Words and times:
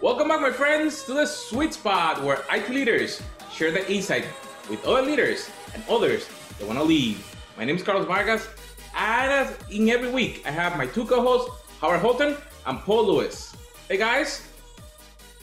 Welcome 0.00 0.28
back, 0.28 0.40
my 0.40 0.52
friends, 0.52 1.02
to 1.04 1.14
the 1.14 1.26
Suite 1.26 1.74
Spot 1.74 2.22
where 2.22 2.44
IT 2.52 2.68
leaders 2.68 3.22
share 3.50 3.70
their 3.72 3.84
insight 3.86 4.26
with 4.68 4.84
other 4.84 5.02
leaders 5.02 5.50
and 5.74 5.82
others 5.88 6.28
that 6.58 6.66
want 6.66 6.78
to 6.78 6.84
lead. 6.84 7.16
My 7.56 7.64
name 7.64 7.76
is 7.76 7.82
Carlos 7.82 8.06
Vargas, 8.06 8.46
and 8.94 9.32
as 9.32 9.56
in 9.70 9.88
every 9.88 10.10
week, 10.10 10.42
I 10.46 10.50
have 10.50 10.76
my 10.76 10.86
two 10.86 11.06
co-hosts, 11.06 11.50
Howard 11.80 12.00
Holton 12.00 12.36
and 12.66 12.78
Paul 12.80 13.06
Lewis. 13.06 13.56
Hey 13.88 13.96
guys, 13.96 14.46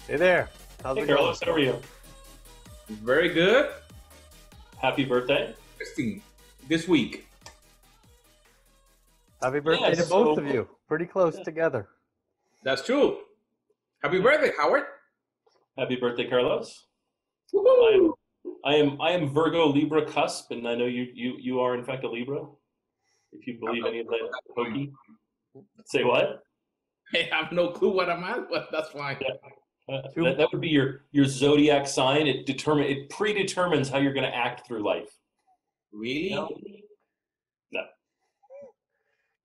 Hey 0.07 0.17
there. 0.17 0.49
How's 0.83 0.97
Hey 0.97 1.03
it 1.03 1.07
going? 1.07 1.35
How 1.43 1.51
are 1.51 1.59
you? 1.59 1.81
very 2.89 3.29
good. 3.29 3.71
Happy 4.77 5.03
birthday. 5.03 5.55
Interesting 5.73 6.21
this 6.67 6.87
week. 6.87 7.25
Happy 9.43 9.59
birthday 9.59 9.89
Yeah, 9.89 9.95
to 9.95 10.09
both 10.09 10.37
so- 10.37 10.41
of 10.43 10.47
you. 10.47 10.67
Pretty 10.87 11.05
close 11.05 11.37
Yeah. 11.37 11.43
together. 11.43 11.89
That's 12.63 12.83
true. 12.85 13.19
Happy 14.01 14.19
birthday, 14.19 14.51
Howard. 14.57 14.83
Happy 15.77 15.95
birthday, 15.97 16.29
Carlos. 16.29 16.87
I 17.55 17.91
am, 17.95 18.13
I 18.65 18.75
am 18.75 19.01
I 19.01 19.11
am 19.11 19.27
Virgo 19.27 19.67
Libra 19.67 20.05
cusp, 20.05 20.51
and 20.51 20.67
I 20.67 20.75
know 20.75 20.85
you 20.85 21.07
you 21.13 21.35
you 21.39 21.59
are 21.59 21.75
in 21.75 21.83
fact 21.83 22.03
a 22.03 22.09
Libra. 22.09 22.45
If 23.31 23.45
you 23.47 23.59
believe 23.59 23.85
any 23.85 23.99
of 23.99 24.07
that 24.07 24.29
hokey. 24.55 24.91
Say 25.85 26.03
what? 26.03 26.43
I 27.13 27.29
have 27.31 27.51
no 27.51 27.69
clue 27.69 27.91
what 27.91 28.09
I'm 28.09 28.23
at, 28.23 28.49
but 28.49 28.69
that's 28.71 28.89
fine. 28.89 29.17
Uh, 29.89 30.01
that, 30.15 30.37
that 30.37 30.49
would 30.51 30.61
be 30.61 30.69
your 30.69 31.05
your 31.11 31.25
zodiac 31.25 31.85
sign. 31.87 32.27
It 32.27 32.45
determine 32.45 32.85
it 32.85 33.09
predetermines 33.09 33.89
how 33.89 33.97
you're 33.99 34.13
going 34.13 34.29
to 34.29 34.35
act 34.35 34.65
through 34.65 34.83
life. 34.83 35.09
Really? 35.91 36.29
No? 36.31 36.49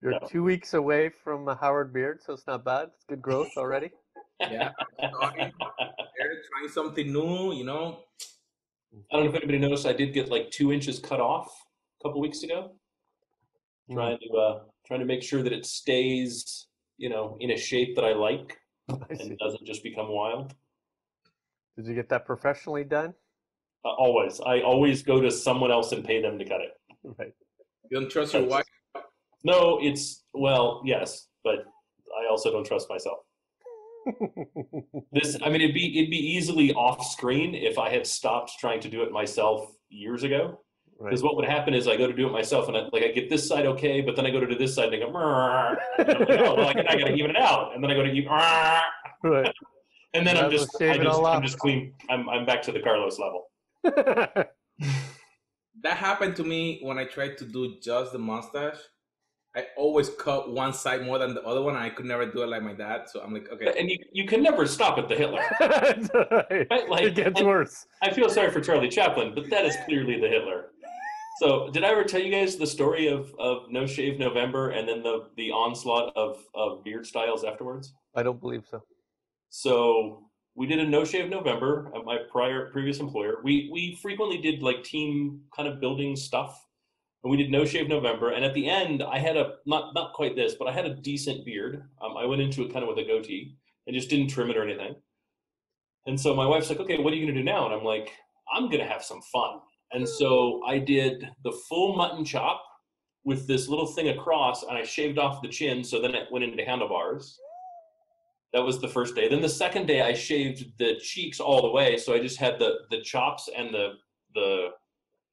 You're 0.01 0.11
No. 0.13 0.27
two 0.29 0.43
weeks 0.43 0.73
away 0.73 1.09
from 1.09 1.47
a 1.47 1.55
Howard 1.55 1.91
Beard, 1.93 2.21
so 2.23 2.33
it's 2.33 2.47
not 2.47 2.63
bad. 2.63 2.89
It's 2.95 3.05
good 3.05 3.21
growth 3.21 3.51
already. 3.57 3.91
Yeah. 4.41 4.71
Starting 4.97 5.51
trying 6.15 6.69
something 6.69 7.11
new, 7.11 7.51
you 7.53 7.65
know. 7.65 8.05
I 9.11 9.17
don't 9.17 9.25
know 9.25 9.29
if 9.31 9.35
anybody 9.35 9.57
noticed. 9.57 9.85
I 9.85 9.91
did 9.91 10.13
get 10.13 10.29
like 10.29 10.49
two 10.49 10.71
inches 10.71 10.97
cut 10.97 11.19
off 11.19 11.51
a 11.99 12.07
couple 12.07 12.21
weeks 12.21 12.43
ago. 12.43 12.71
Trying 13.91 14.17
to 14.19 14.37
uh, 14.37 14.59
trying 14.87 15.01
to 15.01 15.05
make 15.05 15.21
sure 15.23 15.43
that 15.43 15.51
it 15.51 15.65
stays, 15.65 16.67
you 16.97 17.09
know, 17.09 17.35
in 17.41 17.51
a 17.51 17.57
shape 17.57 17.97
that 17.97 18.05
I 18.05 18.13
like 18.13 18.57
I 18.89 19.13
see. 19.13 19.23
and 19.23 19.37
doesn't 19.39 19.65
just 19.65 19.83
become 19.83 20.07
wild. 20.07 20.53
Did 21.75 21.87
you 21.87 21.93
get 21.95 22.07
that 22.07 22.25
professionally 22.25 22.85
done? 22.85 23.13
Uh, 23.83 23.89
always, 23.89 24.39
I 24.39 24.61
always 24.61 25.03
go 25.03 25.19
to 25.19 25.29
someone 25.31 25.69
else 25.69 25.91
and 25.91 26.01
pay 26.05 26.21
them 26.21 26.39
to 26.39 26.45
cut 26.45 26.61
it. 26.61 26.71
Right. 27.03 27.33
You 27.91 27.99
don't 27.99 28.09
trust 28.09 28.33
your 28.33 28.45
wife. 28.45 28.65
No, 29.43 29.79
it's 29.81 30.23
well, 30.33 30.81
yes, 30.85 31.27
but 31.43 31.65
I 32.19 32.29
also 32.29 32.51
don't 32.51 32.65
trust 32.65 32.89
myself. 32.89 33.17
This, 35.11 35.37
I 35.43 35.49
mean, 35.49 35.61
it'd 35.61 35.73
be 35.73 35.99
it'd 35.99 36.09
be 36.09 36.17
easily 36.17 36.73
off 36.73 37.05
screen 37.05 37.53
if 37.53 37.77
I 37.77 37.89
had 37.89 38.07
stopped 38.07 38.53
trying 38.59 38.79
to 38.81 38.89
do 38.89 39.03
it 39.03 39.11
myself 39.11 39.69
years 39.89 40.23
ago. 40.23 40.59
right. 40.99 41.09
Because 41.09 41.21
what 41.21 41.35
would 41.35 41.45
happen 41.45 41.73
is 41.73 41.87
I 41.87 41.97
go 41.97 42.07
to 42.07 42.13
do 42.13 42.27
it 42.27 42.31
myself, 42.31 42.67
and 42.67 42.77
I, 42.77 42.81
like 42.91 43.03
I 43.03 43.09
get 43.09 43.29
this 43.29 43.47
side 43.47 43.65
okay, 43.65 44.01
but 44.01 44.15
then 44.15 44.25
I 44.25 44.31
go 44.31 44.39
to 44.39 44.47
do 44.47 44.57
this 44.57 44.73
side 44.75 44.93
and 44.93 44.95
I 44.95 44.99
go. 44.99 45.07
And 45.97 46.09
I'm 46.09 46.19
like, 46.19 46.39
oh, 46.39 46.55
well, 46.55 46.67
I, 46.67 46.71
I 46.71 46.97
got 46.97 47.07
to 47.07 47.13
even 47.13 47.31
it 47.31 47.37
out, 47.37 47.75
and 47.75 47.83
then 47.83 47.91
I 47.91 47.93
go 47.93 48.03
to 48.03 48.11
eat, 48.11 48.27
"Mrrr." 48.27 48.81
Right. 49.23 49.53
and 50.13 50.25
then 50.25 50.35
Might 50.35 50.45
I'm 50.45 50.51
just, 50.51 50.81
I 50.81 50.97
just 50.97 51.19
I'm 51.21 51.43
just 51.43 51.59
clean. 51.59 51.93
I'm, 52.09 52.29
I'm 52.29 52.45
back 52.45 52.61
to 52.63 52.71
the 52.71 52.79
Carlos 52.79 53.19
level. 53.19 53.47
That 55.81 55.97
happened 55.97 56.35
to 56.37 56.43
me 56.43 56.79
when 56.81 56.97
I 56.97 57.05
tried 57.05 57.37
to 57.37 57.45
do 57.45 57.77
just 57.81 58.11
the 58.11 58.19
mustache. 58.19 58.79
I 59.59 59.65
always 59.75 60.09
cut 60.09 60.51
one 60.51 60.73
side 60.73 61.01
more 61.05 61.17
than 61.19 61.33
the 61.33 61.43
other 61.43 61.61
one, 61.61 61.75
and 61.75 61.83
I 61.83 61.89
could 61.89 62.05
never 62.05 62.25
do 62.25 62.43
it 62.43 62.47
like 62.47 62.63
my 62.63 62.73
dad. 62.73 63.09
So 63.09 63.21
I'm 63.21 63.33
like, 63.33 63.47
okay, 63.51 63.73
And 63.77 63.89
you, 63.91 63.97
you 64.13 64.25
can 64.25 64.41
never 64.41 64.65
stop 64.65 64.97
at 64.97 65.07
the 65.09 65.15
Hitler. 65.15 65.43
Right, 66.71 66.89
like- 66.89 67.03
it 67.03 67.15
gets 67.15 67.39
and- 67.39 67.47
worse. 67.47 67.85
I 68.01 68.11
feel 68.11 68.29
sorry 68.29 68.51
for 68.51 68.61
Charlie 68.61 68.89
Chaplin, 68.89 69.33
but 69.35 69.49
that 69.49 69.65
is 69.65 69.75
clearly 69.85 70.19
the 70.19 70.27
Hitler. 70.27 70.65
So, 71.41 71.69
did 71.71 71.83
I 71.85 71.89
ever 71.89 72.03
tell 72.03 72.21
you 72.21 72.31
guys 72.31 72.57
the 72.57 72.67
story 72.67 73.07
of, 73.07 73.33
of 73.39 73.69
No 73.69 73.85
Shave 73.85 74.19
November 74.19 74.71
and 74.71 74.87
then 74.87 75.01
the, 75.03 75.27
the 75.37 75.51
onslaught 75.51 76.11
of, 76.15 76.37
of 76.53 76.83
beard 76.83 77.05
styles 77.05 77.43
afterwards? 77.45 77.93
I 78.15 78.23
don't 78.23 78.41
believe 78.41 78.65
so. 78.69 78.83
So, 79.49 80.23
we 80.55 80.67
did 80.67 80.79
a 80.79 80.85
No 80.85 81.05
Shave 81.05 81.29
November 81.29 81.91
at 81.95 82.03
my 82.03 82.17
prior 82.29 82.69
previous 82.71 82.99
employer. 82.99 83.35
We 83.43 83.69
we 83.71 83.97
frequently 84.01 84.37
did 84.39 84.61
like 84.61 84.83
team 84.83 85.41
kind 85.55 85.67
of 85.69 85.79
building 85.79 86.15
stuff, 86.17 86.65
and 87.23 87.31
we 87.31 87.37
did 87.37 87.51
No 87.51 87.65
Shave 87.65 87.89
November. 87.89 88.31
And 88.31 88.45
at 88.45 88.53
the 88.53 88.69
end, 88.69 89.03
I 89.03 89.19
had 89.19 89.35
a 89.35 89.55
not 89.65 89.93
not 89.93 90.13
quite 90.13 90.35
this, 90.35 90.55
but 90.55 90.67
I 90.67 90.71
had 90.71 90.85
a 90.85 90.95
decent 90.95 91.45
beard. 91.45 91.83
Um, 92.01 92.15
I 92.17 92.25
went 92.25 92.41
into 92.41 92.63
it 92.63 92.71
kind 92.71 92.83
of 92.83 92.89
with 92.89 93.03
a 93.03 93.07
goatee 93.07 93.55
and 93.87 93.95
just 93.95 94.09
didn't 94.09 94.29
trim 94.29 94.49
it 94.49 94.57
or 94.57 94.63
anything. 94.63 94.95
And 96.05 96.19
so 96.19 96.33
my 96.33 96.45
wife's 96.45 96.69
like, 96.69 96.79
"Okay, 96.79 96.97
what 96.97 97.13
are 97.13 97.15
you 97.15 97.25
gonna 97.25 97.37
do 97.37 97.43
now?" 97.43 97.65
And 97.65 97.73
I'm 97.73 97.83
like, 97.83 98.13
"I'm 98.53 98.69
gonna 98.69 98.87
have 98.87 99.03
some 99.03 99.21
fun." 99.33 99.59
And 99.91 100.07
so 100.07 100.61
I 100.65 100.77
did 100.79 101.27
the 101.43 101.51
full 101.51 101.95
mutton 101.95 102.23
chop 102.23 102.63
with 103.25 103.47
this 103.47 103.67
little 103.67 103.87
thing 103.87 104.09
across, 104.09 104.63
and 104.63 104.77
I 104.77 104.83
shaved 104.83 105.17
off 105.17 105.41
the 105.41 105.49
chin, 105.49 105.83
so 105.83 105.99
then 105.99 106.15
it 106.15 106.31
went 106.31 106.45
into 106.45 106.63
handlebars. 106.63 107.37
That 108.53 108.63
was 108.63 108.79
the 108.79 108.87
first 108.87 109.13
day. 109.15 109.27
Then 109.27 109.41
the 109.41 109.49
second 109.49 109.85
day, 109.85 110.01
I 110.01 110.13
shaved 110.13 110.77
the 110.77 110.95
cheeks 110.99 111.39
all 111.39 111.61
the 111.61 111.69
way, 111.69 111.97
so 111.97 112.13
I 112.13 112.19
just 112.19 112.39
had 112.39 112.59
the 112.59 112.79
the 112.89 113.01
chops 113.01 113.49
and 113.55 113.73
the 113.73 113.97
the 114.33 114.69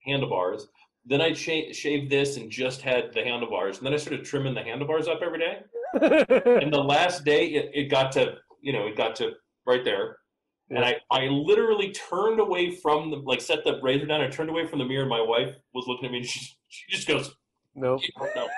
handlebars. 0.04 0.68
Then 1.08 1.20
I 1.20 1.32
sha- 1.32 1.72
shaved 1.72 2.10
this 2.10 2.36
and 2.36 2.50
just 2.50 2.82
had 2.82 3.12
the 3.14 3.22
handlebars. 3.22 3.78
And 3.78 3.86
then 3.86 3.94
I 3.94 3.96
started 3.96 4.24
trimming 4.24 4.54
the 4.54 4.62
handlebars 4.62 5.06
up 5.08 5.20
every 5.22 5.38
day. 5.38 5.58
And 6.62 6.72
the 6.72 6.82
last 6.82 7.24
day, 7.24 7.46
it, 7.46 7.70
it 7.72 7.84
got 7.90 8.10
to 8.12 8.34
you 8.60 8.72
know 8.72 8.86
it 8.86 8.96
got 8.96 9.14
to 9.16 9.30
right 9.66 9.84
there, 9.84 10.18
and 10.68 10.84
I 10.84 10.96
I 11.10 11.26
literally 11.28 11.92
turned 11.92 12.40
away 12.40 12.72
from 12.72 13.10
the 13.10 13.16
like 13.18 13.40
set 13.40 13.64
the 13.64 13.80
razor 13.80 14.06
down. 14.06 14.20
I 14.20 14.28
turned 14.28 14.50
away 14.50 14.66
from 14.66 14.80
the 14.80 14.84
mirror. 14.84 15.02
and 15.02 15.08
My 15.10 15.20
wife 15.22 15.54
was 15.72 15.86
looking 15.86 16.06
at 16.06 16.10
me, 16.10 16.18
and 16.18 16.26
she 16.32 16.40
she 16.68 16.90
just 16.90 17.06
goes, 17.06 17.34
Nope. 17.74 18.00
no. 18.34 18.48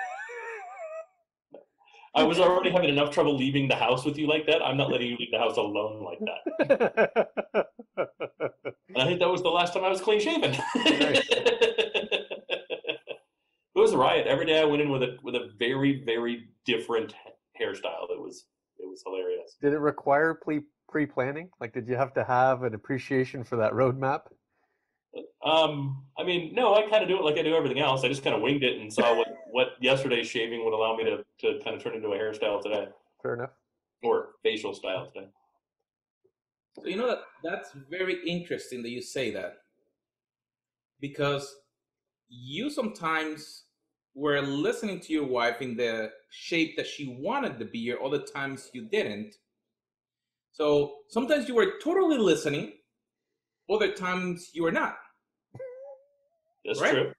I 2.15 2.23
was 2.23 2.39
already 2.39 2.71
having 2.71 2.89
enough 2.89 3.11
trouble 3.11 3.37
leaving 3.37 3.67
the 3.67 3.75
house 3.75 4.03
with 4.03 4.17
you 4.17 4.25
like 4.27 4.47
that. 4.47 4.63
I'm 4.63 4.75
not 4.75 4.89
letting 4.91 5.09
you 5.11 5.17
leave 5.17 5.31
the 5.31 5.37
house 5.37 5.55
alone 5.57 6.03
like 6.03 6.19
that. 6.65 7.67
And 8.89 8.97
I 8.97 9.05
think 9.05 9.19
that 9.19 9.29
was 9.29 9.43
the 9.43 9.49
last 9.49 9.73
time 9.73 9.83
I 9.83 9.89
was 9.89 10.01
clean 10.01 10.19
shaven. 10.19 10.57
It 13.79 13.83
was 13.83 13.93
a 13.93 13.97
riot. 13.97 14.27
Every 14.27 14.45
day 14.45 14.59
I 14.59 14.65
went 14.65 14.81
in 14.81 14.89
with 14.89 15.03
a 15.03 15.17
with 15.23 15.35
a 15.35 15.51
very 15.57 16.03
very 16.03 16.49
different 16.65 17.13
hairstyle. 17.59 18.09
It 18.09 18.21
was 18.21 18.45
it 18.77 18.87
was 18.87 19.01
hilarious. 19.05 19.57
Did 19.61 19.73
it 19.73 19.79
require 19.79 20.33
pre 20.33 20.61
pre 20.87 21.05
planning? 21.05 21.49
Like, 21.59 21.73
did 21.73 21.87
you 21.87 21.95
have 21.95 22.13
to 22.15 22.23
have 22.23 22.63
an 22.63 22.73
appreciation 22.73 23.43
for 23.43 23.55
that 23.57 23.73
roadmap? 23.73 24.21
Um, 25.43 26.03
I 26.17 26.23
mean, 26.23 26.53
no, 26.53 26.75
I 26.75 26.89
kind 26.89 27.01
of 27.01 27.09
do 27.09 27.17
it 27.17 27.23
like 27.23 27.37
I 27.37 27.41
do 27.41 27.55
everything 27.55 27.79
else. 27.79 28.03
I 28.03 28.09
just 28.09 28.23
kind 28.23 28.35
of 28.35 28.41
winged 28.41 28.63
it 28.63 28.79
and 28.79 28.91
saw 28.91 29.15
what 29.15 29.27
what 29.51 29.67
yesterday's 29.79 30.27
shaving 30.27 30.63
would 30.65 30.73
allow 30.73 30.95
me 30.95 31.05
to 31.05 31.23
to 31.39 31.63
kind 31.63 31.75
of 31.75 31.83
turn 31.83 31.95
into 31.95 32.09
a 32.09 32.17
hairstyle 32.17 32.61
today 32.61 32.87
Fair 33.21 33.35
enough. 33.35 33.51
or 34.03 34.29
facial 34.43 34.73
style 34.73 35.09
today. 35.13 35.27
So 36.81 36.87
you 36.87 36.97
know 36.97 37.07
that 37.07 37.19
that's 37.43 37.71
very 37.89 38.19
interesting 38.27 38.83
that 38.83 38.89
you 38.89 39.01
say 39.01 39.31
that 39.31 39.57
because 40.99 41.55
you 42.29 42.69
sometimes 42.69 43.63
were 44.19 44.41
listening 44.41 44.99
to 44.99 45.13
your 45.13 45.25
wife 45.25 45.61
in 45.61 45.77
the 45.77 46.11
shape 46.29 46.75
that 46.75 46.85
she 46.85 47.17
wanted 47.19 47.57
the 47.57 47.65
beard, 47.65 47.99
the 48.11 48.19
times 48.19 48.69
you 48.73 48.85
didn't. 48.85 49.35
So 50.51 50.95
sometimes 51.07 51.47
you 51.47 51.55
were 51.55 51.79
totally 51.81 52.17
listening, 52.17 52.73
other 53.69 53.93
times 53.93 54.51
you 54.53 54.63
were 54.63 54.71
not. 54.71 54.97
That's 56.65 56.81
Right. 56.81 56.91
true. 56.91 57.13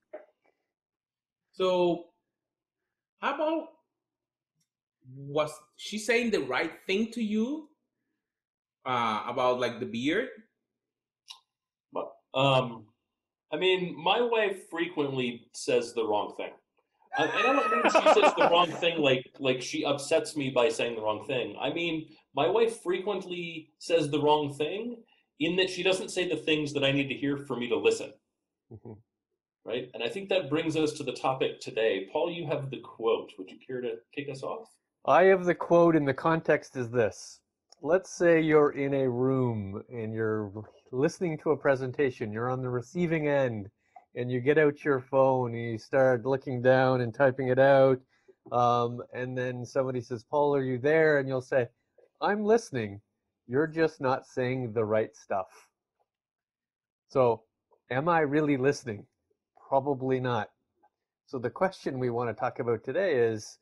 So 1.53 2.05
how 3.21 3.35
about 3.35 3.69
was 5.17 5.51
she 5.77 5.99
saying 5.99 6.31
the 6.31 6.41
right 6.41 6.73
thing 6.87 7.11
to 7.13 7.23
you 7.23 7.71
uh, 8.85 9.25
about 9.27 9.59
like 9.59 9.81
the 9.81 9.87
beard? 9.87 10.29
Um, 12.33 12.87
I 13.53 13.57
mean, 13.57 13.97
my 13.99 14.21
wife 14.21 14.69
frequently 14.71 15.49
says 15.53 15.95
the 15.95 16.07
wrong 16.07 16.35
thing. 16.37 16.53
Uh, 17.19 17.23
and 17.23 17.47
I 17.47 17.53
don't 17.53 17.71
mean 17.73 17.83
she 17.83 18.21
says 18.21 18.33
the 18.37 18.49
wrong 18.51 18.71
thing 18.71 18.99
like 18.99 19.27
like 19.39 19.61
she 19.61 19.85
upsets 19.85 20.37
me 20.37 20.51
by 20.51 20.69
saying 20.69 20.95
the 20.97 21.03
wrong 21.03 21.25
thing. 21.27 21.57
I 21.61 21.73
mean, 21.73 22.09
my 22.35 22.49
wife 22.49 22.83
frequently 22.83 23.71
says 23.79 24.11
the 24.11 24.21
wrong 24.23 24.55
thing 24.55 25.03
in 25.41 25.57
that 25.57 25.71
she 25.71 25.83
doesn't 25.83 26.11
say 26.11 26.29
the 26.29 26.37
things 26.37 26.73
that 26.75 26.85
I 26.85 26.93
need 26.93 27.09
to 27.09 27.15
hear 27.15 27.37
for 27.37 27.57
me 27.57 27.69
to 27.69 27.77
listen, 27.77 28.13
Mhm. 28.73 28.97
right? 29.65 29.91
And 29.95 30.03
I 30.03 30.09
think 30.09 30.29
that 30.29 30.49
brings 30.51 30.77
us 30.77 30.93
to 30.95 31.03
the 31.03 31.13
topic 31.13 31.61
today. 31.61 32.09
Paul, 32.13 32.31
you 32.31 32.47
have 32.47 32.71
the 32.71 32.81
quote. 32.81 33.33
Would 33.39 33.51
you 33.51 33.59
care 33.59 33.81
to 33.81 33.99
kick 34.15 34.29
us 34.29 34.43
off? 34.43 34.69
I 35.07 35.25
have 35.25 35.47
the 35.47 35.55
quote, 35.55 35.97
and 35.97 36.07
the 36.07 36.15
context 36.15 36.77
is 36.77 36.91
this. 36.91 37.41
Let's 37.83 38.11
say 38.11 38.41
you're 38.41 38.73
in 38.73 38.93
a 38.93 39.09
room 39.09 39.83
and 39.91 40.13
you're 40.13 40.53
listening 40.93 41.39
to 41.39 41.53
a 41.53 41.57
presentation, 41.57 42.33
you're 42.33 42.51
on 42.51 42.61
the 42.61 42.69
receiving 42.69 43.27
end, 43.27 43.71
and 44.15 44.31
you 44.31 44.41
get 44.41 44.59
out 44.59 44.85
your 44.85 45.01
phone 45.01 45.55
and 45.55 45.73
you 45.73 45.79
start 45.79 46.27
looking 46.27 46.63
down 46.63 47.01
and 47.01 47.15
typing 47.15 47.49
it 47.49 47.59
out. 47.59 48.01
Um, 48.53 49.03
and 49.13 49.37
then 49.37 49.65
somebody 49.65 50.01
says, 50.01 50.25
Paul, 50.25 50.55
are 50.55 50.65
you 50.65 50.79
there? 50.79 51.19
And 51.19 51.29
you'll 51.29 51.41
say, 51.41 51.69
I'm 52.21 52.45
listening. 52.45 53.01
You're 53.47 53.67
just 53.67 54.01
not 54.01 54.27
saying 54.27 54.73
the 54.73 54.85
right 54.85 55.15
stuff. 55.17 55.69
So, 57.09 57.43
am 57.91 58.09
I 58.09 58.21
really 58.21 58.57
listening? 58.57 59.07
Probably 59.69 60.21
not. 60.21 60.51
So 61.27 61.39
the 61.39 61.51
question 61.51 62.01
we 62.01 62.11
want 62.11 62.29
to 62.29 62.35
talk 62.35 62.59
about 62.59 62.83
today 62.83 63.15
is 63.15 63.59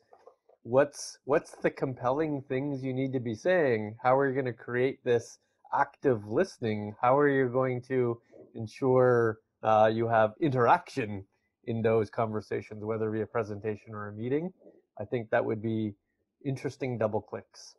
what's 0.62 1.18
what's 1.24 1.50
the 1.52 1.70
compelling 1.70 2.42
things 2.48 2.82
you 2.82 2.94
need 2.94 3.12
to 3.12 3.20
be 3.20 3.34
saying? 3.34 3.96
How 4.02 4.16
are 4.18 4.26
you 4.26 4.32
going 4.32 4.46
to 4.46 4.52
create 4.54 5.04
this 5.04 5.38
active 5.74 6.26
listening? 6.26 6.94
How 7.00 7.18
are 7.18 7.28
you 7.28 7.48
going 7.48 7.82
to 7.82 8.20
ensure 8.54 9.38
uh, 9.62 9.90
you 9.92 10.08
have 10.08 10.32
interaction 10.40 11.24
in 11.64 11.82
those 11.82 12.10
conversations, 12.10 12.84
whether 12.84 13.08
it 13.08 13.12
be 13.12 13.22
a 13.22 13.26
presentation 13.26 13.94
or 13.94 14.08
a 14.08 14.12
meeting? 14.12 14.52
I 15.00 15.04
think 15.04 15.30
that 15.30 15.44
would 15.44 15.62
be 15.62 15.94
interesting 16.44 16.98
double 16.98 17.20
clicks. 17.20 17.74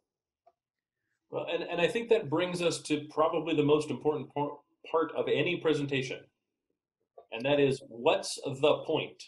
Well, 1.31 1.46
and, 1.52 1.64
and 1.64 1.80
I 1.80 1.88
think 1.88 2.10
that 2.10 2.30
brings 2.30 2.62
us 2.62 2.81
to 2.84 3.06
probably 3.10 3.56
the 3.56 3.64
most 3.64 3.90
important 3.90 4.30
part 4.34 5.12
of 5.16 5.28
any 5.28 5.58
presentation, 5.58 6.20
and 7.31 7.44
that 7.46 7.60
is 7.60 7.82
what's 7.88 8.36
the 8.44 8.84
point? 8.86 9.24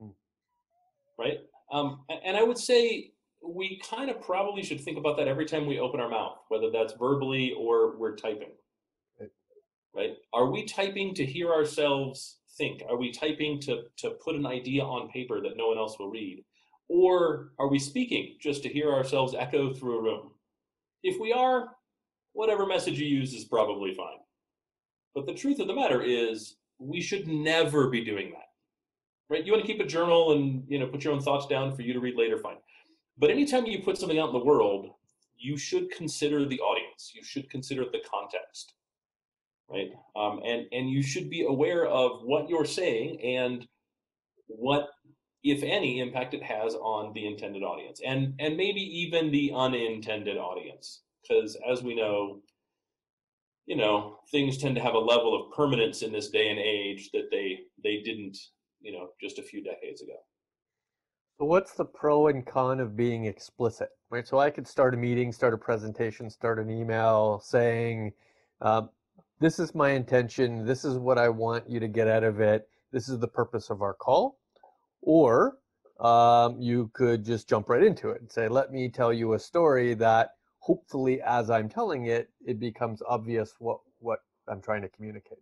Mm. 0.00 0.12
Right? 1.18 1.38
Um, 1.72 2.04
and 2.24 2.36
I 2.36 2.42
would 2.42 2.58
say 2.58 3.12
we 3.46 3.80
kind 3.88 4.10
of 4.10 4.20
probably 4.20 4.62
should 4.62 4.80
think 4.80 4.96
about 4.96 5.16
that 5.16 5.28
every 5.28 5.44
time 5.44 5.66
we 5.66 5.78
open 5.78 6.00
our 6.00 6.08
mouth, 6.08 6.38
whether 6.48 6.70
that's 6.70 6.94
verbally 6.94 7.52
or 7.58 7.96
we're 7.96 8.16
typing. 8.16 8.52
Right? 9.94 10.16
Are 10.32 10.50
we 10.50 10.64
typing 10.64 11.14
to 11.14 11.24
hear 11.24 11.52
ourselves 11.52 12.38
think? 12.56 12.82
Are 12.88 12.96
we 12.96 13.12
typing 13.12 13.60
to, 13.62 13.84
to 13.98 14.10
put 14.24 14.34
an 14.34 14.46
idea 14.46 14.82
on 14.82 15.08
paper 15.10 15.40
that 15.40 15.56
no 15.56 15.68
one 15.68 15.78
else 15.78 15.98
will 15.98 16.10
read? 16.10 16.44
Or 16.88 17.52
are 17.58 17.68
we 17.68 17.78
speaking 17.78 18.36
just 18.40 18.62
to 18.64 18.68
hear 18.68 18.92
ourselves 18.92 19.34
echo 19.34 19.72
through 19.72 19.98
a 19.98 20.02
room? 20.02 20.32
If 21.02 21.20
we 21.20 21.32
are, 21.32 21.68
whatever 22.32 22.66
message 22.66 22.98
you 22.98 23.06
use 23.06 23.32
is 23.34 23.44
probably 23.44 23.94
fine. 23.94 24.18
But 25.14 25.26
the 25.26 25.34
truth 25.34 25.60
of 25.60 25.68
the 25.68 25.74
matter 25.74 26.02
is, 26.02 26.56
we 26.78 27.00
should 27.00 27.28
never 27.28 27.88
be 27.88 28.04
doing 28.04 28.30
that. 28.32 28.48
Right? 29.30 29.46
You 29.46 29.52
want 29.52 29.64
to 29.64 29.72
keep 29.72 29.80
a 29.80 29.86
journal 29.86 30.32
and 30.32 30.64
you 30.68 30.78
know 30.78 30.86
put 30.86 31.04
your 31.04 31.14
own 31.14 31.20
thoughts 31.20 31.46
down 31.46 31.74
for 31.74 31.82
you 31.82 31.92
to 31.92 32.00
read 32.00 32.16
later, 32.16 32.36
fine. 32.36 32.56
But 33.16 33.30
anytime 33.30 33.64
you 33.64 33.80
put 33.82 33.96
something 33.96 34.18
out 34.18 34.28
in 34.28 34.34
the 34.34 34.44
world, 34.44 34.90
you 35.36 35.56
should 35.56 35.90
consider 35.90 36.44
the 36.44 36.60
audience. 36.60 37.12
You 37.14 37.22
should 37.22 37.48
consider 37.48 37.84
the 37.84 38.02
context, 38.10 38.74
right? 39.68 39.90
Um, 40.16 40.40
and 40.44 40.66
and 40.72 40.90
you 40.90 41.02
should 41.02 41.30
be 41.30 41.44
aware 41.44 41.86
of 41.86 42.22
what 42.22 42.48
you're 42.48 42.64
saying 42.64 43.20
and 43.22 43.66
what 44.46 44.88
if 45.44 45.62
any, 45.62 46.00
impact 46.00 46.32
it 46.32 46.42
has 46.42 46.74
on 46.74 47.12
the 47.12 47.26
intended 47.26 47.62
audience 47.62 48.00
and, 48.04 48.34
and 48.38 48.56
maybe 48.56 48.80
even 48.80 49.30
the 49.30 49.52
unintended 49.54 50.38
audience. 50.38 51.02
Because 51.22 51.56
as 51.70 51.82
we 51.82 51.94
know, 51.94 52.40
you 53.66 53.76
know, 53.76 54.18
things 54.30 54.56
tend 54.58 54.74
to 54.76 54.82
have 54.82 54.94
a 54.94 54.98
level 54.98 55.38
of 55.38 55.54
permanence 55.54 56.02
in 56.02 56.12
this 56.12 56.30
day 56.30 56.48
and 56.48 56.58
age 56.58 57.10
that 57.12 57.28
they 57.30 57.60
they 57.82 58.02
didn't, 58.02 58.36
you 58.80 58.92
know, 58.92 59.08
just 59.20 59.38
a 59.38 59.42
few 59.42 59.62
decades 59.62 60.02
ago. 60.02 60.16
So 61.38 61.46
what's 61.46 61.72
the 61.72 61.84
pro 61.84 62.28
and 62.28 62.46
con 62.46 62.80
of 62.80 62.96
being 62.96 63.24
explicit, 63.24 63.88
right? 64.10 64.26
So 64.26 64.38
I 64.38 64.50
could 64.50 64.68
start 64.68 64.94
a 64.94 64.96
meeting, 64.96 65.32
start 65.32 65.54
a 65.54 65.58
presentation, 65.58 66.30
start 66.30 66.58
an 66.58 66.70
email 66.70 67.40
saying, 67.42 68.12
um, 68.60 68.90
this 69.40 69.58
is 69.58 69.74
my 69.74 69.90
intention, 69.90 70.64
this 70.64 70.84
is 70.84 70.96
what 70.96 71.18
I 71.18 71.28
want 71.28 71.68
you 71.68 71.80
to 71.80 71.88
get 71.88 72.08
out 72.08 72.24
of 72.24 72.40
it, 72.40 72.68
this 72.92 73.08
is 73.08 73.18
the 73.18 73.28
purpose 73.28 73.70
of 73.70 73.82
our 73.82 73.94
call. 73.94 74.38
Or 75.02 75.58
um, 76.00 76.60
you 76.60 76.90
could 76.94 77.24
just 77.24 77.48
jump 77.48 77.68
right 77.68 77.82
into 77.82 78.10
it 78.10 78.20
and 78.20 78.30
say, 78.30 78.48
let 78.48 78.72
me 78.72 78.88
tell 78.88 79.12
you 79.12 79.34
a 79.34 79.38
story 79.38 79.94
that 79.94 80.30
hopefully 80.60 81.20
as 81.20 81.50
I'm 81.50 81.68
telling 81.68 82.06
it, 82.06 82.30
it 82.46 82.58
becomes 82.58 83.02
obvious 83.06 83.54
what, 83.58 83.80
what 83.98 84.20
I'm 84.48 84.62
trying 84.62 84.82
to 84.82 84.88
communicate. 84.88 85.38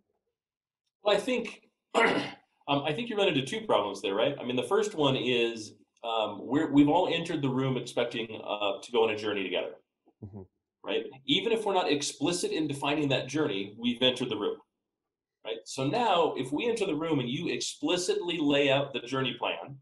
Well, 1.03 1.15
I 1.15 1.19
think, 1.19 1.69
um, 1.95 2.23
I 2.67 2.93
think 2.93 3.09
you 3.09 3.17
run 3.17 3.27
into 3.27 3.45
two 3.45 3.61
problems 3.61 4.01
there, 4.01 4.15
right? 4.15 4.35
I 4.39 4.43
mean, 4.43 4.55
the 4.55 4.63
first 4.63 4.95
one 4.95 5.15
is 5.15 5.73
um, 6.03 6.39
we're, 6.41 6.71
we've 6.71 6.89
all 6.89 7.07
entered 7.13 7.41
the 7.41 7.49
room 7.49 7.77
expecting 7.77 8.41
uh, 8.45 8.81
to 8.81 8.91
go 8.91 9.03
on 9.03 9.11
a 9.11 9.17
journey 9.17 9.43
together, 9.43 9.75
mm-hmm. 10.23 10.41
Right? 10.85 11.05
Even 11.25 11.51
if 11.51 11.65
we're 11.65 11.73
not 11.73 11.91
explicit 11.91 12.51
in 12.51 12.67
defining 12.67 13.09
that 13.09 13.27
journey, 13.27 13.75
we've 13.77 14.01
entered 14.01 14.29
the 14.29 14.37
room 14.37 14.57
right? 15.45 15.57
So 15.65 15.87
now, 15.87 16.33
if 16.37 16.51
we 16.51 16.67
enter 16.67 16.85
the 16.85 16.95
room 16.95 17.19
and 17.19 17.29
you 17.29 17.49
explicitly 17.49 18.37
lay 18.39 18.71
out 18.71 18.93
the 18.93 18.99
journey 18.99 19.35
plan, 19.37 19.77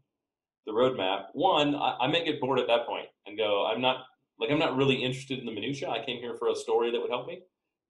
the 0.66 0.72
roadmap, 0.72 1.26
one, 1.32 1.74
I, 1.74 1.96
I 2.00 2.06
may 2.06 2.24
get 2.24 2.40
bored 2.40 2.58
at 2.58 2.66
that 2.66 2.86
point 2.86 3.06
and 3.26 3.36
go, 3.36 3.66
I'm 3.66 3.80
not 3.80 4.04
like 4.38 4.50
I'm 4.50 4.58
not 4.58 4.76
really 4.76 4.96
interested 4.96 5.38
in 5.38 5.46
the 5.46 5.52
minutia. 5.52 5.88
I 5.88 6.04
came 6.04 6.20
here 6.20 6.34
for 6.34 6.48
a 6.48 6.56
story 6.56 6.90
that 6.90 7.00
would 7.00 7.10
help 7.10 7.26
me. 7.26 7.40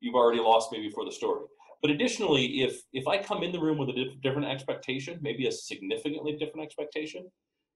You've 0.01 0.15
already 0.15 0.41
lost 0.41 0.73
me 0.73 0.81
before 0.81 1.05
the 1.05 1.13
story. 1.13 1.45
But 1.81 1.91
additionally, 1.91 2.63
if 2.63 2.83
if 2.93 3.07
I 3.09 3.19
come 3.19 3.43
in 3.43 3.53
the 3.53 3.61
room 3.61 3.79
with 3.79 3.89
a 3.91 3.93
diff- 3.93 4.21
different 4.23 4.49
expectation, 4.49 5.19
maybe 5.23 5.47
a 5.47 5.53
significantly 5.53 6.33
different 6.33 6.67
expectation, 6.67 7.31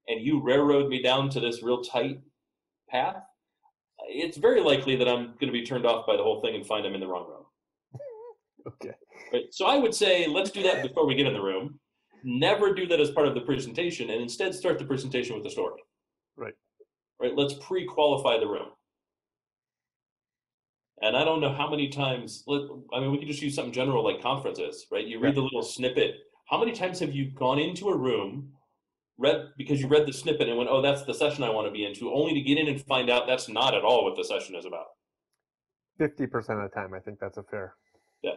and 0.07 0.21
you 0.21 0.41
railroad 0.41 0.89
me 0.89 1.01
down 1.01 1.29
to 1.31 1.39
this 1.39 1.63
real 1.63 1.81
tight 1.81 2.19
path, 2.89 3.17
it's 4.07 4.37
very 4.37 4.61
likely 4.61 4.95
that 4.95 5.07
I'm 5.07 5.27
going 5.39 5.47
to 5.47 5.51
be 5.51 5.65
turned 5.65 5.85
off 5.85 6.05
by 6.05 6.15
the 6.15 6.23
whole 6.23 6.41
thing 6.41 6.55
and 6.55 6.65
find 6.65 6.85
I'm 6.85 6.93
in 6.93 7.01
the 7.01 7.07
wrong 7.07 7.27
room. 7.27 7.45
okay. 8.67 8.95
Right. 9.33 9.45
So 9.51 9.65
I 9.65 9.77
would 9.77 9.93
say 9.93 10.27
let's 10.27 10.51
do 10.51 10.63
that 10.63 10.83
before 10.83 11.05
we 11.05 11.15
get 11.15 11.27
in 11.27 11.33
the 11.33 11.41
room. 11.41 11.79
Never 12.23 12.73
do 12.73 12.87
that 12.87 12.99
as 12.99 13.11
part 13.11 13.27
of 13.27 13.35
the 13.35 13.41
presentation, 13.41 14.09
and 14.09 14.21
instead 14.21 14.53
start 14.53 14.79
the 14.79 14.85
presentation 14.85 15.35
with 15.35 15.43
the 15.43 15.49
story. 15.49 15.81
Right. 16.35 16.55
Right. 17.19 17.35
Let's 17.35 17.53
pre-qualify 17.55 18.39
the 18.39 18.47
room. 18.47 18.69
And 21.01 21.15
I 21.15 21.23
don't 21.23 21.41
know 21.41 21.53
how 21.53 21.69
many 21.69 21.89
times. 21.89 22.43
Let, 22.47 22.61
I 22.91 22.99
mean, 22.99 23.11
we 23.11 23.19
could 23.19 23.27
just 23.27 23.41
use 23.41 23.53
something 23.53 23.73
general 23.73 24.03
like 24.03 24.21
conferences, 24.21 24.87
right? 24.91 25.05
You 25.05 25.19
read 25.19 25.35
the 25.35 25.41
little 25.41 25.61
snippet. 25.61 26.15
How 26.49 26.57
many 26.57 26.71
times 26.71 26.99
have 26.99 27.13
you 27.13 27.29
gone 27.31 27.59
into 27.59 27.89
a 27.89 27.95
room, 27.95 28.51
read 29.17 29.49
because 29.57 29.81
you 29.81 29.87
read 29.87 30.05
the 30.05 30.13
snippet 30.13 30.47
and 30.47 30.57
went, 30.57 30.69
"Oh, 30.69 30.81
that's 30.81 31.03
the 31.03 31.13
session 31.13 31.43
I 31.43 31.49
want 31.49 31.67
to 31.67 31.71
be 31.71 31.85
into," 31.85 32.13
only 32.13 32.33
to 32.33 32.41
get 32.41 32.57
in 32.57 32.67
and 32.67 32.81
find 32.85 33.09
out 33.09 33.27
that's 33.27 33.49
not 33.49 33.73
at 33.73 33.83
all 33.83 34.03
what 34.03 34.15
the 34.15 34.23
session 34.23 34.55
is 34.55 34.65
about. 34.65 34.87
Fifty 35.97 36.27
percent 36.27 36.59
of 36.59 36.69
the 36.69 36.75
time, 36.75 36.93
I 36.93 36.99
think 36.99 37.19
that's 37.19 37.37
a 37.37 37.43
fair. 37.43 37.75
Yeah. 38.21 38.35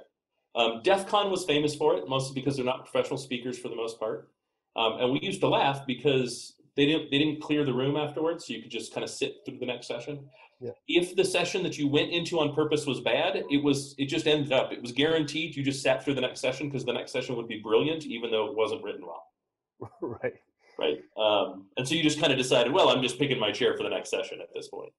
Um, 0.54 0.80
DEF 0.82 1.06
CON 1.06 1.30
was 1.30 1.44
famous 1.44 1.74
for 1.74 1.96
it, 1.96 2.08
mostly 2.08 2.34
because 2.34 2.56
they're 2.56 2.64
not 2.64 2.84
professional 2.84 3.18
speakers 3.18 3.58
for 3.58 3.68
the 3.68 3.76
most 3.76 3.98
part. 3.98 4.30
Um, 4.76 4.98
and 5.00 5.12
we 5.12 5.20
used 5.20 5.40
to 5.40 5.48
laugh 5.48 5.86
because 5.86 6.54
they 6.76 6.86
didn't 6.86 7.10
they 7.10 7.18
didn't 7.18 7.40
clear 7.40 7.64
the 7.64 7.74
room 7.74 7.96
afterwards, 7.96 8.46
so 8.46 8.54
you 8.54 8.62
could 8.62 8.70
just 8.70 8.94
kind 8.94 9.04
of 9.04 9.10
sit 9.10 9.36
through 9.44 9.58
the 9.58 9.66
next 9.66 9.86
session. 9.86 10.28
Yeah. 10.60 10.72
If 10.88 11.16
the 11.16 11.24
session 11.24 11.62
that 11.62 11.78
you 11.78 11.88
went 11.88 12.10
into 12.10 12.38
on 12.38 12.54
purpose 12.54 12.86
was 12.86 13.00
bad, 13.00 13.44
it 13.50 13.62
was 13.62 13.94
it 13.98 14.06
just 14.06 14.26
ended 14.26 14.52
up. 14.52 14.72
It 14.72 14.82
was 14.82 14.92
guaranteed 14.92 15.56
you 15.56 15.62
just 15.62 15.82
sat 15.82 16.04
through 16.04 16.14
the 16.14 16.20
next 16.20 16.40
session 16.40 16.68
because 16.68 16.84
the 16.84 16.92
next 16.92 17.12
session 17.12 17.36
would 17.36 17.48
be 17.48 17.60
brilliant, 17.60 18.04
even 18.04 18.30
though 18.30 18.46
it 18.46 18.56
wasn't 18.56 18.82
written 18.82 19.06
well. 19.06 19.24
right. 20.02 20.34
Right. 20.80 21.02
Um, 21.16 21.66
and 21.76 21.86
so 21.86 21.94
you 21.94 22.02
just 22.02 22.18
kind 22.18 22.32
of 22.32 22.38
decided, 22.38 22.72
well, 22.72 22.88
I'm 22.88 23.02
just 23.02 23.18
picking 23.18 23.38
my 23.38 23.52
chair 23.52 23.76
for 23.76 23.82
the 23.82 23.90
next 23.90 24.10
session 24.10 24.40
at 24.40 24.48
this 24.54 24.68
point. 24.68 24.92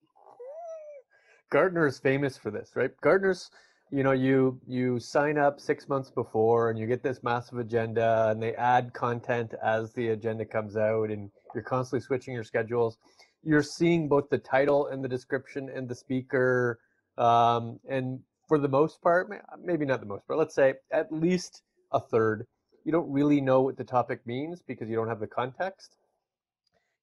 Gartner 1.49 1.87
is 1.87 1.97
famous 1.97 2.37
for 2.37 2.51
this, 2.51 2.71
right? 2.75 2.91
Gartner's 3.01 3.49
you 3.91 4.03
know 4.03 4.13
you 4.13 4.59
you 4.67 4.99
sign 4.99 5.37
up 5.37 5.59
six 5.59 5.89
months 5.89 6.09
before 6.09 6.69
and 6.69 6.79
you 6.79 6.87
get 6.87 7.03
this 7.03 7.21
massive 7.23 7.59
agenda 7.59 8.29
and 8.31 8.41
they 8.41 8.55
add 8.55 8.93
content 8.93 9.53
as 9.61 9.91
the 9.93 10.09
agenda 10.09 10.45
comes 10.45 10.77
out 10.77 11.09
and 11.09 11.29
you're 11.53 11.63
constantly 11.63 11.99
switching 11.99 12.33
your 12.33 12.43
schedules 12.43 12.97
you're 13.43 13.61
seeing 13.61 14.07
both 14.07 14.29
the 14.29 14.37
title 14.37 14.87
and 14.87 15.03
the 15.03 15.09
description 15.09 15.69
and 15.75 15.89
the 15.89 15.95
speaker 15.95 16.79
um, 17.17 17.79
and 17.89 18.19
for 18.47 18.57
the 18.57 18.67
most 18.67 19.01
part 19.01 19.29
maybe 19.61 19.85
not 19.85 19.99
the 19.99 20.05
most 20.05 20.25
part 20.25 20.39
let's 20.39 20.55
say 20.55 20.73
at 20.93 21.11
least 21.11 21.61
a 21.91 21.99
third 21.99 22.47
you 22.83 22.91
don't 22.91 23.11
really 23.11 23.41
know 23.41 23.61
what 23.61 23.77
the 23.77 23.83
topic 23.83 24.25
means 24.25 24.61
because 24.61 24.89
you 24.89 24.95
don't 24.95 25.07
have 25.07 25.19
the 25.19 25.27
context 25.27 25.97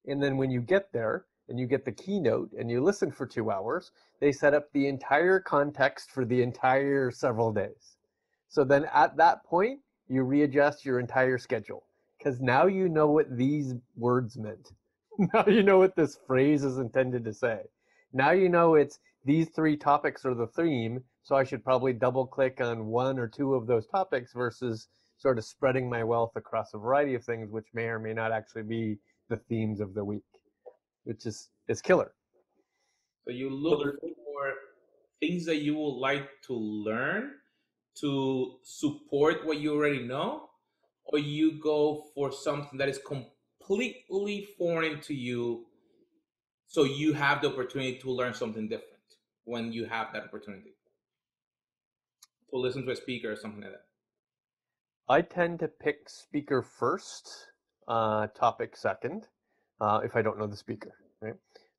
and 0.09 0.23
then 0.23 0.37
when 0.39 0.51
you 0.51 0.61
get 0.61 0.91
there 0.93 1.27
and 1.49 1.59
you 1.61 1.67
get 1.67 1.85
the 1.85 1.93
keynote 1.93 2.53
and 2.59 2.71
you 2.71 2.83
listen 2.83 3.11
for 3.11 3.27
two 3.27 3.51
hours, 3.51 3.93
they 4.21 4.33
set 4.33 4.55
up 4.55 4.73
the 4.73 4.87
entire 4.89 5.39
context 5.39 6.11
for 6.11 6.25
the 6.25 6.43
entire 6.43 7.11
several 7.11 7.53
days. 7.53 7.97
So 8.49 8.65
then 8.65 8.87
at 8.93 9.17
that 9.19 9.45
point, 9.45 9.81
you 10.09 10.23
readjust 10.23 10.85
your 10.85 10.99
entire 10.99 11.37
schedule 11.37 11.85
because 12.17 12.41
now 12.41 12.67
you 12.67 12.89
know 12.89 13.09
what 13.09 13.37
these 13.37 13.75
words 13.97 14.39
meant. 14.39 14.73
now 15.35 15.47
you 15.47 15.63
know 15.63 15.79
what 15.79 15.95
this 15.95 16.19
phrase 16.27 16.65
is 16.65 16.79
intended 16.79 17.25
to 17.25 17.35
say. 17.35 17.61
Now 18.13 18.31
you 18.31 18.49
know 18.49 18.75
it's 18.75 19.01
these 19.27 19.51
three 19.51 19.77
topics 19.77 20.25
are 20.25 20.35
the 20.35 20.47
theme, 20.47 21.05
so 21.23 21.37
I 21.37 21.45
should 21.45 21.63
probably 21.63 21.93
double 21.93 22.27
click 22.27 22.63
on 22.63 22.87
one 22.87 23.19
or 23.19 23.29
two 23.29 23.55
of 23.55 23.67
those 23.67 23.87
topics 23.87 24.33
versus 24.33 24.89
sort 25.19 25.39
of 25.39 25.45
spreading 25.45 25.91
my 25.91 26.05
wealth 26.05 26.33
across 26.37 26.75
a 26.75 26.79
variety 26.79 27.15
of 27.17 27.25
things, 27.25 27.51
which 27.51 27.67
may 27.75 27.85
or 27.85 28.01
may 28.01 28.15
not 28.15 28.33
actually 28.33 28.65
be 28.65 28.99
the 29.31 29.37
themes 29.37 29.81
of 29.81 29.95
the 29.95 30.05
week 30.05 30.23
which 31.05 31.27
is 31.27 31.51
is 31.69 31.83
killer. 31.83 32.13
So 33.27 33.33
you 33.33 33.51
look 33.51 33.81
for 34.01 34.55
things 35.21 35.47
that 35.47 35.59
you 35.59 35.77
would 35.77 35.99
like 35.99 36.29
to 36.49 36.55
learn 36.55 37.33
to 38.01 38.59
support 38.65 39.47
what 39.47 39.59
you 39.59 39.75
already 39.75 40.05
know, 40.05 40.51
or 41.07 41.19
you 41.19 41.61
go 41.61 42.05
for 42.15 42.33
something 42.33 42.79
that 42.79 42.89
is 42.89 43.01
completely 43.07 44.49
foreign 44.59 45.01
to 45.03 45.15
you 45.15 45.67
So 46.67 46.85
you 46.85 47.15
have 47.15 47.43
the 47.43 47.49
opportunity 47.49 47.99
to 48.01 48.11
learn 48.11 48.35
something 48.35 48.69
different 48.69 49.17
when 49.45 49.73
you 49.73 49.87
have 49.87 50.13
that 50.15 50.25
opportunity 50.25 50.75
to 52.51 52.59
listen 52.59 52.85
to 52.87 52.93
a 52.93 52.97
speaker 52.97 53.33
or 53.33 53.37
something 53.37 53.63
like 53.63 53.73
that. 53.73 53.88
I 55.11 55.23
tend 55.23 55.61
to 55.61 55.69
pick 55.69 56.11
speaker 56.11 56.61
first, 56.61 57.47
uh, 57.87 58.27
topic 58.29 58.77
second, 58.77 59.27
uh, 59.81 60.01
if 60.05 60.15
I 60.17 60.21
don't 60.21 60.39
know 60.39 60.47
the 60.47 60.57
speaker, 60.57 60.97
right? 61.23 61.33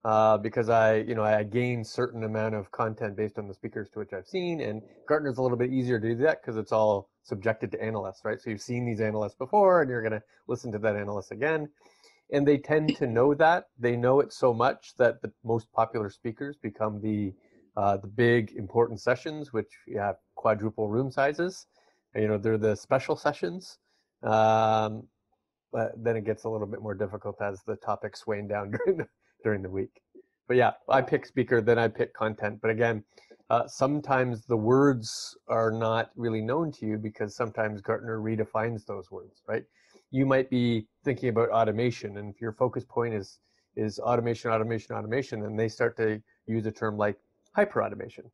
Uh, 0.03 0.37
because 0.37 0.69
I, 0.69 0.95
you 0.95 1.13
know, 1.13 1.23
I 1.23 1.43
gain 1.43 1.83
certain 1.83 2.23
amount 2.23 2.55
of 2.55 2.71
content 2.71 3.15
based 3.15 3.37
on 3.37 3.47
the 3.47 3.53
speakers 3.53 3.87
to 3.91 3.99
which 3.99 4.13
I've 4.13 4.25
seen, 4.25 4.61
and 4.61 4.81
Gartner's 5.07 5.37
a 5.37 5.43
little 5.43 5.57
bit 5.57 5.71
easier 5.71 5.99
to 5.99 6.07
do 6.07 6.15
that 6.23 6.41
because 6.41 6.57
it's 6.57 6.71
all 6.71 7.11
subjected 7.21 7.71
to 7.73 7.83
analysts, 7.83 8.25
right? 8.25 8.41
So 8.41 8.49
you've 8.49 8.61
seen 8.61 8.83
these 8.83 8.99
analysts 8.99 9.35
before, 9.35 9.81
and 9.81 9.91
you're 9.91 10.01
going 10.01 10.19
to 10.19 10.23
listen 10.47 10.71
to 10.71 10.79
that 10.79 10.95
analyst 10.95 11.31
again, 11.31 11.69
and 12.31 12.47
they 12.47 12.57
tend 12.57 12.95
to 12.95 13.05
know 13.05 13.35
that. 13.35 13.65
They 13.77 13.95
know 13.95 14.21
it 14.21 14.33
so 14.33 14.55
much 14.55 14.95
that 14.97 15.21
the 15.21 15.31
most 15.43 15.71
popular 15.71 16.09
speakers 16.09 16.57
become 16.57 16.99
the 16.99 17.33
uh, 17.77 17.97
the 17.97 18.07
big 18.07 18.53
important 18.57 18.99
sessions, 18.99 19.53
which 19.53 19.69
have 19.95 20.15
quadruple 20.35 20.89
room 20.89 21.11
sizes. 21.11 21.67
You 22.15 22.27
know, 22.27 22.37
they're 22.37 22.57
the 22.57 22.75
special 22.75 23.15
sessions. 23.15 23.77
Um, 24.23 25.07
but 25.71 25.91
then 25.97 26.15
it 26.15 26.25
gets 26.25 26.43
a 26.43 26.49
little 26.49 26.67
bit 26.67 26.81
more 26.81 26.95
difficult 26.95 27.41
as 27.41 27.61
the 27.63 27.75
topics 27.75 28.25
wane 28.25 28.47
down 28.47 28.71
during 28.85 28.97
the, 28.97 29.07
during 29.43 29.61
the 29.61 29.69
week. 29.69 30.01
But 30.47 30.57
yeah, 30.57 30.71
I 30.89 31.01
pick 31.01 31.25
speaker, 31.25 31.61
then 31.61 31.77
I 31.77 31.87
pick 31.87 32.13
content. 32.13 32.59
But 32.61 32.71
again, 32.71 33.03
uh, 33.51 33.67
sometimes 33.67 34.45
the 34.45 34.57
words 34.57 35.37
are 35.47 35.71
not 35.71 36.09
really 36.15 36.41
known 36.41 36.71
to 36.73 36.85
you 36.85 36.97
because 36.97 37.35
sometimes 37.35 37.81
Gartner 37.81 38.19
redefines 38.19 38.85
those 38.85 39.11
words, 39.11 39.41
right? 39.47 39.63
You 40.11 40.25
might 40.25 40.49
be 40.49 40.87
thinking 41.03 41.29
about 41.29 41.49
automation, 41.49 42.17
and 42.17 42.33
if 42.33 42.41
your 42.41 42.53
focus 42.53 42.83
point 42.83 43.13
is 43.13 43.39
is 43.75 43.99
automation, 43.99 44.51
automation, 44.51 44.95
automation, 44.95 45.45
and 45.45 45.57
they 45.57 45.67
start 45.67 45.95
to 45.97 46.21
use 46.47 46.65
a 46.65 46.71
term 46.71 46.97
like 46.97 47.17
hyperautomation. 47.55 48.25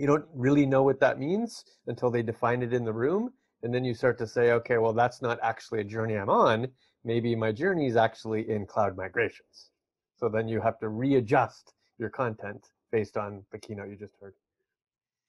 You 0.00 0.06
don't 0.06 0.24
really 0.32 0.64
know 0.64 0.82
what 0.82 0.98
that 1.00 1.18
means 1.18 1.62
until 1.86 2.10
they 2.10 2.22
define 2.22 2.62
it 2.62 2.72
in 2.72 2.86
the 2.86 2.92
room, 2.92 3.34
and 3.62 3.74
then 3.74 3.84
you 3.84 3.92
start 3.92 4.16
to 4.16 4.26
say, 4.26 4.52
okay, 4.52 4.78
well, 4.78 4.94
that's 4.94 5.20
not 5.20 5.38
actually 5.42 5.82
a 5.82 5.84
journey 5.84 6.14
I'm 6.14 6.30
on. 6.30 6.68
Maybe 7.04 7.36
my 7.36 7.52
journey 7.52 7.86
is 7.86 7.96
actually 7.96 8.48
in 8.48 8.64
cloud 8.64 8.96
migrations. 8.96 9.68
So 10.16 10.30
then 10.30 10.48
you 10.48 10.58
have 10.62 10.78
to 10.78 10.88
readjust 10.88 11.74
your 11.98 12.08
content 12.08 12.68
based 12.90 13.18
on 13.18 13.44
the 13.52 13.58
keynote 13.58 13.90
you 13.90 13.96
just 13.96 14.14
heard. 14.22 14.32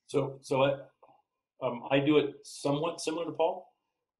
So, 0.07 0.39
so 0.41 0.63
I, 0.63 0.71
um, 1.61 1.83
I 1.91 1.99
do 1.99 2.15
it 2.15 2.35
somewhat 2.43 3.01
similar 3.01 3.25
to 3.25 3.33
Paul, 3.33 3.67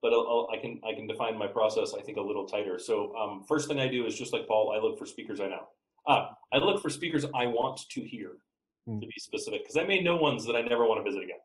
but 0.02 0.12
I'll, 0.12 0.50
i 0.52 0.58
can 0.58 0.82
I 0.86 0.94
can 0.94 1.08
define 1.08 1.38
my 1.38 1.48
process 1.48 1.94
I 1.98 2.02
think 2.02 2.18
a 2.18 2.22
little 2.22 2.46
tighter. 2.46 2.78
So, 2.78 3.16
um, 3.16 3.46
first 3.48 3.70
thing 3.70 3.80
I 3.80 3.88
do 3.88 4.06
is 4.06 4.18
just 4.18 4.34
like 4.34 4.50
Paul, 4.50 4.74
I 4.76 4.86
look 4.86 5.00
for 5.00 5.06
speakers 5.06 5.40
I 5.40 5.48
know. 5.48 5.68
Ah, 6.06 6.36
I 6.52 6.58
look 6.58 6.82
for 6.82 6.90
speakers 6.90 7.24
I 7.34 7.46
want 7.46 7.80
to 7.92 8.02
hear. 8.02 8.32
To 8.88 9.06
be 9.06 9.14
specific, 9.18 9.62
because 9.64 9.78
I 9.78 9.84
may 9.84 10.02
know 10.02 10.16
ones 10.16 10.46
that 10.46 10.56
I 10.56 10.62
never 10.62 10.86
want 10.86 11.04
to 11.04 11.10
visit 11.10 11.24
again. 11.24 11.38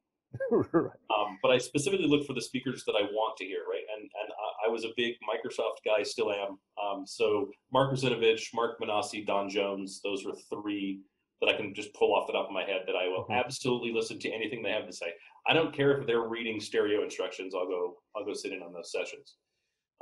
right. 0.50 0.90
um, 1.16 1.38
but 1.42 1.50
I 1.50 1.58
specifically 1.58 2.08
look 2.08 2.26
for 2.26 2.32
the 2.32 2.40
speakers 2.40 2.84
that 2.86 2.94
I 2.94 3.02
want 3.02 3.36
to 3.38 3.44
hear, 3.44 3.60
right? 3.70 3.84
And 3.94 4.02
and 4.02 4.32
I, 4.32 4.68
I 4.68 4.72
was 4.72 4.84
a 4.84 4.88
big 4.96 5.14
Microsoft 5.22 5.84
guy, 5.84 6.02
still 6.02 6.32
am. 6.32 6.58
Um, 6.82 7.06
so 7.06 7.50
Mark 7.72 7.92
Russinovich, 7.92 8.54
Mark 8.54 8.80
Minasi, 8.80 9.26
Don 9.26 9.48
Jones, 9.48 10.00
those 10.02 10.24
were 10.24 10.34
three 10.50 11.00
that 11.40 11.48
I 11.48 11.56
can 11.56 11.74
just 11.74 11.92
pull 11.94 12.14
off 12.14 12.26
the 12.26 12.32
top 12.32 12.46
of 12.46 12.52
my 12.52 12.64
head 12.64 12.82
that 12.86 12.96
I 12.96 13.08
will 13.08 13.24
mm-hmm. 13.24 13.32
absolutely 13.32 13.92
listen 13.92 14.18
to 14.20 14.30
anything 14.30 14.62
they 14.62 14.70
have 14.70 14.86
to 14.86 14.92
say. 14.92 15.12
I 15.46 15.52
don't 15.52 15.74
care 15.74 15.98
if 15.98 16.06
they're 16.06 16.28
reading 16.28 16.60
stereo 16.60 17.02
instructions. 17.02 17.54
I'll 17.54 17.68
go 17.68 17.96
I'll 18.16 18.24
go 18.24 18.34
sit 18.34 18.52
in 18.52 18.62
on 18.62 18.72
those 18.72 18.92
sessions. 18.92 19.36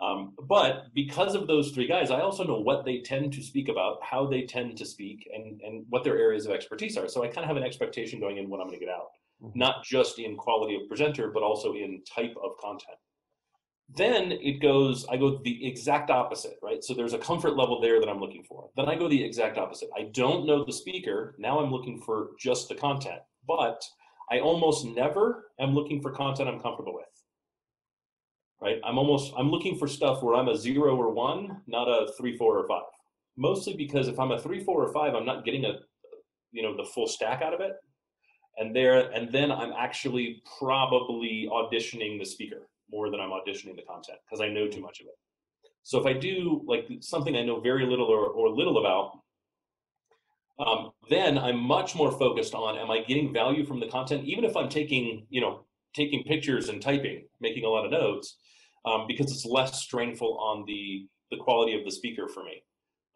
Um, 0.01 0.35
but 0.49 0.87
because 0.95 1.35
of 1.35 1.47
those 1.47 1.71
three 1.71 1.87
guys, 1.87 2.11
I 2.11 2.21
also 2.21 2.45
know 2.45 2.59
what 2.59 2.85
they 2.85 2.99
tend 2.99 3.33
to 3.35 3.43
speak 3.43 3.69
about, 3.69 3.99
how 4.03 4.27
they 4.27 4.43
tend 4.43 4.77
to 4.79 4.85
speak, 4.85 5.29
and 5.33 5.61
and 5.63 5.87
what 5.89 6.03
their 6.05 6.19
areas 6.19 6.47
of 6.47 6.53
expertise 6.53 6.97
are. 6.97 7.09
So 7.09 7.23
I 7.23 7.29
kind 7.29 7.45
of 7.45 7.47
have 7.47 7.57
an 7.57 7.63
expectation 7.63 8.21
going 8.21 8.39
in 8.39 8.51
what 8.51 8.61
I'm 8.61 8.67
going 8.67 8.81
to 8.81 8.85
get 8.85 8.95
out 8.95 9.11
mm-hmm. 9.43 9.59
not 9.59 9.85
just 9.85 10.19
in 10.19 10.37
quality 10.37 10.75
of 10.77 10.89
presenter, 10.89 11.31
but 11.31 11.43
also 11.43 11.75
in 11.75 12.03
type 12.05 12.35
of 12.43 12.57
content. 12.61 12.99
Then 13.97 14.33
it 14.33 14.61
goes, 14.61 15.07
I 15.11 15.17
go 15.17 15.41
the 15.45 15.67
exact 15.67 16.11
opposite, 16.11 16.59
right? 16.63 16.83
So 16.83 16.95
there's 16.95 17.13
a 17.13 17.19
comfort 17.19 17.57
level 17.57 17.81
there 17.81 18.01
that 18.01 18.09
I'm 18.09 18.19
looking 18.19 18.43
for. 18.45 18.71
Then 18.77 18.89
I 18.89 18.97
go 18.97 19.09
the 19.09 19.23
exact 19.23 19.59
opposite. 19.59 19.91
I 19.97 20.05
don't 20.15 20.47
know 20.47 20.65
the 20.65 20.73
speaker. 20.73 21.35
Now 21.39 21.61
I'm 21.61 21.71
looking 21.71 22.01
for 22.01 22.31
just 22.39 22.69
the 22.69 22.75
content. 22.75 23.21
But 23.47 23.85
I 24.31 24.41
almost 24.41 24.87
never 24.87 25.51
am 25.61 25.75
looking 25.75 26.01
for 26.01 26.11
content 26.11 26.49
I'm 26.49 26.61
comfortable 26.61 26.95
with. 26.95 27.05
Right? 28.65 28.81
I'm 28.83 28.97
almost 28.97 29.33
I'm 29.37 29.51
looking 29.51 29.77
for 29.77 29.87
stuff 29.87 30.23
where 30.23 30.37
I'm 30.37 30.49
a 30.49 30.57
zero 30.57 30.97
or 30.97 31.11
one, 31.13 31.61
not 31.67 31.85
a 31.85 32.11
three, 32.17 32.37
four, 32.37 32.59
or 32.59 32.67
five. 32.67 32.85
Mostly 33.37 33.77
because 33.77 34.09
if 34.09 34.19
I'm 34.19 34.31
a 34.31 34.39
three, 34.39 34.65
four, 34.65 34.83
or 34.83 34.93
five, 34.93 35.15
I'm 35.15 35.27
not 35.27 35.45
getting 35.45 35.67
a 35.67 35.81
you 36.55 36.63
know 36.63 36.75
the 36.75 36.85
full 36.85 37.07
stack 37.07 37.43
out 37.43 37.53
of 37.53 37.61
it 37.61 37.73
and 38.57 38.75
there 38.75 39.11
and 39.13 39.31
then 39.31 39.51
i'm 39.51 39.73
actually 39.77 40.43
probably 40.59 41.49
auditioning 41.53 42.19
the 42.19 42.25
speaker 42.25 42.69
more 42.91 43.11
than 43.11 43.21
i'm 43.21 43.31
auditioning 43.31 43.77
the 43.77 43.83
content 43.83 44.19
because 44.25 44.41
i 44.41 44.49
know 44.49 44.69
too 44.69 44.81
much 44.81 45.01
of 45.01 45.07
it 45.07 45.15
so 45.83 45.99
if 45.99 46.07
i 46.07 46.13
do 46.13 46.63
like 46.67 46.89
something 47.01 47.37
i 47.37 47.43
know 47.43 47.61
very 47.61 47.85
little 47.85 48.07
or, 48.07 48.29
or 48.29 48.49
little 48.49 48.79
about 48.79 49.19
um, 50.65 50.93
then 51.11 51.37
i'm 51.37 51.59
much 51.59 51.97
more 51.97 52.13
focused 52.13 52.55
on 52.55 52.79
am 52.79 52.91
i 52.91 53.03
getting 53.03 53.33
value 53.33 53.67
from 53.67 53.81
the 53.81 53.89
content 53.89 54.25
even 54.25 54.45
if 54.45 54.57
i'm 54.57 54.69
taking 54.69 55.27
you 55.29 55.41
know 55.41 55.65
taking 55.95 56.23
pictures 56.23 56.69
and 56.69 56.81
typing 56.81 57.25
making 57.41 57.65
a 57.65 57.69
lot 57.69 57.85
of 57.85 57.91
notes 57.91 58.37
um, 58.85 59.07
because 59.07 59.31
it's 59.31 59.45
less 59.45 59.83
strainful 59.83 60.39
on 60.39 60.65
the 60.67 61.07
the 61.31 61.37
quality 61.39 61.77
of 61.77 61.85
the 61.85 61.91
speaker 61.91 62.29
for 62.29 62.45
me 62.45 62.63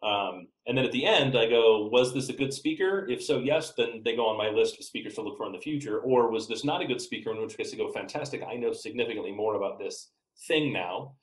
um, 0.01 0.47
and 0.65 0.77
then 0.77 0.85
at 0.85 0.91
the 0.91 1.05
end, 1.05 1.37
I 1.37 1.47
go, 1.49 1.89
was 1.91 2.13
this 2.13 2.29
a 2.29 2.33
good 2.33 2.53
speaker? 2.53 3.05
If 3.09 3.23
so, 3.23 3.39
yes, 3.39 3.73
then 3.75 4.01
they 4.05 4.15
go 4.15 4.27
on 4.27 4.37
my 4.37 4.49
list 4.49 4.79
of 4.79 4.85
speakers 4.85 5.15
to 5.15 5.21
look 5.21 5.37
for 5.37 5.45
in 5.45 5.51
the 5.51 5.59
future. 5.59 5.99
Or 5.99 6.31
was 6.31 6.47
this 6.47 6.63
not 6.63 6.81
a 6.81 6.87
good 6.87 7.01
speaker, 7.01 7.31
in 7.31 7.41
which 7.41 7.57
case 7.57 7.73
I 7.73 7.77
go, 7.77 7.91
fantastic, 7.91 8.41
I 8.43 8.55
know 8.55 8.71
significantly 8.71 9.33
more 9.33 9.55
about 9.55 9.77
this 9.77 10.11
thing 10.47 10.71
now. 10.71 11.15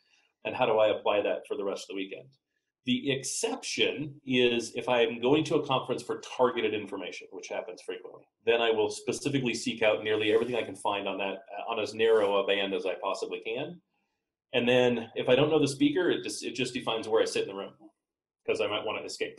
And 0.45 0.55
how 0.55 0.67
do 0.67 0.79
I 0.79 0.89
apply 0.89 1.23
that 1.23 1.47
for 1.49 1.57
the 1.57 1.65
rest 1.65 1.85
of 1.85 1.89
the 1.89 2.03
weekend? 2.03 2.29
The 2.85 3.11
exception 3.11 4.21
is 4.25 4.73
if 4.77 4.89
I'm 4.89 5.21
going 5.21 5.43
to 5.45 5.57
a 5.57 5.67
conference 5.67 6.03
for 6.03 6.21
targeted 6.21 6.73
information, 6.73 7.27
which 7.33 7.49
happens 7.49 7.83
frequently, 7.83 8.23
then 8.45 8.61
I 8.61 8.71
will 8.71 8.91
specifically 8.91 9.55
seek 9.55 9.83
out 9.83 10.05
nearly 10.05 10.33
everything 10.33 10.55
I 10.55 10.63
can 10.63 10.77
find 10.77 11.09
on 11.09 11.19
that 11.19 11.39
on 11.69 11.81
as 11.81 11.95
narrow 11.95 12.37
a 12.37 12.47
band 12.47 12.75
as 12.75 12.87
I 12.87 12.95
possibly 13.03 13.41
can. 13.45 13.81
And 14.57 14.67
then 14.67 15.11
if 15.15 15.29
I 15.29 15.35
don't 15.35 15.51
know 15.51 15.59
the 15.59 15.69
speaker, 15.69 16.09
it 16.11 16.25
just 16.25 16.43
it 16.43 16.55
just 16.55 16.73
defines 16.73 17.07
where 17.07 17.21
I 17.21 17.27
sit 17.27 17.43
in 17.43 17.49
the 17.49 17.55
room 17.55 17.75
because 18.43 18.63
I 18.63 18.67
might 18.67 18.87
want 18.87 18.99
to 18.99 19.05
escape. 19.05 19.39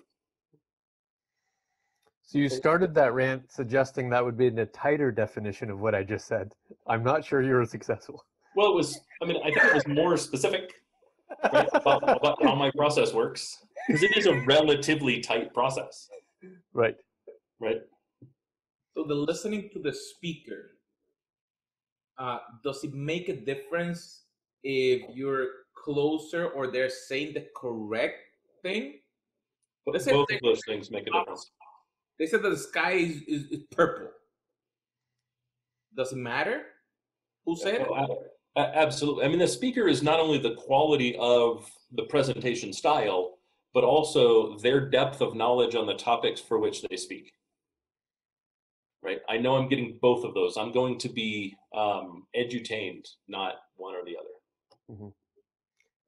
So 2.22 2.38
you 2.38 2.48
started 2.48 2.94
that 2.94 3.14
rant 3.14 3.52
suggesting 3.52 4.12
that 4.12 4.24
would 4.24 4.38
be 4.38 4.46
in 4.46 4.60
a 4.60 4.68
tighter 4.68 5.12
definition 5.12 5.72
of 5.72 5.80
what 5.80 5.96
I 5.96 6.04
just 6.04 6.28
said. 6.28 6.54
I'm 6.86 7.04
not 7.04 7.26
sure 7.26 7.42
you 7.42 7.56
were 7.56 7.66
successful. 7.66 8.24
Well, 8.56 8.70
it 8.70 8.76
was. 8.76 9.00
I 9.24 9.26
mean, 9.26 9.38
I 9.44 9.50
think 9.50 9.64
it 9.64 9.74
was 9.74 9.88
more 9.88 10.18
specific 10.18 10.72
right, 11.52 11.68
about, 11.74 12.04
about 12.04 12.44
how 12.44 12.54
my 12.54 12.70
process 12.78 13.12
works 13.12 13.58
because 13.88 14.04
it 14.04 14.16
is 14.16 14.28
a 14.28 14.40
relatively 14.42 15.20
tight 15.20 15.52
process. 15.52 16.10
Right. 16.74 16.96
Right. 17.60 17.82
So 18.94 19.04
the 19.04 19.16
listening 19.16 19.72
to 19.74 19.80
the 19.80 19.94
speaker, 19.94 20.78
uh, 22.20 22.38
does 22.64 22.84
it 22.84 22.94
make 22.94 23.30
a 23.30 23.36
difference 23.36 24.27
if 24.70 25.16
you're 25.16 25.48
closer 25.74 26.48
or 26.48 26.68
they're 26.68 26.90
saying 26.90 27.34
the 27.34 27.48
correct 27.56 28.18
thing. 28.62 28.96
Both 29.86 30.06
of 30.06 30.28
those 30.44 30.62
things 30.68 30.92
make 30.92 31.08
a 31.08 31.12
difference. 31.12 31.52
They 32.20 32.26
said 32.26 32.42
that 32.44 32.50
the 32.50 32.58
sky 32.58 32.92
is, 32.92 33.22
is, 33.28 33.44
is 33.46 33.64
purple. 33.72 34.10
Does 35.96 36.12
it 36.12 36.18
matter? 36.18 36.64
Who 37.46 37.56
said 37.56 37.82
it? 37.82 37.88
Absolutely. 38.58 39.24
I 39.24 39.30
mean, 39.30 39.40
the 39.40 39.48
speaker 39.48 39.88
is 39.88 40.04
not 40.04 40.20
only 40.20 40.38
the 40.38 40.56
quality 40.56 41.16
of 41.18 41.72
the 41.94 42.04
presentation 42.04 42.74
style, 42.74 43.38
but 43.74 43.86
also 43.86 44.58
their 44.58 44.90
depth 44.90 45.22
of 45.22 45.36
knowledge 45.36 45.76
on 45.76 45.86
the 45.86 45.94
topics 45.94 46.42
for 46.42 46.60
which 46.60 46.82
they 46.82 46.98
speak. 46.98 47.32
Right? 49.02 49.22
I 49.30 49.38
know 49.38 49.56
I'm 49.56 49.70
getting 49.70 49.98
both 50.02 50.26
of 50.26 50.34
those. 50.34 50.58
I'm 50.58 50.74
going 50.74 50.98
to 50.98 51.08
be 51.08 51.56
um, 51.74 52.26
edutained, 52.36 53.08
not 53.30 53.54
one 53.78 53.96
or 53.96 54.04
the 54.04 54.18
other. 54.18 54.28
Mm-hmm. 54.92 55.10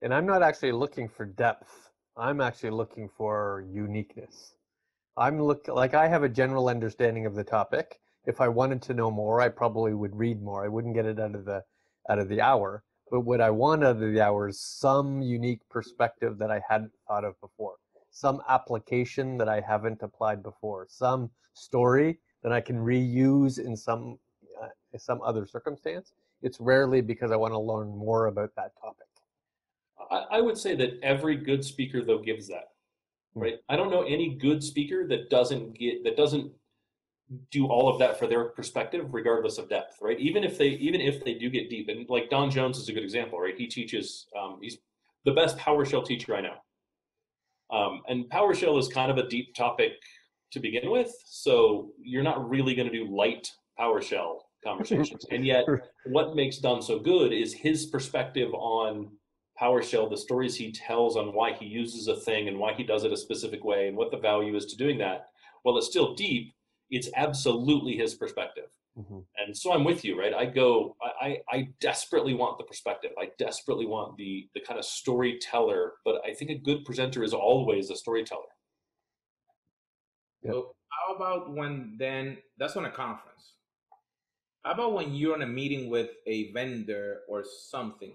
And 0.02 0.14
I'm 0.14 0.26
not 0.26 0.44
actually 0.44 0.72
looking 0.72 1.10
for 1.10 1.26
depth 1.26 1.90
I'm 2.20 2.42
actually 2.42 2.72
looking 2.72 3.08
for 3.08 3.64
uniqueness. 3.72 4.54
I'm 5.16 5.42
look 5.42 5.70
like 5.70 5.94
I 5.94 6.10
have 6.10 6.24
a 6.24 6.30
general 6.30 6.68
understanding 6.68 7.26
of 7.26 7.34
the 7.34 7.46
topic. 7.46 8.02
If 8.26 8.42
I 8.42 8.50
wanted 8.50 8.82
to 8.84 8.94
know 8.94 9.10
more, 9.10 9.40
I 9.40 9.48
probably 9.48 9.94
would 9.94 10.14
read 10.14 10.42
more. 10.42 10.66
I 10.66 10.68
wouldn't 10.68 10.96
get 10.96 11.06
it 11.06 11.18
out 11.18 11.34
of 11.34 11.46
the 11.46 11.64
out 12.10 12.20
of 12.20 12.28
the 12.28 12.42
hour. 12.42 12.84
But 13.10 13.22
what 13.22 13.40
I 13.40 13.52
want 13.52 13.86
out 13.86 13.96
of 13.96 14.12
the 14.12 14.22
hour 14.22 14.50
is 14.50 14.60
some 14.60 15.22
unique 15.22 15.62
perspective 15.70 16.38
that 16.40 16.52
I 16.52 16.62
hadn't 16.68 16.92
thought 17.08 17.24
of 17.24 17.40
before, 17.40 17.76
some 18.12 18.42
application 18.50 19.38
that 19.38 19.48
I 19.48 19.62
haven't 19.62 20.04
applied 20.04 20.44
before, 20.44 20.88
some 20.90 21.32
story 21.54 22.20
that 22.44 22.52
I 22.52 22.60
can 22.60 22.78
reuse 22.78 23.60
in 23.60 23.78
some 23.78 24.20
uh, 24.62 24.68
some 24.98 25.22
other 25.22 25.46
circumstance. 25.46 26.12
It's 26.42 26.60
rarely 26.60 27.02
because 27.02 27.32
I 27.32 27.36
want 27.36 27.54
to 27.54 27.60
learn 27.60 27.90
more 27.90 28.28
about 28.28 28.52
that 28.56 28.72
topic. 28.80 29.08
I, 30.12 30.38
I 30.38 30.42
would 30.42 30.58
say 30.58 30.76
that 30.76 31.00
every 31.04 31.36
good 31.36 31.64
speaker 31.64 32.04
though 32.04 32.20
gives 32.20 32.48
that. 32.48 32.70
right? 33.36 33.56
I 33.70 33.76
don't 33.76 33.92
know 33.92 34.04
any 34.04 34.36
good 34.36 34.64
speaker 34.64 35.08
that 35.08 35.30
doesn't 35.30 35.78
get 35.78 36.04
that 36.04 36.18
doesn't 36.18 36.52
do 37.52 37.68
all 37.68 37.88
of 37.88 38.00
that 38.00 38.18
for 38.18 38.26
their 38.28 38.46
perspective, 38.46 39.14
regardless 39.14 39.58
of 39.60 39.70
depth, 39.70 39.98
right? 40.02 40.20
Even 40.20 40.44
if 40.44 40.58
they 40.58 40.70
even 40.70 41.00
if 41.02 41.24
they 41.24 41.36
do 41.36 41.50
get 41.50 41.70
deep, 41.70 41.90
and 41.90 42.10
like 42.10 42.30
Don 42.30 42.50
Jones 42.50 42.78
is 42.78 42.90
a 42.90 42.94
good 42.94 43.04
example, 43.04 43.40
right? 43.40 43.56
He 43.58 43.68
teaches, 43.68 44.28
um, 44.40 44.60
he's 44.62 44.78
the 45.26 45.32
best 45.34 45.58
PowerShell 45.58 46.06
teacher 46.06 46.36
I 46.36 46.42
know, 46.42 46.56
um, 47.72 48.02
and 48.08 48.26
PowerShell 48.30 48.80
is 48.80 48.88
kind 48.88 49.12
of 49.12 49.18
a 49.18 49.28
deep 49.28 49.54
topic 49.54 49.94
to 50.52 50.60
begin 50.60 50.90
with, 50.90 51.14
so 51.26 51.92
you're 52.02 52.24
not 52.24 52.50
really 52.50 52.74
going 52.74 52.90
to 52.90 52.94
do 52.94 53.16
light 53.16 53.52
PowerShell 53.80 54.40
conversations, 54.64 55.26
and 55.32 55.46
yet 55.46 55.66
what 56.06 56.36
makes 56.36 56.58
Don 56.58 56.82
so 56.82 57.00
good 57.00 57.32
is 57.32 57.54
his 57.54 57.86
perspective 57.88 58.54
on 58.54 59.10
PowerShell, 59.60 60.10
the 60.10 60.18
stories 60.18 60.56
he 60.56 60.72
tells 60.72 61.18
on 61.18 61.34
why 61.34 61.54
he 61.54 61.66
uses 61.66 62.08
a 62.08 62.16
thing 62.16 62.48
and 62.48 62.58
why 62.58 62.74
he 62.74 62.84
does 62.84 63.04
it 63.04 63.12
a 63.12 63.18
specific 63.18 63.64
way 63.64 63.88
and 63.88 63.98
what 63.98 64.12
the 64.12 64.18
value 64.18 64.56
is 64.56 64.66
to 64.68 64.78
doing 64.78 64.98
that. 65.00 65.28
While 65.64 65.78
it's 65.78 65.88
still 65.88 66.16
deep, 66.16 66.54
it's 66.90 67.10
absolutely 67.16 67.98
his 67.98 68.16
perspective. 68.16 68.70
Mm-hmm. 68.98 69.20
And 69.38 69.56
so 69.56 69.72
I'm 69.72 69.84
with 69.84 70.04
you, 70.04 70.20
right? 70.20 70.34
I 70.34 70.46
go, 70.46 70.96
I, 71.22 71.38
I 71.50 71.70
desperately 71.80 72.34
want 72.34 72.58
the 72.58 72.64
perspective. 72.64 73.12
I 73.20 73.30
desperately 73.38 73.86
want 73.86 74.18
the 74.18 74.50
the 74.54 74.62
kind 74.62 74.80
of 74.80 74.86
storyteller, 74.86 75.94
but 76.04 76.22
I 76.26 76.34
think 76.34 76.52
a 76.52 76.58
good 76.58 76.84
presenter 76.86 77.24
is 77.24 77.34
always 77.34 77.90
a 77.92 77.96
storyteller. 77.96 78.42
Yep. 80.44 80.54
So 80.54 80.76
how 80.90 81.16
about 81.16 81.54
when 81.54 81.96
then 81.98 82.38
that's 82.58 82.76
on 82.76 82.86
a 82.86 82.92
conference? 82.92 83.54
How 84.64 84.72
about 84.74 84.94
when 84.94 85.14
you're 85.14 85.36
on 85.36 85.42
a 85.42 85.48
meeting 85.48 85.90
with 85.90 86.10
a 86.28 86.52
vendor 86.52 87.22
or 87.30 87.44
something? 87.44 88.14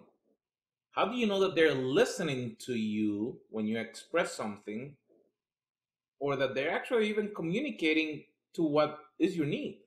How 0.90 1.06
do 1.06 1.16
you 1.16 1.26
know 1.26 1.40
that 1.40 1.54
they're 1.54 1.74
listening 1.74 2.56
to 2.60 2.74
you 2.74 3.40
when 3.50 3.66
you 3.66 3.78
express 3.78 4.32
something 4.32 4.96
or 6.20 6.36
that 6.36 6.54
they're 6.54 6.70
actually 6.70 7.08
even 7.08 7.32
communicating 7.34 8.24
to 8.54 8.62
what 8.62 8.98
is 9.18 9.36
your 9.36 9.46
need? 9.46 9.80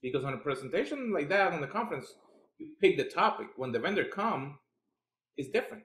Because 0.00 0.24
on 0.24 0.34
a 0.34 0.38
presentation 0.38 1.12
like 1.12 1.28
that 1.28 1.52
on 1.52 1.60
the 1.60 1.66
conference, 1.66 2.14
you 2.58 2.70
pick 2.80 2.96
the 2.96 3.04
topic. 3.04 3.48
When 3.56 3.70
the 3.70 3.78
vendor 3.78 4.04
come, 4.04 4.58
it's 5.36 5.50
different. 5.50 5.84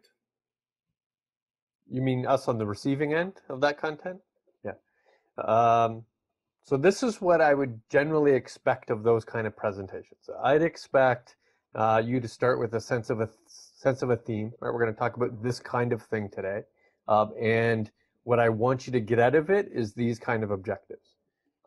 You 1.89 2.01
mean 2.01 2.25
us 2.25 2.47
on 2.47 2.57
the 2.57 2.65
receiving 2.65 3.13
end 3.13 3.33
of 3.49 3.61
that 3.61 3.79
content? 3.79 4.19
Yeah. 4.63 4.73
Um, 5.37 6.05
so 6.67 6.75
this 6.75 7.01
is 7.01 7.21
what 7.21 7.39
I 7.39 7.53
would 7.53 7.79
generally 7.89 8.33
expect 8.33 8.89
of 8.89 9.01
those 9.01 9.23
kind 9.23 9.47
of 9.47 9.55
presentations. 9.55 10.29
I'd 10.43 10.61
expect 10.61 11.37
uh, 11.73 12.03
you 12.05 12.19
to 12.19 12.27
start 12.27 12.59
with 12.59 12.73
a 12.73 12.81
sense 12.81 13.09
of 13.09 13.21
a 13.21 13.29
sense 13.47 14.01
of 14.01 14.09
a 14.09 14.17
theme. 14.17 14.51
Right, 14.59 14.73
we're 14.73 14.81
going 14.81 14.93
to 14.93 14.99
talk 14.99 15.15
about 15.15 15.41
this 15.41 15.61
kind 15.61 15.93
of 15.93 16.01
thing 16.01 16.29
today, 16.29 16.63
um, 17.07 17.31
and 17.41 17.89
what 18.25 18.41
I 18.41 18.49
want 18.49 18.85
you 18.85 18.91
to 18.91 18.99
get 18.99 19.17
out 19.17 19.33
of 19.33 19.49
it 19.49 19.69
is 19.73 19.93
these 19.93 20.19
kind 20.19 20.43
of 20.43 20.51
objectives. 20.51 21.15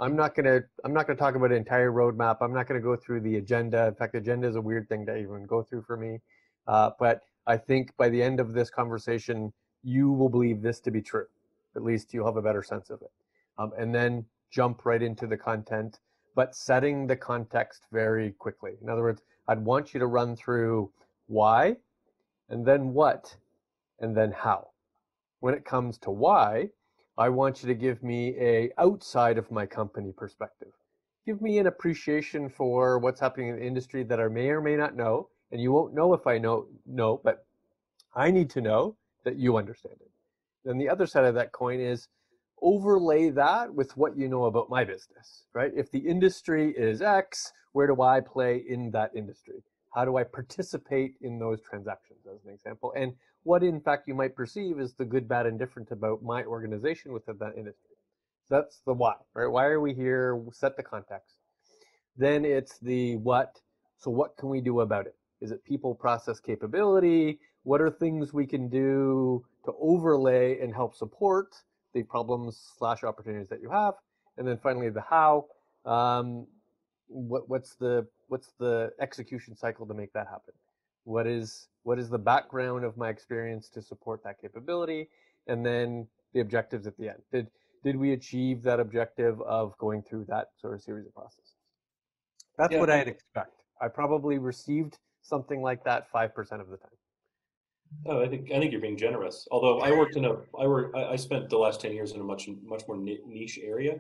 I'm 0.01 0.17
not 0.17 0.35
going 0.35 0.45
to 0.45 0.67
I'm 0.85 0.93
not 0.93 1.07
going 1.07 1.17
to 1.17 1.21
talk 1.21 1.35
about 1.35 1.51
an 1.51 1.57
entire 1.57 1.93
roadmap. 1.93 2.37
I'm 2.43 2.53
not 2.53 2.69
going 2.69 2.79
to 2.79 2.85
go 2.85 2.95
through 2.95 3.23
the 3.23 3.37
agenda. 3.37 3.87
In 3.87 3.95
fact, 3.95 4.15
agenda 4.15 4.49
is 4.49 4.57
a 4.57 4.61
weird 4.61 4.87
thing 4.91 5.07
to 5.07 5.17
even 5.17 5.47
go 5.47 5.63
through 5.63 5.85
for 5.85 5.97
me. 5.97 6.19
Uh, 6.67 6.91
but 6.99 7.23
I 7.47 7.57
think 7.57 7.97
by 7.97 8.11
the 8.11 8.23
end 8.23 8.39
of 8.39 8.53
this 8.53 8.69
conversation, 8.69 9.51
you 9.83 10.13
will 10.13 10.29
believe 10.29 10.61
this 10.61 10.79
to 10.81 10.91
be 10.91 11.01
true. 11.01 11.27
At 11.75 11.85
least 11.85 12.13
you'll 12.13 12.27
have 12.27 12.37
a 12.37 12.43
better 12.43 12.63
sense 12.63 12.91
of 12.91 13.01
it. 13.01 13.11
Um, 13.57 13.73
and 13.79 13.95
then 13.95 14.27
jump 14.51 14.85
right 14.85 15.03
into 15.03 15.27
the 15.27 15.37
content, 15.37 16.01
but 16.35 16.55
setting 16.55 17.07
the 17.07 17.17
context 17.17 17.87
very 17.93 18.33
quickly. 18.33 18.73
In 18.83 18.89
other 18.89 19.03
words, 19.03 19.23
I'd 19.49 19.65
want 19.65 19.95
you 19.95 20.01
to 20.01 20.07
run 20.07 20.37
through 20.37 20.91
why, 21.27 21.77
and 22.49 22.65
then 22.67 22.93
what, 22.93 23.37
and 24.01 24.17
then 24.17 24.33
how. 24.33 24.69
When 25.41 25.55
it 25.55 25.65
comes 25.65 25.99
to 25.99 26.11
why, 26.11 26.71
I 27.17 27.29
want 27.29 27.63
you 27.63 27.69
to 27.69 27.75
give 27.75 28.03
me 28.03 28.35
a 28.39 28.71
outside 28.79 29.39
of 29.39 29.51
my 29.51 29.67
company 29.67 30.13
perspective. 30.17 30.73
Give 31.27 31.41
me 31.43 31.59
an 31.59 31.67
appreciation 31.67 32.49
for 32.49 32.99
what's 32.99 33.21
happening 33.21 33.49
in 33.49 33.57
the 33.57 33.67
industry 33.67 34.03
that 34.05 34.21
I 34.21 34.29
may 34.29 34.49
or 34.51 34.61
may 34.61 34.77
not 34.77 34.97
know, 34.97 35.29
and 35.53 35.61
you 35.61 35.73
won't 35.73 35.95
know 35.95 36.15
if 36.15 36.27
I 36.27 36.39
know 36.39 36.67
know, 36.87 37.21
but 37.23 37.45
I 38.15 38.31
need 38.31 38.51
to 38.51 38.61
know 38.61 38.97
that 39.25 39.37
you 39.37 39.57
understand 39.57 39.97
it. 40.01 40.11
Then 40.65 40.79
the 40.79 40.89
other 40.89 41.07
side 41.07 41.25
of 41.25 41.35
that 41.35 41.53
coin 41.53 41.81
is 41.81 42.09
overlay 42.63 43.31
that 43.31 43.73
with 43.75 43.97
what 43.97 44.17
you 44.17 44.29
know 44.29 44.45
about 44.45 44.71
my 44.71 44.85
business, 44.85 45.45
right? 45.55 45.73
If 45.75 45.91
the 45.91 45.99
industry 45.99 46.75
is 46.77 47.03
X, 47.03 47.53
where 47.73 47.87
do 47.87 48.03
I 48.03 48.21
play 48.21 48.65
in 48.69 48.91
that 48.93 49.11
industry? 49.15 49.63
How 49.95 50.05
do 50.05 50.17
I 50.17 50.25
participate 50.25 51.15
in 51.21 51.39
those 51.39 51.61
transactions, 51.61 52.21
as 52.33 52.45
an 52.45 52.53
example? 52.53 52.93
And 52.97 53.15
what, 53.43 53.63
in 53.63 53.81
fact, 53.81 54.07
you 54.07 54.15
might 54.15 54.37
perceive 54.37 54.79
is 54.79 54.95
the 54.95 55.05
good, 55.05 55.29
bad, 55.29 55.47
and 55.47 55.59
different 55.59 55.91
about 55.91 56.23
my 56.23 56.45
organization 56.45 57.13
within 57.13 57.37
that 57.39 57.57
industry. 57.57 57.97
That's 58.49 58.83
the 58.85 58.95
why, 58.95 59.15
right? 59.35 59.47
Why 59.47 59.67
are 59.67 59.81
we 59.81 59.95
here? 59.95 60.43
Set 60.53 60.77
the 60.77 60.83
context. 60.83 61.37
Then 62.17 62.45
it's 62.45 62.79
the 62.79 63.17
what. 63.17 63.61
So, 63.99 64.11
what 64.11 64.37
can 64.37 64.49
we 64.49 64.61
do 64.61 64.81
about 64.81 65.07
it? 65.07 65.15
Is 65.41 65.53
it 65.53 65.65
people, 65.65 65.95
process, 65.95 66.41
capability? 66.41 67.39
What 67.63 67.81
are 67.81 67.91
things 67.91 68.33
we 68.33 68.47
can 68.47 68.69
do 68.69 69.45
to 69.65 69.73
overlay 69.81 70.59
and 70.61 70.75
help 70.75 70.95
support 70.95 71.55
the 71.95 72.03
problems 72.03 72.73
slash 72.79 73.05
opportunities 73.05 73.49
that 73.49 73.61
you 73.61 73.71
have? 73.71 73.95
And 74.37 74.47
then 74.47 74.59
finally, 74.63 74.91
the 74.91 75.03
how. 75.03 75.47
Um, 75.85 76.47
what, 77.11 77.49
what's 77.49 77.75
the 77.75 78.07
what's 78.29 78.53
the 78.59 78.93
execution 79.01 79.57
cycle 79.57 79.87
to 79.87 79.95
make 79.95 80.13
that 80.13 80.27
happen? 80.27 80.55
What 81.05 81.27
is 81.27 81.69
what 81.83 81.99
is 81.99 82.09
the 82.09 82.19
background 82.19 82.85
of 82.85 82.97
my 82.97 83.09
experience 83.09 83.69
to 83.71 83.83
support 83.83 84.23
that 84.25 84.41
capability? 84.41 85.09
And 85.47 85.67
then 85.67 86.07
the 86.33 86.41
objectives 86.41 86.87
at 86.87 86.97
the 86.97 87.09
end. 87.09 87.19
Did 87.33 87.49
did 87.83 87.97
we 87.97 88.13
achieve 88.13 88.63
that 88.63 88.79
objective 88.79 89.41
of 89.43 89.77
going 89.79 90.03
through 90.03 90.27
that 90.29 90.49
sort 90.61 90.75
of 90.75 90.83
series 90.83 91.07
of 91.07 91.15
processes? 91.15 91.55
That's 92.57 92.73
yeah. 92.73 92.81
what 92.81 92.91
I'd 92.91 93.09
expect. 93.09 93.65
I 93.81 93.89
probably 93.89 94.39
received 94.39 94.99
something 95.23 95.63
like 95.63 95.83
that 95.85 96.11
five 96.11 96.35
percent 96.35 96.61
of 96.61 96.69
the 96.69 96.77
time. 96.77 96.91
Oh, 98.07 98.23
I 98.23 98.29
think 98.29 98.51
I 98.53 98.59
think 98.59 98.73
you're 98.73 98.81
being 98.81 98.97
generous. 98.97 99.47
Although 99.51 99.81
I 99.81 99.91
worked 99.91 100.17
in 100.17 100.25
a, 100.25 100.37
I 100.59 100.67
work, 100.67 100.95
I 100.95 101.17
spent 101.17 101.51
the 101.51 101.59
last 101.59 101.81
ten 101.81 101.93
years 101.93 102.13
in 102.13 102.21
a 102.21 102.25
much 102.25 102.49
much 102.63 102.83
more 102.89 102.97
niche 102.97 103.59
area, 103.63 103.99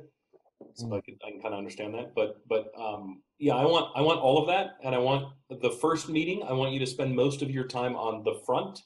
so 0.74 0.86
mm. 0.86 0.96
I 0.96 1.00
can 1.00 1.18
I 1.26 1.30
can 1.30 1.40
kind 1.40 1.54
of 1.54 1.58
understand 1.58 1.94
that. 1.94 2.14
But 2.14 2.36
but 2.48 2.72
um, 2.78 3.22
yeah, 3.38 3.54
I 3.54 3.64
want 3.64 3.90
I 3.94 4.00
want 4.00 4.20
all 4.20 4.38
of 4.38 4.46
that, 4.48 4.76
and 4.84 4.94
I 4.94 4.98
want 4.98 5.32
the 5.50 5.70
first 5.70 6.08
meeting. 6.08 6.42
I 6.42 6.52
want 6.52 6.72
you 6.72 6.78
to 6.78 6.86
spend 6.86 7.14
most 7.14 7.42
of 7.42 7.50
your 7.50 7.64
time 7.64 7.96
on 7.96 8.22
the 8.24 8.40
front 8.46 8.80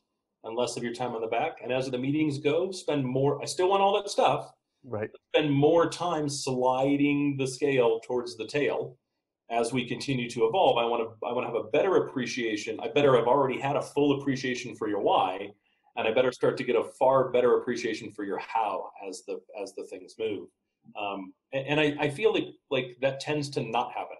and 0.44 0.56
less 0.56 0.76
of 0.76 0.82
your 0.82 0.92
time 0.92 1.14
on 1.14 1.20
the 1.20 1.26
back. 1.26 1.58
And 1.62 1.72
as 1.72 1.90
the 1.90 1.98
meetings 1.98 2.38
go, 2.38 2.70
spend 2.70 3.04
more. 3.04 3.40
I 3.42 3.46
still 3.46 3.68
want 3.68 3.82
all 3.82 3.96
that 3.96 4.10
stuff. 4.10 4.50
Right. 4.84 5.10
Spend 5.34 5.50
more 5.50 5.88
time 5.88 6.28
sliding 6.28 7.36
the 7.38 7.46
scale 7.46 8.00
towards 8.00 8.36
the 8.36 8.46
tail 8.46 8.98
as 9.54 9.72
we 9.72 9.86
continue 9.86 10.28
to 10.30 10.46
evolve. 10.46 10.78
I 10.78 10.84
want 10.84 11.02
to 11.02 11.26
I 11.26 11.32
want 11.32 11.46
to 11.46 11.52
have 11.52 11.64
a 11.64 11.70
better 11.70 11.96
appreciation. 12.04 12.78
I 12.80 12.88
better 12.88 13.16
have 13.16 13.26
already 13.26 13.58
had 13.60 13.76
a 13.76 13.82
full 13.82 14.20
appreciation 14.20 14.74
for 14.74 14.88
your 14.88 15.00
why, 15.00 15.50
and 15.96 16.08
I 16.08 16.12
better 16.12 16.32
start 16.32 16.56
to 16.58 16.64
get 16.64 16.76
a 16.76 16.84
far 16.84 17.30
better 17.30 17.58
appreciation 17.58 18.10
for 18.10 18.24
your 18.24 18.38
how 18.38 18.90
as 19.08 19.22
the 19.26 19.40
as 19.60 19.74
the 19.74 19.84
things 19.84 20.14
move. 20.18 20.48
Um, 21.00 21.32
and, 21.52 21.66
and 21.66 21.80
I, 21.80 21.96
I 22.00 22.10
feel 22.10 22.32
like 22.32 22.48
like 22.70 22.96
that 23.00 23.20
tends 23.20 23.48
to 23.50 23.62
not 23.62 23.92
happen. 23.92 24.16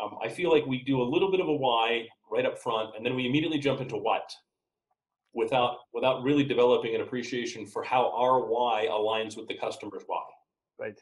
Um, 0.00 0.16
I 0.22 0.28
feel 0.28 0.50
like 0.50 0.64
we 0.66 0.82
do 0.82 1.02
a 1.02 1.08
little 1.14 1.30
bit 1.30 1.40
of 1.40 1.48
a 1.48 1.52
why 1.52 2.06
right 2.30 2.46
up 2.46 2.58
front, 2.58 2.96
and 2.96 3.04
then 3.04 3.14
we 3.14 3.26
immediately 3.26 3.58
jump 3.58 3.80
into 3.80 3.96
what, 3.96 4.32
without 5.34 5.78
without 5.92 6.22
really 6.22 6.44
developing 6.44 6.94
an 6.94 7.00
appreciation 7.00 7.66
for 7.66 7.82
how 7.82 8.12
our 8.16 8.46
why 8.46 8.86
aligns 8.90 9.36
with 9.36 9.48
the 9.48 9.54
customer's 9.54 10.04
why. 10.06 10.22
Right. 10.78 10.98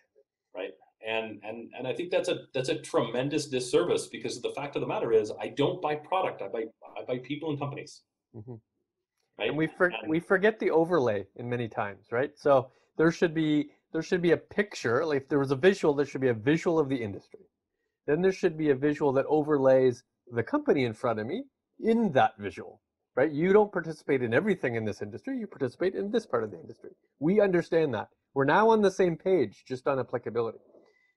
And 1.11 1.41
and 1.43 1.71
and 1.77 1.89
I 1.89 1.93
think 1.93 2.11
that's 2.11 2.29
a 2.29 2.37
that's 2.55 2.69
a 2.69 2.79
tremendous 2.79 3.47
disservice 3.47 4.07
because 4.07 4.41
the 4.41 4.51
fact 4.51 4.77
of 4.77 4.81
the 4.81 4.87
matter 4.87 5.13
is 5.13 5.33
I 5.41 5.49
don't 5.49 5.83
buy 5.83 5.97
product. 5.97 6.41
I 6.41 6.49
buy 6.49 6.65
I 6.97 7.05
buy 7.07 7.19
people 7.19 7.51
and 7.51 7.59
companies. 7.59 8.03
Mm-hmm. 8.37 8.55
Right. 9.39 9.49
And 9.49 9.57
we 9.57 9.67
for, 9.67 9.87
and, 9.87 10.09
we 10.09 10.21
forget 10.21 10.61
the 10.61 10.71
overlay 10.71 11.27
in 11.37 11.49
many 11.49 11.69
times, 11.69 12.07
right? 12.13 12.31
So 12.37 12.71
there 12.97 13.11
should 13.11 13.35
be 13.35 13.71
there 13.93 14.03
should 14.03 14.23
be 14.23 14.33
a 14.33 14.37
picture. 14.37 15.05
Like 15.05 15.23
if 15.23 15.29
there 15.29 15.41
was 15.41 15.51
a 15.51 15.57
visual, 15.57 15.95
there 15.95 16.07
should 16.07 16.21
be 16.21 16.29
a 16.29 16.35
visual 16.53 16.79
of 16.79 16.89
the 16.89 17.03
industry. 17.03 17.41
Then 18.07 18.23
there 18.23 18.33
should 18.33 18.57
be 18.57 18.71
a 18.71 18.75
visual 18.75 19.13
that 19.15 19.27
overlays 19.27 20.05
the 20.33 20.43
company 20.45 20.85
in 20.85 20.93
front 20.93 21.19
of 21.19 21.27
me 21.27 21.45
in 21.81 22.13
that 22.13 22.35
visual, 22.39 22.81
right? 23.17 23.33
You 23.33 23.53
don't 23.53 23.73
participate 23.73 24.23
in 24.23 24.33
everything 24.33 24.77
in 24.77 24.85
this 24.85 25.03
industry. 25.03 25.39
You 25.39 25.49
participate 25.49 25.95
in 25.95 26.11
this 26.11 26.27
part 26.27 26.45
of 26.45 26.51
the 26.53 26.61
industry. 26.61 26.91
We 27.19 27.41
understand 27.41 27.95
that. 27.95 28.09
We're 28.35 28.45
now 28.45 28.71
on 28.71 28.81
the 28.81 28.91
same 28.91 29.17
page, 29.17 29.65
just 29.67 29.89
on 29.89 29.99
applicability. 29.99 30.61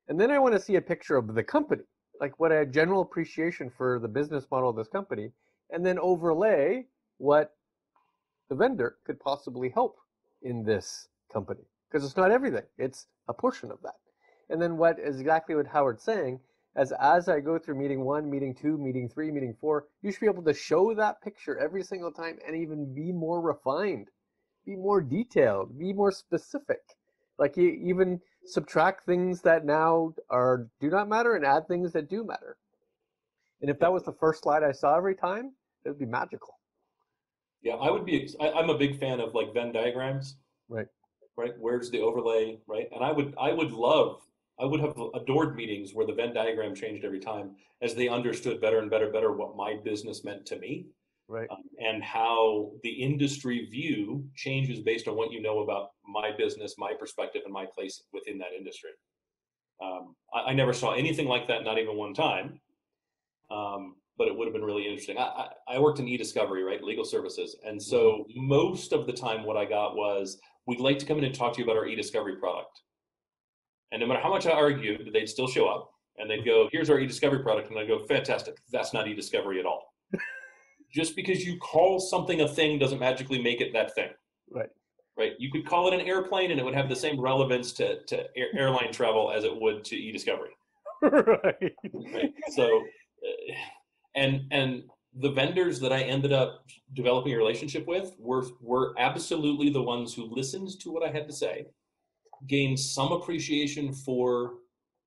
And 0.07 0.19
then 0.19 0.31
I 0.31 0.39
want 0.39 0.53
to 0.53 0.59
see 0.59 0.75
a 0.75 0.81
picture 0.81 1.15
of 1.15 1.33
the 1.33 1.43
company, 1.43 1.83
like 2.19 2.39
what 2.39 2.51
a 2.51 2.65
general 2.65 3.01
appreciation 3.01 3.69
for 3.69 3.99
the 3.99 4.07
business 4.07 4.45
model 4.51 4.69
of 4.69 4.75
this 4.75 4.89
company, 4.89 5.31
and 5.71 5.85
then 5.85 5.97
overlay 5.99 6.85
what 7.17 7.55
the 8.49 8.55
vendor 8.55 8.97
could 9.05 9.19
possibly 9.19 9.69
help 9.69 9.97
in 10.41 10.63
this 10.63 11.07
company 11.31 11.63
because 11.89 12.05
it's 12.05 12.17
not 12.17 12.31
everything 12.31 12.63
it's 12.77 13.07
a 13.27 13.33
portion 13.33 13.71
of 13.71 13.81
that. 13.81 13.95
And 14.49 14.61
then 14.61 14.77
what 14.77 14.99
is 14.99 15.19
exactly 15.19 15.55
what 15.55 15.65
howard's 15.65 16.03
saying 16.03 16.39
as 16.75 16.91
as 16.99 17.29
i 17.29 17.39
go 17.39 17.57
through 17.57 17.75
meeting 17.75 18.01
one 18.01 18.29
meeting 18.29 18.53
two 18.53 18.77
meeting 18.77 19.09
three 19.09 19.31
meeting 19.31 19.55
four 19.59 19.85
you 20.01 20.11
should 20.11 20.19
be 20.19 20.27
able 20.27 20.43
to 20.43 20.53
show 20.53 20.93
that 20.93 21.21
picture 21.21 21.57
every 21.57 21.83
single 21.83 22.11
time 22.11 22.37
and 22.45 22.55
even 22.55 22.93
be 22.93 23.11
more 23.11 23.41
refined 23.41 24.09
be 24.65 24.75
more 24.75 25.01
detailed 25.01 25.77
be 25.79 25.93
more 25.93 26.11
specific. 26.11 26.81
Like 27.39 27.57
you 27.57 27.69
even 27.69 28.21
subtract 28.45 29.05
things 29.05 29.41
that 29.41 29.65
now 29.65 30.13
are 30.29 30.67
do 30.79 30.89
not 30.89 31.09
matter 31.09 31.35
and 31.35 31.45
add 31.45 31.67
things 31.67 31.93
that 31.93 32.09
do 32.09 32.23
matter. 32.23 32.57
And 33.61 33.69
if 33.69 33.79
that 33.79 33.91
was 33.91 34.03
the 34.03 34.13
first 34.13 34.43
slide 34.43 34.63
I 34.63 34.71
saw 34.71 34.97
every 34.97 35.15
time, 35.15 35.53
it 35.85 35.89
would 35.89 35.99
be 35.99 36.05
magical. 36.05 36.59
Yeah, 37.61 37.75
I 37.75 37.89
would 37.89 38.05
be. 38.05 38.29
I, 38.39 38.51
I'm 38.51 38.69
a 38.69 38.77
big 38.77 38.99
fan 38.99 39.19
of 39.19 39.33
like 39.33 39.53
Venn 39.53 39.71
diagrams. 39.71 40.35
Right. 40.67 40.87
Right. 41.37 41.53
Where's 41.57 41.89
the 41.89 42.01
overlay? 42.01 42.59
Right. 42.67 42.89
And 42.93 43.03
I 43.03 43.11
would. 43.11 43.33
I 43.39 43.53
would 43.53 43.71
love. 43.71 44.21
I 44.59 44.65
would 44.65 44.81
have 44.81 44.95
adored 45.15 45.55
meetings 45.55 45.93
where 45.93 46.05
the 46.05 46.13
Venn 46.13 46.33
diagram 46.33 46.75
changed 46.75 47.03
every 47.03 47.19
time 47.19 47.55
as 47.81 47.95
they 47.95 48.07
understood 48.07 48.61
better 48.61 48.79
and 48.79 48.89
better, 48.89 49.09
better 49.09 49.31
what 49.31 49.55
my 49.55 49.77
business 49.83 50.23
meant 50.23 50.45
to 50.45 50.59
me, 50.59 50.85
Right. 51.27 51.47
um, 51.49 51.63
and 51.79 52.03
how 52.03 52.71
the 52.83 52.91
industry 52.91 53.65
view 53.71 54.25
changes 54.35 54.81
based 54.81 55.07
on 55.07 55.15
what 55.15 55.31
you 55.31 55.41
know 55.41 55.59
about 55.59 55.91
my 56.05 56.31
business, 56.37 56.75
my 56.77 56.93
perspective, 56.99 57.43
and 57.45 57.53
my 57.53 57.65
place 57.65 58.03
within 58.11 58.37
that 58.39 58.53
industry. 58.57 58.91
Um, 59.81 60.15
I, 60.33 60.51
I 60.51 60.53
never 60.53 60.73
saw 60.73 60.93
anything 60.93 61.27
like 61.27 61.47
that, 61.47 61.63
not 61.63 61.77
even 61.79 61.95
one 61.95 62.13
time. 62.13 62.59
Um, 63.49 63.95
but 64.17 64.27
it 64.27 64.35
would 64.35 64.45
have 64.45 64.53
been 64.53 64.63
really 64.63 64.85
interesting. 64.87 65.17
I, 65.17 65.21
I, 65.21 65.47
I 65.75 65.79
worked 65.79 65.99
in 65.99 66.07
e-discovery, 66.07 66.63
right, 66.63 66.83
legal 66.83 67.03
services, 67.05 67.55
and 67.65 67.81
so 67.81 68.25
most 68.35 68.93
of 68.93 69.07
the 69.07 69.13
time, 69.13 69.43
what 69.43 69.57
I 69.57 69.65
got 69.65 69.95
was, 69.95 70.39
"We'd 70.67 70.79
like 70.79 70.99
to 70.99 71.05
come 71.05 71.17
in 71.17 71.23
and 71.23 71.33
talk 71.33 71.53
to 71.53 71.59
you 71.59 71.65
about 71.65 71.77
our 71.77 71.87
e-discovery 71.87 72.35
product." 72.35 72.81
And 73.91 74.01
no 74.01 74.07
matter 74.07 74.21
how 74.21 74.29
much 74.29 74.45
I 74.45 74.51
argued, 74.51 75.09
they'd 75.13 75.27
still 75.29 75.47
show 75.47 75.67
up 75.67 75.91
and 76.17 76.29
they'd 76.29 76.45
go, 76.45 76.69
"Here's 76.71 76.89
our 76.89 76.99
e-discovery 76.99 77.41
product," 77.43 77.69
and 77.69 77.79
I'd 77.79 77.87
go, 77.87 78.03
"Fantastic! 78.05 78.57
That's 78.71 78.93
not 78.93 79.07
e-discovery 79.07 79.59
at 79.59 79.65
all." 79.65 79.92
Just 80.93 81.15
because 81.15 81.45
you 81.45 81.57
call 81.57 81.99
something 81.99 82.41
a 82.41 82.47
thing 82.47 82.77
doesn't 82.77 82.99
magically 82.99 83.41
make 83.41 83.61
it 83.61 83.73
that 83.73 83.95
thing 83.95 84.09
Right. 84.51 84.69
right? 85.17 85.33
You 85.39 85.51
could 85.51 85.65
call 85.65 85.87
it 85.87 85.93
an 85.93 86.01
airplane 86.01 86.51
and 86.51 86.59
it 86.59 86.63
would 86.63 86.75
have 86.75 86.89
the 86.89 86.95
same 86.95 87.19
relevance 87.19 87.71
to, 87.73 88.03
to 88.05 88.25
air, 88.37 88.47
airline 88.55 88.91
travel 88.91 89.31
as 89.31 89.43
it 89.43 89.59
would 89.59 89.83
to 89.85 89.95
e-discovery, 89.95 90.51
right. 91.01 91.73
right? 91.93 92.33
So, 92.51 92.83
uh, 93.25 93.53
and 94.15 94.41
and 94.51 94.83
the 95.15 95.29
vendors 95.31 95.79
that 95.79 95.93
I 95.93 96.01
ended 96.01 96.33
up 96.33 96.65
developing 96.93 97.33
a 97.33 97.37
relationship 97.37 97.87
with 97.87 98.15
were 98.19 98.45
were 98.61 98.93
absolutely 98.97 99.69
the 99.69 99.81
ones 99.81 100.13
who 100.13 100.23
listened 100.25 100.69
to 100.81 100.91
what 100.91 101.07
I 101.07 101.11
had 101.11 101.27
to 101.27 101.33
say, 101.33 101.65
gained 102.47 102.79
some 102.79 103.11
appreciation 103.11 103.93
for 103.93 104.55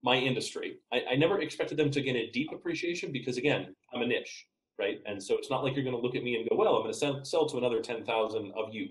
my 0.03 0.17
industry. 0.17 0.79
I, 0.93 1.03
I 1.13 1.17
never 1.17 1.41
expected 1.41 1.77
them 1.79 1.91
to 1.91 2.01
gain 2.01 2.17
a 2.17 2.31
deep 2.31 2.51
appreciation 2.53 3.13
because 3.13 3.37
again, 3.37 3.75
I'm 3.93 4.03
a 4.03 4.07
niche, 4.07 4.47
right? 4.79 5.01
And 5.07 5.23
so 5.23 5.37
it's 5.37 5.51
not 5.51 5.65
like 5.65 5.75
you're 5.75 5.85
going 5.85 5.97
to 5.97 6.03
look 6.03 6.15
at 6.17 6.23
me 6.23 6.37
and 6.37 6.49
go, 6.49 6.57
"Well, 6.57 6.77
I'm 6.77 6.83
going 6.83 6.93
to 6.93 6.99
sell, 6.99 7.25
sell 7.25 7.47
to 7.49 7.59
another 7.59 7.81
ten 7.81 8.05
thousand 8.05 8.53
of 8.57 8.73
you." 8.73 8.89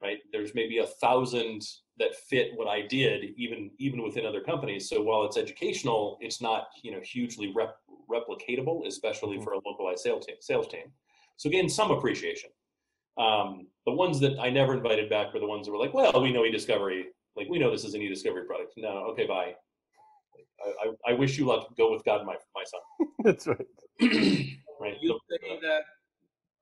right 0.00 0.18
there's 0.32 0.54
maybe 0.54 0.78
a 0.78 0.86
thousand 0.86 1.60
that 1.98 2.14
fit 2.14 2.50
what 2.54 2.68
i 2.68 2.80
did 2.86 3.34
even 3.36 3.68
even 3.78 4.00
within 4.00 4.24
other 4.24 4.40
companies 4.40 4.88
so 4.88 5.02
while 5.02 5.24
it's 5.24 5.36
educational 5.36 6.16
it's 6.20 6.40
not 6.40 6.68
you 6.84 6.92
know 6.92 7.00
hugely 7.02 7.52
rep, 7.52 7.76
replicatable 8.08 8.86
especially 8.86 9.38
Mhm. 9.38 9.42
for 9.42 9.54
a 9.54 9.60
localized 9.66 10.00
sales 10.00 10.24
team 10.24 10.36
sales 10.40 10.68
team 10.68 10.92
so 11.36 11.48
again 11.48 11.68
some 11.68 11.90
appreciation 11.90 12.50
um, 13.18 13.66
the 13.86 13.92
ones 13.92 14.20
that 14.20 14.38
i 14.38 14.48
never 14.48 14.72
invited 14.72 15.10
back 15.10 15.34
were 15.34 15.40
the 15.40 15.46
ones 15.48 15.66
that 15.66 15.72
were 15.72 15.78
like 15.78 15.92
well 15.92 16.22
we 16.22 16.32
know 16.32 16.44
e-discovery 16.44 17.06
like 17.34 17.48
we 17.48 17.58
know 17.58 17.68
this 17.72 17.84
is 17.84 17.94
an 17.94 18.00
e-discovery 18.00 18.44
product 18.44 18.74
no 18.76 18.90
okay 19.10 19.26
bye 19.26 19.52
I, 20.64 20.88
I, 21.08 21.10
I 21.10 21.12
wish 21.14 21.36
you 21.38 21.44
luck 21.44 21.76
go 21.76 21.90
with 21.92 22.04
god 22.04 22.24
my, 22.24 22.36
my 22.54 22.62
son 22.64 22.80
That's 23.24 23.48
right. 23.48 23.66
right 24.80 24.96
You 25.00 25.18
say 25.30 25.58
that 25.62 25.82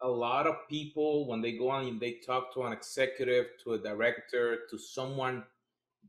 a 0.02 0.08
lot 0.08 0.46
of 0.46 0.56
people, 0.68 1.26
when 1.26 1.40
they 1.40 1.52
go 1.52 1.70
on 1.70 1.86
and 1.86 2.00
they 2.00 2.18
talk 2.26 2.52
to 2.54 2.62
an 2.64 2.72
executive, 2.72 3.46
to 3.64 3.74
a 3.74 3.78
director, 3.78 4.58
to 4.70 4.78
someone, 4.78 5.44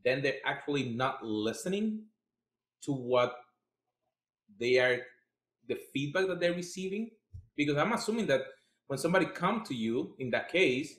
then 0.04 0.22
they're 0.22 0.44
actually 0.44 0.90
not 0.90 1.24
listening 1.24 2.02
to 2.82 2.92
what 2.92 3.36
they 4.60 4.78
are, 4.78 4.98
the 5.68 5.78
feedback 5.92 6.26
that 6.26 6.40
they're 6.40 6.54
receiving. 6.54 7.10
Because 7.56 7.76
I'm 7.76 7.92
assuming 7.92 8.26
that 8.26 8.42
when 8.86 8.98
somebody 8.98 9.26
come 9.26 9.64
to 9.64 9.74
you, 9.74 10.14
in 10.18 10.30
that 10.30 10.50
case, 10.50 10.94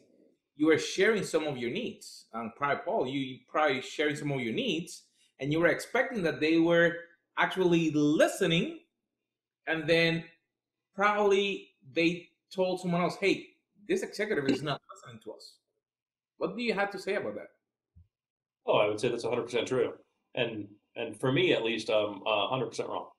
you 0.56 0.70
are 0.70 0.78
sharing 0.78 1.24
some 1.24 1.48
of 1.48 1.58
your 1.58 1.72
needs. 1.72 2.26
And 2.34 2.52
probably, 2.56 2.84
Paul, 2.84 3.08
you 3.08 3.20
you 3.20 3.40
probably 3.48 3.82
sharing 3.82 4.16
some 4.16 4.32
of 4.32 4.42
your 4.42 4.54
needs, 4.54 5.04
and 5.40 5.54
you 5.54 5.60
were 5.60 5.68
expecting 5.68 6.22
that 6.24 6.42
they 6.42 6.58
were 6.58 6.96
actually 7.38 7.92
listening, 7.92 8.80
and 9.68 9.88
then 9.88 10.26
probably 10.96 11.70
they 11.94 12.30
told 12.54 12.82
someone 12.82 13.02
else, 13.02 13.16
"Hey, 13.18 13.48
this 13.88 14.04
executive 14.04 14.48
is 14.50 14.62
not 14.64 14.82
listening 14.94 15.22
to 15.24 15.34
us." 15.34 15.56
What 16.38 16.56
do 16.56 16.64
you 16.64 16.74
have 16.74 16.92
to 16.92 17.00
say 17.00 17.16
about 17.16 17.36
that? 17.36 17.48
Oh, 18.66 18.78
I 18.78 18.88
would 18.88 19.00
say 19.00 19.10
that's 19.10 19.26
100% 19.26 19.68
true. 19.68 19.94
And 20.36 20.68
and 20.96 21.20
for 21.20 21.32
me 21.32 21.54
at 21.54 21.64
least, 21.64 21.90
um, 21.90 22.22
uh, 22.26 22.48
100% 22.50 22.88
wrong. 22.90 23.10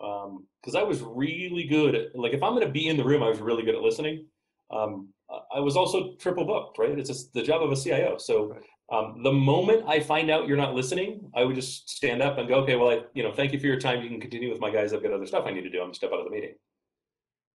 Um, 0.00 0.46
because 0.60 0.74
I 0.74 0.82
was 0.82 1.02
really 1.02 1.64
good 1.64 1.94
at 1.94 2.16
like 2.16 2.32
if 2.32 2.42
I'm 2.42 2.54
going 2.54 2.66
to 2.66 2.72
be 2.72 2.88
in 2.88 2.96
the 2.96 3.04
room, 3.04 3.22
I 3.22 3.28
was 3.28 3.40
really 3.40 3.62
good 3.64 3.74
at 3.74 3.82
listening. 3.82 4.26
Um, 4.70 5.12
I- 5.30 5.56
I 5.56 5.60
was 5.60 5.76
also 5.76 6.14
triple 6.16 6.44
booked, 6.44 6.78
right? 6.78 6.98
It's 6.98 7.08
just 7.08 7.32
the 7.32 7.42
job 7.42 7.62
of 7.62 7.70
a 7.72 7.76
CIO. 7.76 8.16
So 8.18 8.46
Right. 8.46 8.62
Um, 8.90 9.22
the 9.22 9.32
moment 9.32 9.84
I 9.86 10.00
find 10.00 10.30
out 10.30 10.48
you're 10.48 10.56
not 10.56 10.74
listening, 10.74 11.30
I 11.34 11.44
would 11.44 11.54
just 11.54 11.88
stand 11.88 12.22
up 12.22 12.38
and 12.38 12.48
go, 12.48 12.56
okay, 12.56 12.76
well, 12.76 12.90
I 12.90 13.02
you 13.14 13.22
know, 13.22 13.32
thank 13.32 13.52
you 13.52 13.60
for 13.60 13.66
your 13.66 13.78
time. 13.78 14.02
You 14.02 14.08
can 14.08 14.20
continue 14.20 14.50
with 14.50 14.60
my 14.60 14.70
guys. 14.70 14.92
I've 14.92 15.02
got 15.02 15.12
other 15.12 15.26
stuff 15.26 15.44
I 15.46 15.52
need 15.52 15.62
to 15.62 15.70
do. 15.70 15.78
I'm 15.78 15.84
gonna 15.84 15.94
step 15.94 16.10
out 16.12 16.18
of 16.18 16.24
the 16.24 16.30
meeting, 16.30 16.54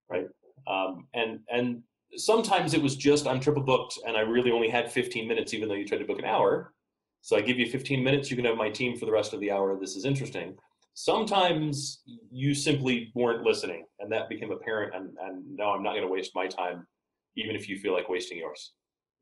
right? 0.09 0.27
Um, 0.67 1.07
and 1.13 1.39
and 1.49 1.83
sometimes 2.15 2.73
it 2.73 2.81
was 2.81 2.95
just 2.95 3.27
I'm 3.27 3.39
triple 3.39 3.63
booked 3.63 3.99
and 4.07 4.15
I 4.15 4.21
really 4.21 4.51
only 4.51 4.69
had 4.69 4.91
15 4.91 5.27
minutes, 5.27 5.53
even 5.53 5.67
though 5.67 5.75
you 5.75 5.85
tried 5.85 5.99
to 5.99 6.05
book 6.05 6.19
an 6.19 6.25
hour. 6.25 6.73
So 7.21 7.35
I 7.35 7.41
give 7.41 7.57
you 7.57 7.67
15 7.67 8.03
minutes. 8.03 8.29
You 8.29 8.35
can 8.37 8.45
have 8.45 8.55
my 8.55 8.69
team 8.69 8.97
for 8.97 9.05
the 9.05 9.11
rest 9.11 9.33
of 9.33 9.39
the 9.39 9.51
hour. 9.51 9.77
This 9.79 9.95
is 9.95 10.05
interesting. 10.05 10.55
Sometimes 10.93 12.03
you 12.31 12.53
simply 12.53 13.11
weren't 13.15 13.43
listening, 13.43 13.85
and 13.99 14.11
that 14.11 14.29
became 14.29 14.51
apparent. 14.51 14.95
And, 14.95 15.09
and 15.19 15.43
no, 15.57 15.71
I'm 15.71 15.83
not 15.83 15.91
going 15.91 16.03
to 16.03 16.07
waste 16.07 16.31
my 16.35 16.47
time, 16.47 16.87
even 17.35 17.55
if 17.55 17.67
you 17.67 17.77
feel 17.79 17.93
like 17.93 18.07
wasting 18.07 18.37
yours. 18.37 18.73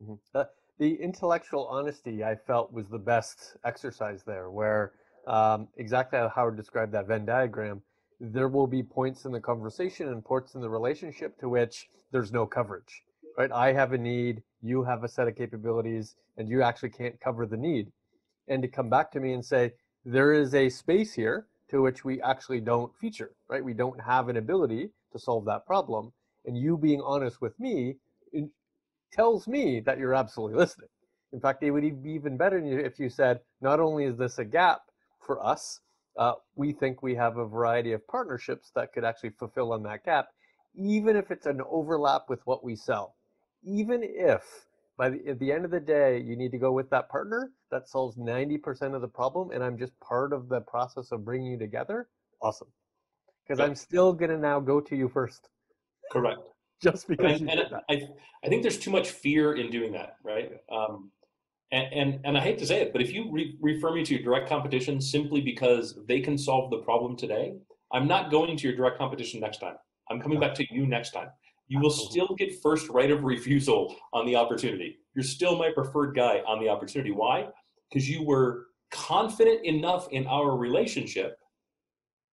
Mhm. 0.04 0.19
Uh, 0.36 0.43
the 0.79 0.95
intellectual 0.95 1.67
honesty 1.67 2.23
I 2.23 2.36
felt 2.36 2.73
was 2.73 2.88
the 2.88 2.99
best 2.99 3.57
exercise 3.63 4.23
there, 4.23 4.49
where 4.49 4.93
um, 5.27 5.67
exactly 5.77 6.19
how 6.19 6.29
Howard 6.29 6.57
described 6.57 6.91
that 6.93 7.07
Venn 7.07 7.25
diagram, 7.25 7.81
there 8.19 8.47
will 8.47 8.67
be 8.67 8.83
points 8.83 9.25
in 9.25 9.31
the 9.31 9.39
conversation 9.39 10.09
and 10.09 10.23
points 10.23 10.55
in 10.55 10.62
the 10.62 10.69
relationship 10.69 11.38
to 11.39 11.49
which 11.49 11.88
there's 12.12 12.31
no 12.31 12.45
coverage, 12.45 13.03
right? 13.38 13.51
I 13.51 13.73
have 13.73 13.93
a 13.93 13.97
need, 13.97 14.43
you 14.62 14.83
have 14.83 15.03
a 15.03 15.07
set 15.07 15.27
of 15.27 15.36
capabilities, 15.36 16.15
and 16.38 16.49
you 16.49 16.62
actually 16.62 16.89
can't 16.89 17.19
cover 17.19 17.45
the 17.45 17.57
need. 17.57 17.91
And 18.47 18.62
to 18.62 18.67
come 18.67 18.89
back 18.89 19.12
to 19.12 19.19
me 19.19 19.33
and 19.33 19.45
say, 19.45 19.73
there 20.05 20.33
is 20.33 20.53
a 20.53 20.69
space 20.69 21.13
here 21.13 21.47
to 21.69 21.81
which 21.81 22.03
we 22.03 22.21
actually 22.21 22.59
don't 22.59 22.95
feature, 22.97 23.31
right? 23.47 23.63
We 23.63 23.73
don't 23.73 24.01
have 24.01 24.29
an 24.29 24.38
ability 24.38 24.89
to 25.12 25.19
solve 25.19 25.45
that 25.45 25.65
problem. 25.65 26.12
And 26.45 26.57
you 26.57 26.77
being 26.77 27.01
honest 27.01 27.41
with 27.41 27.57
me 27.59 27.97
tells 29.13 29.47
me 29.47 29.80
that 29.82 29.97
you're 29.97 30.15
absolutely 30.15 30.58
listening. 30.58 30.89
In 31.32 31.39
fact, 31.39 31.63
it 31.63 31.71
would 31.71 32.04
be 32.04 32.12
even 32.12 32.38
better 32.38 32.58
if 32.58 32.99
you 32.99 33.10
said, 33.10 33.39
not 33.62 33.80
only 33.80 34.06
is 34.06 34.17
this 34.17 34.38
a 34.39 34.45
gap 34.45 34.82
for 35.19 35.43
us, 35.43 35.80
uh, 36.17 36.34
we 36.56 36.73
think 36.73 37.02
we 37.02 37.15
have 37.15 37.38
a 37.38 37.45
variety 37.45 37.93
of 37.93 38.08
partnerships 38.08 38.71
that 38.76 38.93
could 38.93 39.04
actually 39.04 39.32
fulfill 39.32 39.73
on 39.73 39.82
that 39.84 40.06
gap, 40.06 40.28
even 40.76 41.15
if 41.15 41.32
it's 41.32 41.47
an 41.47 41.62
overlap 41.69 42.23
with 42.30 42.45
what 42.45 42.63
we 42.63 42.76
sell. 42.76 43.15
Even 43.63 44.02
if 44.04 44.67
by 44.97 45.10
the, 45.10 45.28
at 45.28 45.39
the 45.39 45.52
end 45.52 45.65
of 45.65 45.71
the 45.71 45.80
day, 45.80 46.19
you 46.19 46.36
need 46.36 46.52
to 46.52 46.60
go 46.60 46.71
with 46.71 46.89
that 46.91 47.10
partner 47.10 47.52
that 47.71 47.89
solves 47.89 48.15
90% 48.17 48.93
of 48.93 49.02
the 49.02 49.08
problem, 49.08 49.49
and 49.52 49.63
I'm 49.63 49.78
just 49.78 49.99
part 49.99 50.34
of 50.34 50.49
the 50.49 50.62
process 50.62 51.12
of 51.12 51.26
bringing 51.26 51.54
you 51.54 51.58
together, 51.58 52.10
awesome. 52.41 52.67
Because 53.43 53.60
Yep. 53.60 53.69
I'm 53.69 53.76
still 53.76 54.13
going 54.13 54.32
to 54.32 54.38
now 54.38 54.60
go 54.60 54.80
to 54.80 54.95
you 54.95 55.10
first, 55.10 55.49
Correct. 56.12 56.53
Just 56.84 57.08
because 57.08 57.41
and, 57.41 57.50
and. 57.50 57.62
I, 57.89 58.02
I 58.43 58.48
think 58.48 58.62
there's 58.62 58.78
too 58.78 58.91
much 58.91 59.10
fear 59.10 59.54
in 59.54 59.69
doing 59.72 59.91
that, 59.93 60.17
right? 60.24 60.52
Um, 60.72 61.12
and, 61.72 61.93
and 61.93 62.19
and 62.26 62.38
I 62.38 62.41
hate 62.41 62.60
to 62.60 62.67
say 62.67 62.82
it, 62.82 62.91
but 62.91 63.02
if 63.02 63.12
you 63.12 63.32
re- 63.32 63.58
refer 63.62 63.91
me 63.93 64.04
to 64.04 64.13
your 64.13 64.24
direct 64.24 64.48
competition 64.48 65.02
simply 65.02 65.41
because 65.41 65.98
they 66.08 66.19
can 66.19 66.38
solve 66.38 66.69
the 66.69 66.78
problem 66.78 67.15
today, 67.17 67.56
I'm 67.91 68.08
not 68.08 68.30
going 68.30 68.56
to 68.58 68.67
your 68.67 68.76
direct 68.76 68.98
competition 68.98 69.39
next 69.39 69.60
time. 69.60 69.76
I'm 70.10 70.19
coming 70.19 70.39
back 70.39 70.54
to 70.56 70.65
you 70.74 70.86
next 70.86 71.12
time. 71.12 71.30
You 71.67 71.80
will 71.80 71.89
still 71.89 72.36
get 72.38 72.62
first 72.62 72.89
right 72.89 73.10
of 73.10 73.24
refusal 73.24 73.96
on 74.12 74.26
the 74.26 74.36
opportunity. 74.36 74.98
You're 75.15 75.24
still 75.24 75.58
my 75.58 75.72
preferred 75.74 76.13
guy 76.15 76.41
on 76.46 76.60
the 76.60 76.69
opportunity. 76.69 77.12
Why? 77.12 77.48
Because 77.89 78.10
you 78.10 78.24
were 78.24 78.65
confident 78.91 79.65
enough 79.65 80.08
in 80.12 80.28
our 80.28 80.56
relationship 80.56 81.38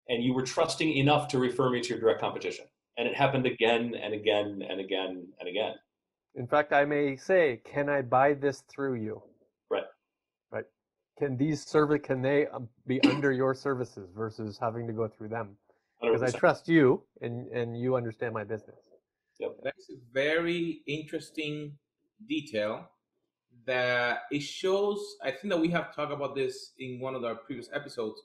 and 0.08 0.22
you 0.22 0.34
were 0.34 0.42
trusting 0.42 0.92
enough 0.96 1.28
to 1.28 1.38
refer 1.38 1.70
me 1.70 1.80
to 1.80 1.88
your 1.90 2.00
direct 2.00 2.20
competition. 2.20 2.66
And 2.96 3.08
it 3.08 3.16
happened 3.16 3.46
again 3.46 3.94
and 4.00 4.14
again 4.14 4.62
and 4.68 4.80
again 4.80 5.26
and 5.38 5.48
again. 5.48 5.74
In 6.34 6.46
fact, 6.46 6.72
I 6.72 6.84
may 6.84 7.16
say, 7.16 7.60
can 7.64 7.88
I 7.88 8.02
buy 8.02 8.34
this 8.34 8.62
through 8.68 8.94
you? 8.94 9.22
Right. 9.70 9.84
Right. 10.50 10.64
Can 11.18 11.36
these 11.36 11.64
service 11.64 12.00
can 12.04 12.22
they 12.22 12.46
um, 12.48 12.68
be 12.86 13.02
under 13.04 13.32
your 13.32 13.54
services 13.54 14.10
versus 14.14 14.58
having 14.60 14.86
to 14.86 14.92
go 14.92 15.08
through 15.08 15.28
them? 15.28 15.56
Because 16.00 16.22
I 16.22 16.30
trust 16.30 16.68
you 16.68 17.02
and 17.20 17.48
and 17.48 17.78
you 17.78 17.96
understand 17.96 18.32
my 18.32 18.44
business. 18.44 18.78
Yep. 19.38 19.56
That's 19.64 19.90
a 19.90 19.96
very 20.12 20.82
interesting 20.86 21.72
detail 22.28 22.88
that 23.66 24.20
it 24.30 24.42
shows. 24.42 24.98
I 25.22 25.30
think 25.30 25.52
that 25.52 25.60
we 25.60 25.68
have 25.70 25.94
talked 25.94 26.12
about 26.12 26.34
this 26.34 26.72
in 26.78 27.00
one 27.00 27.14
of 27.14 27.24
our 27.24 27.34
previous 27.34 27.68
episodes 27.72 28.20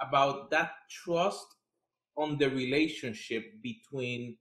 about 0.00 0.50
that 0.50 0.72
trust 0.90 1.46
on 2.16 2.38
the 2.38 2.48
relationship 2.50 3.60
between 3.62 4.36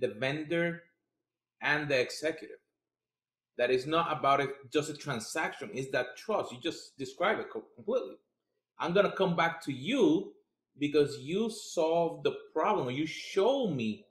the 0.00 0.08
vendor 0.18 0.82
and 1.62 1.88
the 1.88 1.98
executive. 1.98 2.58
That 3.58 3.70
is 3.70 3.86
not 3.86 4.16
about 4.16 4.40
it 4.40 4.50
just 4.72 4.90
a 4.90 4.94
transaction, 4.94 5.70
is 5.70 5.90
that 5.90 6.16
trust. 6.16 6.52
You 6.52 6.58
just 6.60 6.96
describe 6.98 7.38
it 7.38 7.50
completely. 7.50 8.16
I'm 8.78 8.92
gonna 8.92 9.12
come 9.12 9.34
back 9.34 9.62
to 9.64 9.72
you 9.72 10.32
because 10.78 11.18
you 11.18 11.50
solve 11.50 12.22
the 12.22 12.34
problem 12.52 12.90
you 12.90 13.06
show 13.06 13.68
me 13.68 14.04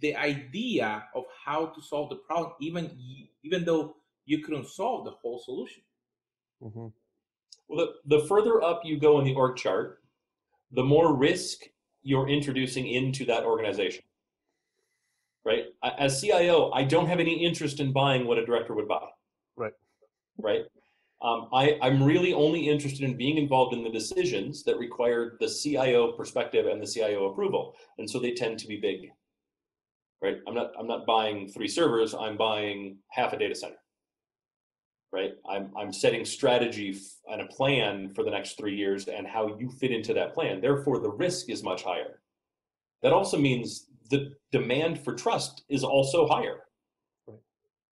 the 0.00 0.16
idea 0.16 1.04
of 1.14 1.24
how 1.44 1.66
to 1.66 1.82
solve 1.82 2.10
the 2.10 2.16
problem, 2.16 2.52
even 2.60 2.90
even 3.42 3.64
though 3.64 3.96
you 4.24 4.38
couldn't 4.38 4.68
solve 4.68 5.04
the 5.04 5.12
whole 5.12 5.38
solution. 5.38 5.82
Mm-hmm. 6.62 6.86
Well, 7.68 7.86
the, 8.06 8.18
the 8.18 8.26
further 8.26 8.62
up 8.62 8.82
you 8.84 8.98
go 8.98 9.18
in 9.18 9.24
the 9.24 9.34
org 9.34 9.56
chart, 9.56 10.00
the 10.72 10.82
more 10.82 11.14
risk 11.14 11.60
you're 12.04 12.28
introducing 12.28 12.86
into 12.86 13.24
that 13.24 13.42
organization. 13.42 14.04
Right? 15.44 15.64
As 15.98 16.20
CIO, 16.20 16.70
I 16.72 16.84
don't 16.84 17.06
have 17.06 17.20
any 17.20 17.44
interest 17.44 17.80
in 17.80 17.92
buying 17.92 18.26
what 18.26 18.38
a 18.38 18.46
director 18.46 18.74
would 18.74 18.88
buy. 18.88 19.08
Right. 19.56 19.72
Right. 20.38 20.62
Um, 21.22 21.48
I, 21.52 21.78
I'm 21.82 22.02
really 22.02 22.34
only 22.34 22.68
interested 22.68 23.02
in 23.02 23.16
being 23.16 23.38
involved 23.38 23.74
in 23.74 23.82
the 23.82 23.90
decisions 23.90 24.62
that 24.64 24.78
require 24.78 25.36
the 25.40 25.48
CIO 25.48 26.12
perspective 26.12 26.66
and 26.66 26.82
the 26.82 26.86
CIO 26.86 27.30
approval, 27.30 27.74
and 27.98 28.08
so 28.08 28.18
they 28.18 28.32
tend 28.32 28.58
to 28.58 28.66
be 28.66 28.76
big. 28.76 29.10
Right? 30.22 30.36
I'm 30.46 30.54
not 30.54 30.72
I'm 30.78 30.86
not 30.86 31.06
buying 31.06 31.48
three 31.48 31.68
servers. 31.68 32.14
I'm 32.14 32.36
buying 32.36 32.98
half 33.08 33.32
a 33.32 33.38
data 33.38 33.54
center. 33.54 33.76
Right? 35.14 35.32
I'm 35.48 35.70
I'm 35.78 35.92
setting 35.92 36.24
strategy 36.24 36.98
and 37.30 37.40
a 37.40 37.46
plan 37.46 38.12
for 38.14 38.24
the 38.24 38.30
next 38.30 38.58
three 38.58 38.74
years 38.74 39.06
and 39.06 39.28
how 39.28 39.56
you 39.58 39.70
fit 39.70 39.92
into 39.92 40.12
that 40.14 40.34
plan. 40.34 40.60
Therefore, 40.60 40.98
the 40.98 41.10
risk 41.10 41.48
is 41.48 41.62
much 41.62 41.84
higher. 41.84 42.20
That 43.02 43.12
also 43.12 43.38
means 43.38 43.86
the 44.10 44.32
demand 44.50 45.04
for 45.04 45.14
trust 45.14 45.62
is 45.68 45.84
also 45.84 46.26
higher. 46.26 46.64
Right? 47.28 47.38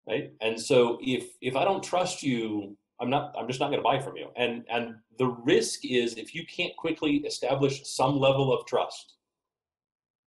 right? 0.09 0.33
And 0.41 0.61
so 0.61 0.99
if 1.01 1.25
if 1.41 1.55
I 1.55 1.65
don't 1.65 1.83
trust 1.83 2.25
you 2.25 2.77
I'm 3.03 3.11
not 3.11 3.35
I'm 3.37 3.49
just 3.49 3.61
not 3.61 3.71
going 3.71 3.81
to 3.81 3.83
buy 3.83 3.99
from 3.99 4.17
you. 4.17 4.29
And 4.37 4.65
and 4.71 4.95
the 5.19 5.27
risk 5.27 5.85
is 5.85 6.15
if 6.15 6.35
you 6.35 6.47
can't 6.47 6.75
quickly 6.77 7.17
establish 7.27 7.83
some 7.85 8.19
level 8.19 8.53
of 8.53 8.65
trust, 8.67 9.17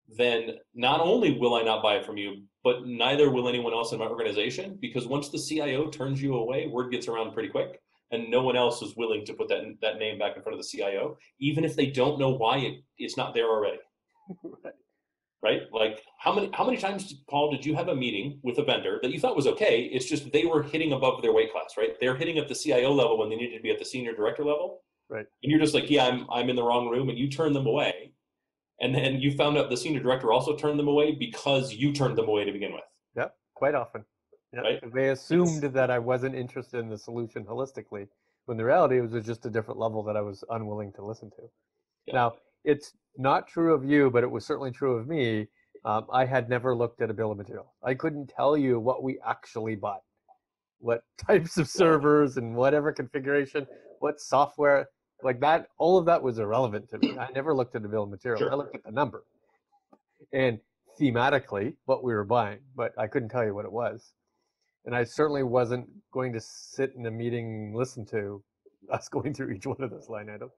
then 0.07 0.57
not 0.73 1.01
only 1.01 1.37
will 1.37 1.55
I 1.55 1.63
not 1.63 1.81
buy 1.81 1.95
it 1.95 2.05
from 2.05 2.17
you, 2.17 2.43
but 2.63 2.85
neither 2.85 3.31
will 3.31 3.47
anyone 3.47 3.73
else 3.73 3.91
in 3.91 3.99
my 3.99 4.07
organization 4.07 4.77
because 4.81 5.07
once 5.07 5.29
the 5.29 5.39
CIO 5.39 5.89
turns 5.89 6.21
you 6.21 6.35
away, 6.35 6.67
word 6.67 6.91
gets 6.91 7.07
around 7.07 7.33
pretty 7.33 7.49
quick 7.49 7.81
and 8.11 8.29
no 8.29 8.43
one 8.43 8.55
else 8.55 8.81
is 8.81 8.95
willing 8.95 9.25
to 9.25 9.33
put 9.33 9.49
that 9.49 9.63
that 9.81 9.97
name 9.97 10.19
back 10.19 10.35
in 10.35 10.43
front 10.43 10.57
of 10.57 10.63
the 10.63 10.67
CIO 10.67 11.17
even 11.39 11.63
if 11.63 11.75
they 11.75 11.87
don't 11.87 12.19
know 12.19 12.29
why 12.29 12.57
it, 12.57 12.83
it's 12.99 13.17
not 13.17 13.33
there 13.33 13.49
already. 13.49 13.79
right 14.43 14.73
right? 15.45 15.61
Like 15.71 16.01
how 16.17 16.33
many 16.33 16.49
how 16.53 16.65
many 16.65 16.77
times, 16.77 17.13
Paul, 17.29 17.51
did 17.51 17.65
you 17.65 17.75
have 17.75 17.89
a 17.89 17.95
meeting 17.95 18.39
with 18.41 18.57
a 18.57 18.63
vendor 18.63 18.99
that 19.03 19.11
you 19.11 19.19
thought 19.19 19.35
was 19.35 19.47
okay? 19.47 19.83
It's 19.83 20.05
just 20.05 20.31
they 20.33 20.45
were 20.45 20.63
hitting 20.63 20.93
above 20.93 21.21
their 21.21 21.33
weight 21.33 21.51
class, 21.51 21.75
right? 21.77 21.91
They're 22.01 22.15
hitting 22.15 22.39
at 22.39 22.47
the 22.47 22.55
CIO 22.55 22.91
level 22.91 23.17
when 23.19 23.29
they 23.29 23.35
needed 23.35 23.57
to 23.57 23.61
be 23.61 23.69
at 23.69 23.77
the 23.77 23.85
senior 23.85 24.15
director 24.15 24.43
level, 24.43 24.81
right? 25.07 25.27
And 25.43 25.51
you're 25.51 25.59
just 25.59 25.75
like, 25.75 25.89
yeah, 25.89 26.07
I'm 26.07 26.25
I'm 26.31 26.49
in 26.49 26.55
the 26.55 26.63
wrong 26.63 26.89
room, 26.89 27.09
and 27.09 27.17
you 27.17 27.29
turn 27.29 27.53
them 27.53 27.67
away, 27.67 28.11
and 28.81 28.93
then 28.93 29.19
you 29.19 29.31
found 29.31 29.57
out 29.57 29.69
the 29.69 29.77
senior 29.77 30.01
director 30.01 30.33
also 30.33 30.55
turned 30.55 30.79
them 30.79 30.87
away 30.87 31.13
because 31.13 31.73
you 31.73 31.93
turned 31.93 32.17
them 32.17 32.27
away 32.27 32.43
to 32.45 32.51
begin 32.51 32.73
with. 32.73 32.83
Yep, 33.15 33.35
quite 33.53 33.75
often. 33.75 34.03
Yep. 34.53 34.63
Right? 34.63 34.93
They 34.93 35.09
assumed 35.09 35.63
that 35.63 35.89
I 35.89 35.99
wasn't 35.99 36.35
interested 36.35 36.79
in 36.79 36.89
the 36.89 36.97
solution 36.97 37.45
holistically, 37.45 38.07
when 38.45 38.57
the 38.57 38.65
reality 38.65 38.99
was 39.01 39.25
just 39.25 39.45
a 39.45 39.49
different 39.49 39.79
level 39.79 40.03
that 40.03 40.15
I 40.15 40.21
was 40.21 40.43
unwilling 40.49 40.91
to 40.93 41.05
listen 41.05 41.29
to. 41.31 41.41
Yep. 42.07 42.13
Now, 42.13 42.33
it's 42.63 42.93
not 43.17 43.47
true 43.47 43.73
of 43.73 43.85
you, 43.85 44.09
but 44.09 44.23
it 44.23 44.31
was 44.31 44.45
certainly 44.45 44.71
true 44.71 44.95
of 44.95 45.07
me. 45.07 45.47
Um, 45.83 46.07
I 46.11 46.25
had 46.25 46.49
never 46.49 46.75
looked 46.75 47.01
at 47.01 47.09
a 47.09 47.13
bill 47.13 47.31
of 47.31 47.37
material. 47.37 47.73
I 47.83 47.93
couldn't 47.93 48.27
tell 48.35 48.57
you 48.57 48.79
what 48.79 49.03
we 49.03 49.19
actually 49.25 49.75
bought, 49.75 50.01
what 50.79 51.03
types 51.27 51.57
of 51.57 51.69
servers 51.69 52.37
and 52.37 52.55
whatever 52.55 52.91
configuration, 52.91 53.67
what 53.99 54.19
software, 54.19 54.87
like 55.23 55.39
that. 55.41 55.67
All 55.77 55.97
of 55.97 56.05
that 56.05 56.21
was 56.21 56.39
irrelevant 56.39 56.89
to 56.89 56.97
me. 56.99 57.17
I 57.17 57.29
never 57.35 57.53
looked 57.53 57.75
at 57.75 57.81
the 57.81 57.89
bill 57.89 58.03
of 58.03 58.09
material. 58.09 58.39
Sure. 58.39 58.51
I 58.51 58.55
looked 58.55 58.75
at 58.75 58.83
the 58.83 58.91
number 58.91 59.23
and 60.33 60.59
thematically 60.99 61.75
what 61.85 62.03
we 62.03 62.13
were 62.13 62.23
buying, 62.23 62.59
but 62.75 62.93
I 62.97 63.07
couldn't 63.07 63.29
tell 63.29 63.45
you 63.45 63.53
what 63.53 63.65
it 63.65 63.71
was. 63.71 64.13
And 64.85 64.95
I 64.95 65.03
certainly 65.03 65.43
wasn't 65.43 65.87
going 66.11 66.31
to 66.33 66.39
sit 66.39 66.93
in 66.95 67.05
a 67.05 67.11
meeting 67.11 67.73
listen 67.75 68.05
to 68.07 68.43
us 68.91 69.09
going 69.09 69.33
through 69.33 69.51
each 69.51 69.65
one 69.65 69.81
of 69.81 69.89
those 69.89 70.09
line 70.09 70.29
items. 70.29 70.51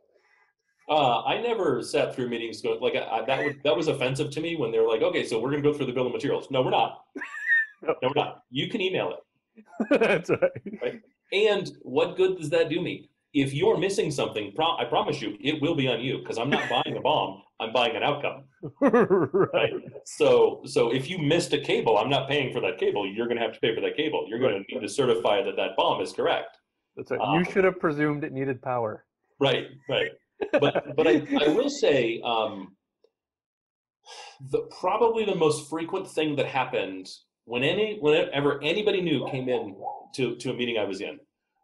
Uh, 0.90 1.22
I 1.24 1.42
never 1.42 1.82
sat 1.84 2.16
through 2.16 2.30
meetings 2.30 2.62
going 2.62 2.80
like 2.80 2.96
I, 2.96 3.22
that. 3.26 3.46
Was 3.46 3.56
that 3.66 3.76
was 3.76 3.88
offensive 3.90 4.32
to 4.32 4.40
me 4.40 4.56
when 4.56 4.72
they 4.72 4.80
were 4.80 4.88
like, 4.88 5.02
"Okay, 5.02 5.26
so 5.26 5.38
we're 5.38 5.50
going 5.52 5.62
to 5.62 5.70
go 5.70 5.76
through 5.78 5.88
the 5.88 5.92
bill 5.92 6.08
of 6.08 6.14
materials." 6.14 6.50
No, 6.50 6.62
we're 6.62 6.70
not. 6.70 7.04
no, 7.82 7.94
we're 8.02 8.12
not. 8.16 8.44
You 8.52 8.70
can 8.70 8.80
email 8.80 9.14
it. 9.14 9.66
That's 10.00 10.30
right. 10.30 10.52
right. 10.82 11.02
And 11.34 11.70
what 11.82 12.16
good 12.16 12.38
does 12.38 12.50
that 12.52 12.70
do 12.70 12.80
me? 12.80 13.10
If 13.34 13.54
you're 13.54 13.78
missing 13.78 14.10
something, 14.10 14.52
pro- 14.56 14.78
I 14.78 14.86
promise 14.86 15.22
you, 15.22 15.38
it 15.42 15.62
will 15.62 15.76
be 15.76 15.88
on 15.88 16.00
you 16.00 16.20
because 16.20 16.38
I'm 16.38 16.50
not 16.50 16.70
buying 16.84 16.98
a 16.98 17.02
bomb. 17.02 17.44
I'm 17.60 17.74
buying 17.74 17.96
an 17.96 18.04
outcome. 18.04 18.44
right. 18.82 19.54
right. 19.54 19.74
So, 20.06 20.62
so 20.66 20.92
if 20.92 21.10
you 21.10 21.18
missed 21.18 21.54
a 21.54 21.60
cable, 21.60 21.98
I'm 21.98 22.10
not 22.10 22.30
paying 22.30 22.54
for 22.54 22.62
that 22.62 22.78
cable. 22.78 23.08
You're 23.08 23.28
going 23.28 23.38
to 23.38 23.44
have 23.44 23.54
to 23.54 23.60
pay 23.60 23.74
for 23.74 23.82
that 23.82 23.98
cable. 23.98 24.26
You're 24.30 24.40
going 24.40 24.54
right. 24.54 24.66
to 24.68 24.76
need 24.76 24.82
to 24.82 24.90
certify 24.90 25.44
that 25.44 25.56
that 25.56 25.76
bomb 25.76 26.02
is 26.02 26.14
correct. 26.14 26.58
That's 26.96 27.12
right. 27.12 27.20
Um, 27.20 27.40
you 27.40 27.44
should 27.52 27.64
have 27.64 27.80
presumed 27.80 28.24
it 28.24 28.32
needed 28.32 28.62
power. 28.62 29.06
Right. 29.40 29.66
Right 29.90 30.12
but 30.52 30.96
but 30.96 31.08
I, 31.08 31.26
I 31.42 31.48
will 31.50 31.70
say 31.70 32.22
um, 32.24 32.76
the 34.52 34.62
probably 34.80 35.26
the 35.26 35.36
most 35.36 35.70
frequent 35.70 36.10
thing 36.10 36.36
that 36.36 36.48
happened 36.48 37.08
when 37.46 37.64
any 37.64 37.98
whenever 38.00 38.62
anybody 38.64 39.02
new 39.02 39.28
came 39.30 39.50
in 39.50 39.76
to, 40.16 40.36
to 40.38 40.52
a 40.52 40.54
meeting 40.54 40.78
I 40.78 40.86
was 40.86 41.02
in 41.02 41.20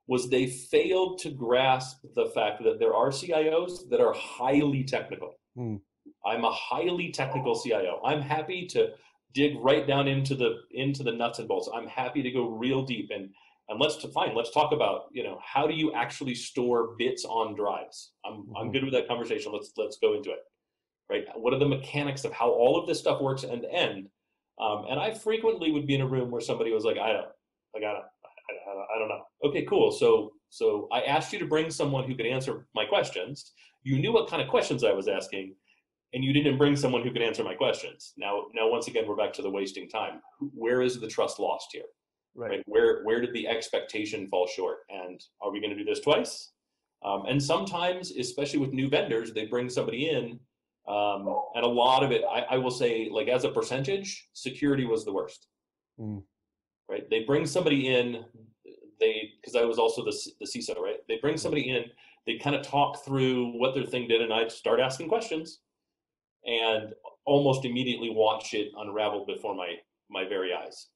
was 0.08 0.30
they 0.30 0.48
failed 0.48 1.20
to 1.20 1.32
grasp 1.32 2.02
the 2.16 2.26
fact 2.36 2.64
that 2.64 2.80
there 2.80 2.94
are 2.94 3.10
CIOs 3.10 3.90
that 3.90 4.02
are 4.02 4.14
highly 4.14 4.84
technical. 4.84 5.36
Hmm. 5.56 5.78
I'm 6.26 6.44
a 6.44 6.52
highly 6.52 7.12
technical 7.12 7.60
CIO. 7.60 8.02
I'm 8.06 8.22
happy 8.22 8.68
to 8.68 8.90
dig 9.34 9.56
right 9.60 9.88
down 9.88 10.08
into 10.08 10.36
the 10.36 10.62
into 10.72 11.04
the 11.04 11.12
nuts 11.12 11.40
and 11.40 11.48
bolts. 11.48 11.70
I'm 11.74 11.88
happy 11.88 12.22
to 12.22 12.32
go 12.32 12.50
real 12.50 12.84
deep 12.84 13.10
and 13.14 13.30
and 13.70 13.80
let's 13.80 13.96
fine 14.14 14.36
let's 14.36 14.52
talk 14.52 14.72
about 14.72 15.06
you 15.12 15.24
know 15.24 15.40
how 15.44 15.68
do 15.68 15.74
you 15.74 15.94
actually 15.94 16.36
store 16.36 16.96
bits 16.98 17.26
on 17.26 17.56
drives 17.56 18.12
i'm 18.26 18.34
mm-hmm. 18.34 18.58
i'm 18.58 18.72
good 18.72 18.84
with 18.84 18.94
that 18.94 19.08
conversation 19.08 19.52
let's 19.52 19.72
let's 19.78 19.98
go 19.98 20.16
into 20.16 20.30
it 20.32 20.40
right 21.10 21.26
what 21.36 21.54
are 21.54 21.60
the 21.60 21.68
mechanics 21.68 22.24
of 22.26 22.34
how 22.34 22.50
all 22.50 22.80
of 22.80 22.88
this 22.88 23.00
stuff 23.00 23.22
works 23.22 23.44
end 23.44 23.62
to 23.64 23.72
end 23.72 24.08
um, 24.62 24.86
and 24.90 25.00
i 25.00 25.14
frequently 25.14 25.72
would 25.72 25.88
be 25.88 25.96
in 25.96 26.02
a 26.02 26.08
room 26.08 26.30
where 26.30 26.42
somebody 26.42 26.72
was 26.72 26.84
like 26.84 26.98
i 26.98 27.12
don't 27.12 27.28
like 27.74 27.84
i 27.84 27.94
don't 27.94 28.06
I, 28.50 28.96
I 28.96 29.00
don't 29.00 29.10
know 29.10 29.24
okay 29.46 29.66
cool 29.66 29.92
so 29.92 30.32
so 30.50 30.88
i 30.92 31.02
asked 31.02 31.34
you 31.34 31.40
to 31.40 31.46
bring 31.46 31.70
someone 31.70 32.06
who 32.06 32.16
could 32.16 32.26
answer 32.26 32.68
my 32.76 32.86
questions 32.86 33.54
you 33.84 34.00
knew 34.00 34.14
what 34.14 34.30
kind 34.30 34.42
of 34.42 34.48
questions 34.48 34.84
i 34.84 34.92
was 34.92 35.08
asking 35.08 35.56
and 36.14 36.24
you 36.24 36.32
didn't 36.34 36.58
bring 36.58 36.76
someone 36.76 37.04
who 37.04 37.12
could 37.12 37.22
answer 37.22 37.44
my 37.44 37.54
questions 37.56 38.14
now 38.18 38.44
now 38.54 38.70
once 38.70 38.88
again 38.88 39.06
we're 39.08 39.16
back 39.16 39.34
to 39.34 39.42
the 39.42 39.50
wasting 39.50 39.90
time 39.90 40.22
where 40.54 40.82
is 40.82 41.00
the 41.00 41.08
trust 41.08 41.40
lost 41.40 41.68
here 41.72 41.84
Right. 42.36 42.50
right. 42.50 42.64
Where 42.66 43.04
where 43.04 43.22
did 43.22 43.34
the 43.34 43.48
expectation 43.48 44.28
fall 44.28 44.48
short? 44.48 44.80
And 44.90 45.22
are 45.42 45.52
we 45.52 45.60
going 45.60 45.72
to 45.72 45.78
do 45.78 45.84
this 45.84 46.00
twice? 46.00 46.52
Um, 47.06 47.26
and 47.28 47.42
sometimes, 47.42 48.12
especially 48.12 48.60
with 48.60 48.72
new 48.72 48.90
vendors, 48.90 49.34
they 49.34 49.46
bring 49.46 49.70
somebody 49.70 50.10
in, 50.10 50.40
um, 50.88 51.28
and 51.54 51.66
a 51.66 51.68
lot 51.68 52.02
of 52.02 52.12
it, 52.12 52.22
I, 52.30 52.42
I, 52.52 52.58
will 52.58 52.72
say, 52.72 53.10
like 53.12 53.28
as 53.28 53.44
a 53.44 53.50
percentage, 53.50 54.30
security 54.32 54.86
was 54.86 55.04
the 55.04 55.12
worst. 55.12 55.48
Mm. 56.00 56.24
Right? 56.90 57.10
They 57.10 57.24
bring 57.24 57.46
somebody 57.46 57.96
in, 57.96 58.26
they 59.00 59.32
because 59.42 59.56
I 59.56 59.64
was 59.64 59.80
also 59.80 60.04
the 60.04 60.16
the 60.40 60.46
CISO, 60.46 60.80
right? 60.80 61.00
They 61.08 61.18
bring 61.22 61.38
somebody 61.38 61.70
in, 61.70 61.86
they 62.26 62.38
kind 62.38 62.56
of 62.56 62.62
talk 62.62 63.04
through 63.04 63.58
what 63.60 63.74
their 63.74 63.86
thing 63.86 64.08
did, 64.08 64.22
and 64.22 64.34
I 64.34 64.48
start 64.48 64.80
asking 64.80 65.10
questions, 65.10 65.60
and 66.46 66.94
almost 67.26 67.66
immediately 67.66 68.10
watch 68.10 68.54
it 68.54 68.72
unravel 68.78 69.26
before 69.26 69.56
my 69.56 69.76
my 70.10 70.28
very 70.28 70.54
eyes. 70.54 70.88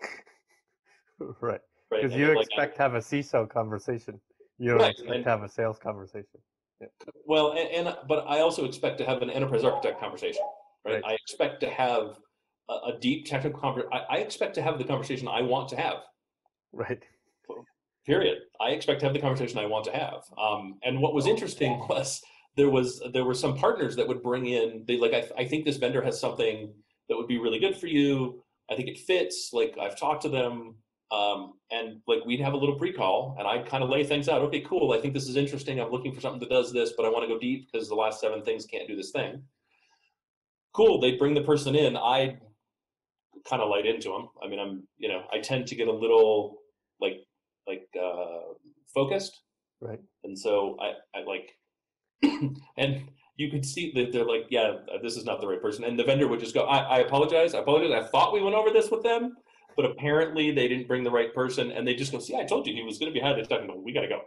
right. 1.40 1.60
Because 1.90 2.12
right. 2.12 2.20
you 2.20 2.34
like, 2.34 2.46
expect 2.46 2.76
to 2.76 2.82
have 2.82 2.94
a 2.94 2.98
CISO 2.98 3.48
conversation. 3.48 4.20
You 4.58 4.70
don't 4.70 4.78
right. 4.78 4.90
expect 4.90 5.10
and, 5.10 5.24
to 5.24 5.30
have 5.30 5.42
a 5.42 5.48
sales 5.48 5.78
conversation. 5.78 6.40
Yeah. 6.80 6.86
Well, 7.26 7.52
and, 7.52 7.88
and, 7.88 7.96
but 8.08 8.24
I 8.28 8.40
also 8.40 8.64
expect 8.64 8.98
to 8.98 9.06
have 9.06 9.22
an 9.22 9.30
enterprise 9.30 9.64
architect 9.64 10.00
conversation. 10.00 10.42
Right. 10.84 10.94
right. 10.94 11.04
I 11.04 11.12
expect 11.14 11.60
to 11.60 11.70
have 11.70 12.18
a, 12.72 12.74
a 12.90 12.92
deep 13.00 13.20
technical 13.32 13.60
conversation. 13.60 13.92
I, 13.92 14.16
I 14.16 14.18
expect 14.26 14.54
to 14.58 14.62
have 14.62 14.76
the 14.78 14.88
conversation 14.92 15.26
I 15.28 15.42
want 15.42 15.66
to 15.70 15.76
have. 15.76 15.98
Right. 16.72 17.02
Period. 18.06 18.38
I 18.66 18.68
expect 18.70 19.00
to 19.00 19.06
have 19.06 19.14
the 19.14 19.20
conversation 19.26 19.58
I 19.58 19.66
want 19.74 19.84
to 19.90 19.92
have. 19.92 20.20
Um, 20.46 20.62
and 20.86 20.94
what 21.02 21.12
was 21.14 21.26
interesting 21.26 21.72
was 21.88 22.22
there 22.56 22.70
was 22.76 23.02
there 23.14 23.26
were 23.30 23.38
some 23.44 23.54
partners 23.64 23.94
that 23.96 24.06
would 24.08 24.22
bring 24.22 24.46
in. 24.46 24.84
They 24.86 24.96
like 25.04 25.14
I, 25.20 25.22
I 25.42 25.44
think 25.50 25.64
this 25.64 25.78
vendor 25.84 26.02
has 26.08 26.16
something 26.26 26.56
that 27.08 27.16
would 27.18 27.30
be 27.34 27.38
really 27.38 27.60
good 27.64 27.76
for 27.76 27.88
you. 27.96 28.10
I 28.70 28.76
think 28.76 28.88
it 28.88 28.98
fits. 28.98 29.50
Like 29.52 29.72
I've 29.84 29.98
talked 29.98 30.22
to 30.22 30.30
them 30.38 30.54
Um, 31.10 31.54
and 31.70 32.00
like 32.06 32.24
we'd 32.24 32.40
have 32.40 32.54
a 32.54 32.56
little 32.56 32.78
pre-call, 32.78 33.34
and 33.38 33.46
I'd 33.46 33.66
kind 33.66 33.82
of 33.82 33.90
lay 33.90 34.04
things 34.04 34.28
out. 34.28 34.42
Okay, 34.42 34.60
cool. 34.60 34.92
I 34.92 35.00
think 35.00 35.12
this 35.12 35.28
is 35.28 35.36
interesting. 35.36 35.80
I'm 35.80 35.90
looking 35.90 36.14
for 36.14 36.20
something 36.20 36.40
that 36.40 36.50
does 36.50 36.72
this, 36.72 36.92
but 36.96 37.04
I 37.04 37.08
want 37.08 37.24
to 37.24 37.28
go 37.34 37.38
deep 37.38 37.68
because 37.70 37.88
the 37.88 37.96
last 37.96 38.20
seven 38.20 38.42
things 38.42 38.64
can't 38.64 38.86
do 38.86 38.96
this 38.96 39.10
thing. 39.10 39.42
Cool. 40.72 41.00
They'd 41.00 41.18
bring 41.18 41.34
the 41.34 41.42
person 41.42 41.74
in. 41.74 41.96
I'd 41.96 42.40
kind 43.48 43.62
of 43.62 43.68
light 43.68 43.86
into 43.86 44.08
them. 44.10 44.28
I 44.42 44.48
mean, 44.48 44.58
I'm 44.58 44.86
you 44.98 45.08
know 45.08 45.24
I 45.32 45.38
tend 45.40 45.66
to 45.68 45.74
get 45.74 45.88
a 45.88 45.92
little 45.92 46.58
like 47.00 47.18
like 47.66 47.86
uh, 48.00 48.54
focused, 48.94 49.40
Right. 49.80 50.00
and 50.24 50.38
so 50.38 50.76
I 50.80 51.18
I 51.18 51.22
like 51.24 51.56
and 52.76 53.08
you 53.36 53.50
could 53.50 53.64
see 53.64 53.90
that 53.94 54.12
they're 54.12 54.26
like, 54.26 54.46
yeah, 54.50 54.76
this 55.02 55.16
is 55.16 55.24
not 55.24 55.40
the 55.40 55.46
right 55.46 55.62
person. 55.62 55.84
And 55.84 55.98
the 55.98 56.04
vendor 56.04 56.28
would 56.28 56.40
just 56.40 56.52
go, 56.54 56.64
I, 56.64 56.78
I 56.80 56.98
apologize. 56.98 57.54
I 57.54 57.60
apologize. 57.60 57.90
I 57.90 58.06
thought 58.08 58.34
we 58.34 58.42
went 58.42 58.54
over 58.54 58.68
this 58.68 58.90
with 58.90 59.02
them, 59.02 59.34
but 59.76 59.86
apparently 59.86 60.50
they 60.50 60.68
didn't 60.68 60.86
bring 60.86 61.02
the 61.04 61.10
right 61.10 61.34
person. 61.34 61.72
And 61.72 61.88
they 61.88 61.94
just 61.94 62.12
go, 62.12 62.18
see, 62.18 62.36
I 62.36 62.44
told 62.44 62.66
you 62.66 62.74
he 62.74 62.82
was 62.82 62.98
going 62.98 63.10
to 63.10 63.18
be 63.18 63.24
highly 63.24 63.42
technical. 63.46 63.82
We 63.82 63.92
got 63.94 64.02
to 64.02 64.08
go. 64.08 64.20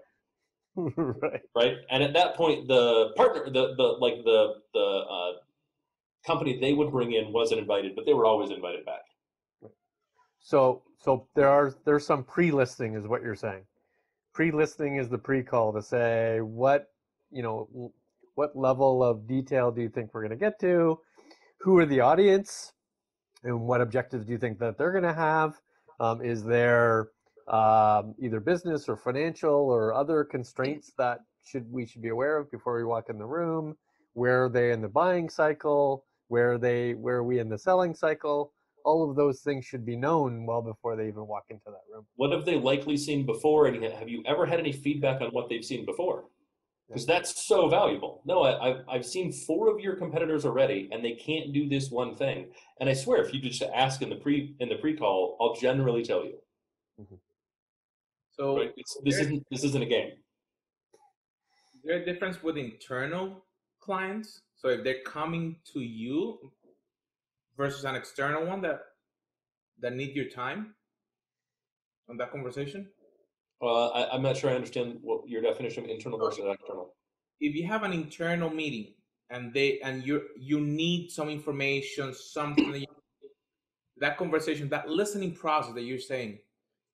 right. 1.22 1.42
Right. 1.56 1.76
And 1.92 2.02
at 2.02 2.14
that 2.14 2.36
point, 2.36 2.68
the 2.68 3.12
partner, 3.16 3.46
the, 3.52 3.76
the, 3.76 3.84
like 3.84 4.16
the, 4.26 4.56
the, 4.74 4.80
uh, 4.80 5.32
company 6.26 6.60
they 6.60 6.74
would 6.74 6.92
bring 6.92 7.14
in 7.14 7.32
wasn't 7.34 7.60
invited, 7.60 7.96
but 7.96 8.06
they 8.06 8.14
were 8.14 8.26
always 8.26 8.52
invited 8.52 8.86
back. 8.86 9.02
So 10.40 10.84
so 11.00 11.28
there 11.36 11.50
are 11.50 11.74
there's 11.86 12.06
some 12.06 12.24
pre-listing 12.24 12.96
is 12.96 13.08
what 13.08 13.22
you're 13.22 13.36
saying. 13.36 13.64
Pre-listing 14.34 14.98
is 14.98 15.10
the 15.10 15.18
pre-call 15.18 15.74
to 15.74 15.82
say 15.82 16.40
what 16.42 16.88
you 17.32 17.44
know 17.44 17.94
what 18.36 18.56
level 18.56 19.04
of 19.04 19.28
detail 19.28 19.72
do 19.72 19.82
you 19.82 19.90
think 19.90 20.14
we're 20.14 20.22
going 20.22 20.32
to 20.32 20.36
get 20.36 20.60
to, 20.60 21.00
who 21.60 21.78
are 21.78 21.86
the 21.86 22.00
audience, 22.00 22.74
and 23.44 23.60
what 23.62 23.80
objectives 23.80 24.26
do 24.26 24.32
you 24.32 24.38
think 24.40 24.60
that 24.60 24.78
they're 24.78 24.92
going 24.92 25.04
to 25.04 25.14
have? 25.14 25.60
Um, 26.00 26.22
is 26.22 26.44
there 26.44 27.10
um, 27.48 28.16
either 28.20 28.40
business 28.40 28.90
or 28.90 28.98
financial 28.98 29.54
or 29.54 29.94
other 29.94 30.24
constraints 30.24 30.94
that 30.98 31.20
should 31.46 31.72
we 31.72 31.86
should 31.86 32.02
be 32.02 32.10
aware 32.10 32.38
of 32.38 32.50
before 32.52 32.78
we 32.78 32.84
walk 32.84 33.10
in 33.10 33.18
the 33.18 33.26
room? 33.26 33.78
Where 34.14 34.46
are 34.46 34.50
they 34.50 34.72
in 34.72 34.82
the 34.82 34.88
buying 34.88 35.30
cycle? 35.30 36.06
Where 36.28 36.54
are 36.54 36.58
they? 36.58 36.94
Where 36.94 37.18
are 37.18 37.24
we 37.24 37.40
in 37.40 37.50
the 37.50 37.58
selling 37.58 37.94
cycle? 37.94 38.54
all 38.86 39.10
of 39.10 39.16
those 39.16 39.42
things 39.42 39.66
should 39.66 39.86
be 39.86 39.96
known 39.96 40.46
well 40.46 40.62
before 40.62 40.96
they 40.96 41.08
even 41.08 41.28
walk 41.28 41.46
into 41.50 41.66
that 41.68 41.82
room. 41.92 42.06
What 42.16 42.32
have 42.32 42.46
they 42.46 42.58
likely 42.58 42.98
seen 42.98 43.26
before? 43.26 43.68
And 43.68 43.84
have 43.84 44.10
you 44.10 44.24
ever 44.26 44.46
had 44.46 44.60
any 44.60 44.72
feedback 44.72 45.22
on 45.22 45.30
what 45.30 45.50
they've 45.50 45.64
seen 45.64 45.86
before? 45.86 46.26
Because 46.88 47.06
that's 47.06 47.48
so 47.48 47.70
valuable. 47.70 48.22
No, 48.26 48.44
I, 48.44 48.70
I've, 48.70 48.84
I've 48.88 49.06
seen 49.06 49.32
four 49.32 49.74
of 49.74 49.80
your 49.80 49.96
competitors 49.96 50.46
already, 50.46 50.90
and 50.92 51.04
they 51.04 51.14
can't 51.14 51.54
do 51.54 51.68
this 51.68 51.90
one 51.90 52.16
thing. 52.16 52.52
And 52.80 52.90
I 52.90 52.94
swear, 52.94 53.24
if 53.24 53.34
you 53.34 53.42
just 53.42 53.64
ask 53.74 54.02
in 54.02 54.10
the 54.10 54.18
pre 54.18 54.56
in 54.60 54.70
the 54.70 54.76
pre 54.76 54.96
call, 54.96 55.38
I'll 55.40 55.56
generally 55.56 56.04
tell 56.04 56.24
you. 56.24 56.38
Mm-hmm. 57.02 57.16
So 58.32 58.58
Right? 58.58 58.72
It's, 58.76 58.98
this 59.04 59.18
isn't 59.20 59.44
this 59.50 59.64
isn't 59.64 59.82
a 59.82 59.88
game. 59.88 60.12
Is 61.74 61.82
there 61.84 62.02
a 62.02 62.06
difference 62.06 62.44
with 62.44 62.58
internal 62.58 63.44
clients? 63.82 64.42
So 64.64 64.70
if 64.70 64.84
they're 64.84 65.04
coming 65.06 65.58
to 65.74 65.82
you 65.82 66.40
versus 67.58 67.84
an 67.84 67.96
external 67.96 68.46
one 68.46 68.62
that 68.62 68.80
that 69.82 69.94
need 69.94 70.16
your 70.16 70.30
time 70.30 70.76
on 72.10 72.16
that 72.18 72.32
conversation? 72.32 72.88
Uh, 73.62 73.88
I, 73.90 74.16
I'm 74.16 74.22
not 74.22 74.38
sure 74.38 74.50
I 74.50 74.56
understand 74.56 75.00
what 75.02 75.28
your 75.28 75.42
definition 75.42 75.84
of 75.84 75.90
internal 75.90 76.18
versus 76.18 76.46
external. 76.48 76.94
If 77.42 77.56
you 77.56 77.68
have 77.68 77.84
an 77.84 77.92
internal 77.92 78.50
meeting 78.50 78.94
and 79.30 79.54
they 79.54 79.82
and 79.82 80.06
you 80.06 80.22
you 80.40 80.62
need 80.62 81.10
some 81.12 81.28
information, 81.28 82.14
something 82.14 82.72
that, 82.72 82.80
you, 82.80 82.88
that 83.98 84.18
conversation, 84.18 84.70
that 84.70 84.88
listening 84.88 85.36
process 85.36 85.74
that 85.74 85.82
you're 85.82 86.00
saying, 86.00 86.40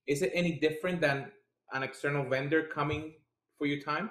is 0.07 0.23
it 0.23 0.31
any 0.33 0.53
different 0.53 1.01
than 1.01 1.31
an 1.73 1.83
external 1.83 2.27
vendor 2.27 2.63
coming 2.63 3.13
for 3.59 3.67
your 3.67 3.79
time? 3.79 4.09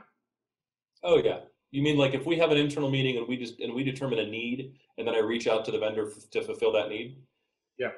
Oh 1.03 1.19
yeah. 1.19 1.41
You 1.71 1.83
mean 1.83 1.97
like 1.99 2.15
if 2.15 2.25
we 2.27 2.37
have 2.39 2.51
an 2.51 2.57
internal 2.57 2.91
meeting 2.91 3.19
and 3.19 3.29
we 3.29 3.37
just 3.37 3.61
and 3.61 3.75
we 3.75 3.85
determine 3.85 4.19
a 4.21 4.27
need 4.27 4.75
and 4.97 5.07
then 5.07 5.15
I 5.15 5.19
reach 5.19 5.47
out 5.47 5.65
to 5.67 5.71
the 5.71 5.79
vendor 5.79 6.11
f- 6.11 6.31
to 6.31 6.43
fulfill 6.43 6.73
that 6.73 6.89
need? 6.89 7.19
Yeah. 7.79 7.91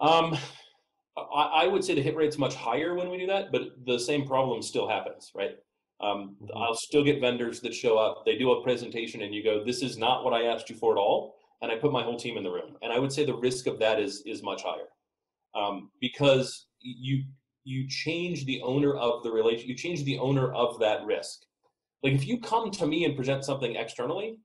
Um, 0.00 0.36
I, 1.16 1.62
I 1.64 1.66
would 1.66 1.84
say 1.84 1.94
the 1.94 2.02
hit 2.02 2.16
rate's 2.16 2.38
much 2.38 2.54
higher 2.54 2.94
when 2.94 3.10
we 3.10 3.18
do 3.18 3.26
that, 3.28 3.52
but 3.52 3.62
the 3.86 3.98
same 3.98 4.26
problem 4.26 4.62
still 4.62 4.88
happens, 4.88 5.30
right? 5.34 5.56
Um, 6.00 6.36
Mhm. 6.42 6.48
I'll 6.56 6.74
still 6.74 7.04
get 7.04 7.20
vendors 7.20 7.60
that 7.60 7.74
show 7.74 7.96
up. 7.96 8.24
They 8.24 8.36
do 8.36 8.52
a 8.52 8.62
presentation 8.62 9.22
and 9.22 9.32
you 9.34 9.42
go, 9.44 9.62
"This 9.64 9.82
is 9.82 9.96
not 9.96 10.24
what 10.24 10.32
I 10.34 10.44
asked 10.46 10.68
you 10.68 10.76
for 10.76 10.92
at 10.92 10.98
all," 10.98 11.36
and 11.60 11.70
I 11.70 11.76
put 11.76 11.92
my 11.92 12.02
whole 12.02 12.16
team 12.18 12.36
in 12.36 12.42
the 12.42 12.50
room. 12.50 12.76
And 12.82 12.92
I 12.92 12.98
would 12.98 13.12
say 13.12 13.24
the 13.24 13.36
risk 13.36 13.66
of 13.68 13.78
that 13.78 14.00
is 14.00 14.22
is 14.26 14.42
much 14.42 14.62
higher 14.64 14.88
um, 15.54 15.90
because 16.00 16.66
you 16.80 17.24
you 17.64 17.86
change 17.88 18.44
the 18.46 18.60
owner 18.62 18.96
of 18.96 19.22
the 19.22 19.30
relation. 19.30 19.68
You 19.68 19.76
change 19.76 20.02
the 20.02 20.18
owner 20.18 20.52
of 20.52 20.80
that 20.80 21.04
risk. 21.04 21.44
Like 22.02 22.14
if 22.14 22.26
you 22.26 22.40
come 22.40 22.70
to 22.72 22.86
me 22.86 23.04
and 23.04 23.16
present 23.16 23.44
something 23.44 23.76
externally, 23.76 24.38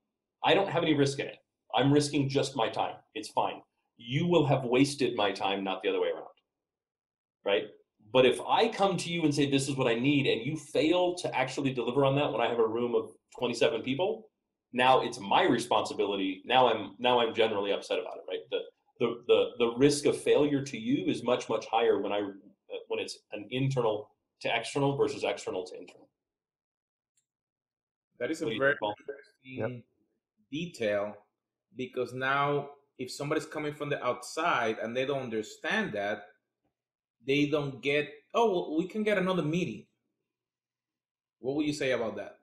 I 0.44 0.54
don't 0.54 0.68
have 0.68 0.82
any 0.82 0.94
risk 0.94 1.18
in 1.18 1.26
it. 1.26 1.38
I'm 1.74 1.92
risking 1.92 2.28
just 2.28 2.56
my 2.56 2.68
time. 2.68 2.94
It's 3.14 3.28
fine. 3.28 3.60
You 3.96 4.26
will 4.26 4.46
have 4.46 4.64
wasted 4.64 5.16
my 5.16 5.32
time, 5.32 5.64
not 5.64 5.82
the 5.82 5.88
other 5.88 6.00
way 6.00 6.08
around. 6.08 6.26
Right? 7.44 7.64
But 8.12 8.24
if 8.24 8.40
I 8.40 8.68
come 8.68 8.96
to 8.96 9.10
you 9.10 9.22
and 9.22 9.34
say 9.34 9.50
this 9.50 9.68
is 9.68 9.76
what 9.76 9.88
I 9.88 9.94
need 9.94 10.26
and 10.26 10.44
you 10.44 10.56
fail 10.56 11.14
to 11.16 11.34
actually 11.36 11.72
deliver 11.72 12.04
on 12.04 12.14
that 12.16 12.32
when 12.32 12.40
I 12.40 12.48
have 12.48 12.58
a 12.58 12.66
room 12.66 12.94
of 12.94 13.10
27 13.38 13.82
people, 13.82 14.28
now 14.72 15.00
it's 15.00 15.18
my 15.18 15.42
responsibility. 15.42 16.42
Now 16.44 16.68
I'm 16.68 16.94
now 16.98 17.20
I'm 17.20 17.34
generally 17.34 17.72
upset 17.72 17.98
about 17.98 18.18
it, 18.18 18.24
right? 18.28 18.40
The 18.50 18.58
the 19.00 19.22
the, 19.26 19.46
the 19.58 19.76
risk 19.76 20.06
of 20.06 20.20
failure 20.20 20.62
to 20.62 20.78
you 20.78 21.06
is 21.06 21.22
much 21.22 21.48
much 21.48 21.66
higher 21.66 22.00
when 22.00 22.12
I 22.12 22.20
when 22.88 23.00
it's 23.00 23.18
an 23.32 23.46
internal 23.50 24.10
to 24.40 24.54
external 24.54 24.96
versus 24.96 25.24
external 25.24 25.64
to 25.66 25.78
internal. 25.78 26.07
That 28.20 28.30
is 28.30 28.42
a 28.42 28.44
What 28.44 28.50
do 28.50 28.54
you 28.54 28.60
very 28.60 28.72
think, 28.72 28.80
Paul? 28.80 28.94
interesting 29.46 29.82
detail 30.50 31.14
because 31.76 32.12
now 32.12 32.70
if 32.98 33.10
somebody's 33.10 33.46
coming 33.46 33.74
from 33.74 33.90
the 33.90 34.04
outside 34.04 34.78
and 34.82 34.96
they 34.96 35.06
don't 35.06 35.22
understand 35.22 35.92
that, 35.92 36.26
they 37.26 37.46
don't 37.46 37.80
get, 37.80 38.08
oh, 38.34 38.50
well, 38.50 38.76
we 38.78 38.88
can 38.88 39.02
get 39.02 39.18
another 39.18 39.42
meeting. 39.42 39.86
What 41.38 41.56
would 41.56 41.66
you 41.66 41.72
say 41.72 41.92
about 41.92 42.16
that? 42.16 42.38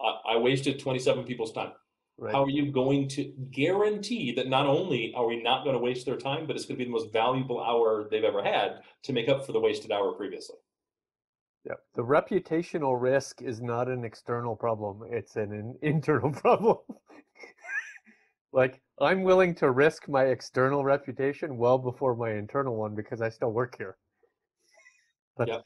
I, 0.00 0.34
I 0.34 0.36
wasted 0.38 0.78
27 0.78 1.24
people's 1.24 1.52
time. 1.52 1.72
Right. 2.16 2.32
How 2.32 2.44
are 2.44 2.50
you 2.50 2.70
going 2.70 3.08
to 3.08 3.32
guarantee 3.50 4.32
that 4.34 4.48
not 4.48 4.66
only 4.66 5.12
are 5.14 5.26
we 5.26 5.42
not 5.42 5.64
going 5.64 5.74
to 5.74 5.80
waste 5.80 6.06
their 6.06 6.16
time, 6.16 6.46
but 6.46 6.54
it's 6.54 6.64
going 6.64 6.76
to 6.76 6.84
be 6.84 6.84
the 6.84 6.90
most 6.90 7.12
valuable 7.12 7.62
hour 7.62 8.06
they've 8.08 8.24
ever 8.24 8.42
had 8.42 8.80
to 9.02 9.12
make 9.12 9.28
up 9.28 9.44
for 9.44 9.52
the 9.52 9.60
wasted 9.60 9.90
hour 9.90 10.12
previously? 10.12 10.56
Yeah. 11.66 11.74
The 11.94 12.02
reputational 12.02 13.00
risk 13.00 13.40
is 13.40 13.60
not 13.62 13.88
an 13.88 14.04
external 14.04 14.54
problem, 14.56 15.02
it's 15.10 15.36
an, 15.36 15.52
an 15.52 15.74
internal 15.82 16.30
problem. 16.32 16.78
like, 18.52 18.80
I'm 19.00 19.22
willing 19.22 19.54
to 19.56 19.70
risk 19.70 20.08
my 20.08 20.24
external 20.26 20.84
reputation 20.84 21.56
well 21.56 21.78
before 21.78 22.14
my 22.14 22.32
internal 22.32 22.76
one 22.76 22.94
because 22.94 23.20
I 23.20 23.28
still 23.30 23.50
work 23.52 23.76
here. 23.78 23.96
But, 25.36 25.48
Yep. 25.48 25.64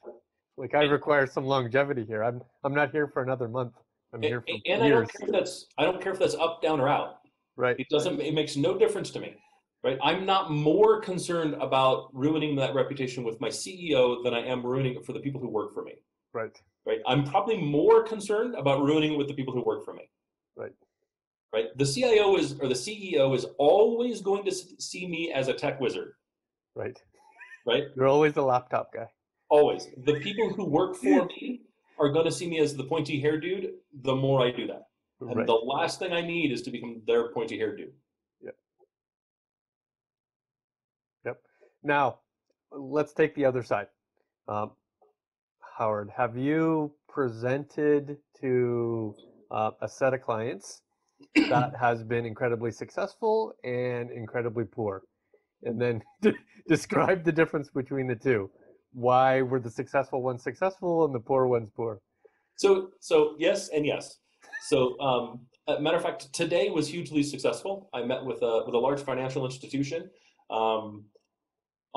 Like, 0.56 0.74
I 0.74 0.84
require 0.84 1.24
some 1.26 1.44
longevity 1.44 2.04
here. 2.04 2.24
I'm 2.24 2.42
I'm 2.64 2.74
not 2.74 2.90
here 2.90 3.06
for 3.06 3.22
another 3.22 3.46
month. 3.46 3.74
I'm 4.12 4.20
here 4.22 4.42
And, 4.48 4.61
for 4.64 4.72
and 4.72 4.82
I 4.82 4.87
years. 4.87 5.08
don't 5.08 5.11
care 5.20 5.26
if 5.28 5.32
that's 5.32 5.66
I 5.78 5.84
don't 5.84 6.00
care 6.02 6.12
if 6.12 6.18
that's 6.18 6.34
up, 6.34 6.61
down, 6.62 6.80
or 6.80 6.88
out. 6.88 7.18
Right. 7.54 7.76
It 7.78 7.87
doesn't. 7.90 8.20
It 8.20 8.34
makes 8.34 8.56
no 8.56 8.76
difference 8.76 9.11
to 9.11 9.20
me, 9.20 9.37
right? 9.83 9.99
I'm 10.03 10.27
not 10.27 10.51
more 10.51 11.01
concerned 11.01 11.55
about 11.61 12.09
ruining 12.12 12.57
that 12.57 12.75
reputation 12.75 13.25
with 13.25 13.41
my 13.41 13.49
CEO 13.49 14.23
than 14.25 14.35
I 14.35 14.45
am 14.45 14.64
ruining 14.64 14.97
it 14.97 15.05
for 15.05 15.12
the 15.12 15.21
people 15.21 15.41
who 15.41 15.49
work 15.49 15.73
for 15.75 15.83
me. 15.83 15.95
Right. 16.33 16.57
Right? 16.87 16.99
I'm 17.07 17.25
probably 17.25 17.59
more 17.59 18.03
concerned 18.03 18.55
about 18.55 18.83
ruining 18.83 19.12
it 19.14 19.17
with 19.17 19.29
the 19.29 19.35
people 19.35 19.53
who 19.55 19.62
work 19.62 19.85
for 19.85 19.95
me. 19.95 20.09
Right. 20.57 20.73
Right? 21.53 21.67
The 21.77 21.87
CIO 21.87 22.37
is 22.37 22.59
or 22.61 22.69
the 22.69 22.75
CEO 22.75 23.35
is 23.35 23.47
always 23.59 24.21
going 24.21 24.45
to 24.45 24.53
see 24.53 25.07
me 25.07 25.33
as 25.33 25.49
a 25.49 25.55
tech 25.55 25.81
wizard. 25.81 26.12
Right. 26.74 26.99
Right? 27.66 27.85
You're 27.97 28.07
always 28.07 28.37
a 28.37 28.43
laptop 28.43 28.93
guy. 28.93 29.09
Always. 29.51 29.89
The 30.05 30.20
people 30.20 30.53
who 30.53 30.64
work 30.64 30.97
for 30.97 31.24
me 31.41 31.62
are 31.99 32.11
going 32.11 32.26
to 32.26 32.33
see 32.33 32.49
me 32.49 32.59
as 32.61 32.76
the 32.76 32.85
pointy 32.85 33.20
hair 33.20 33.41
dude. 33.41 33.72
The 34.03 34.14
more 34.14 34.45
I 34.47 34.51
do 34.51 34.66
that, 34.66 34.85
and 35.20 35.37
Right. 35.37 35.47
the 35.47 35.55
last 35.55 35.99
thing 35.99 36.12
I 36.12 36.20
need 36.20 36.53
is 36.53 36.62
to 36.62 36.70
become 36.70 37.03
their 37.07 37.33
pointy 37.33 37.59
hair 37.59 37.74
dude. 37.76 37.93
Now, 41.83 42.20
let's 42.72 43.12
take 43.12 43.35
the 43.35 43.45
other 43.45 43.62
side. 43.62 43.87
Um, 44.49 44.72
Howard, 45.79 46.11
have 46.16 46.37
you 46.37 46.93
presented 47.09 48.16
to 48.41 49.14
uh, 49.51 49.70
a 49.81 49.89
set 49.89 50.14
of 50.14 50.22
clients 50.22 50.83
that 51.49 51.74
has 51.81 52.03
been 52.03 52.24
incredibly 52.26 52.72
successful 52.72 53.55
and 53.64 54.11
incredibly 54.11 54.64
poor? 54.64 55.03
And 55.62 55.81
then 55.81 56.03
describe 56.68 57.24
the 57.24 57.33
difference 57.33 57.70
between 57.70 58.07
the 58.07 58.16
two. 58.16 58.51
Why 58.93 59.43
were 59.43 59.61
the 59.61 59.70
successful 59.70 60.22
ones 60.22 60.43
successful 60.43 61.05
and 61.05 61.14
the 61.14 61.20
poor 61.20 61.47
ones 61.47 61.70
poor? 61.76 62.01
So, 62.57 62.91
so 63.01 63.35
yes 63.39 63.68
and 63.68 63.87
yes. 63.87 64.18
So, 64.62 64.99
um, 64.99 65.41
a 65.68 65.81
matter 65.81 65.97
of 65.97 66.03
fact, 66.03 66.33
today 66.33 66.70
was 66.70 66.89
hugely 66.89 67.22
successful. 67.22 67.89
I 67.93 68.03
met 68.03 68.24
with 68.24 68.43
a 68.43 68.62
with 68.64 68.74
a 68.74 68.79
large 68.79 69.01
financial 69.01 69.45
institution. 69.45 70.11
Um, 70.51 71.05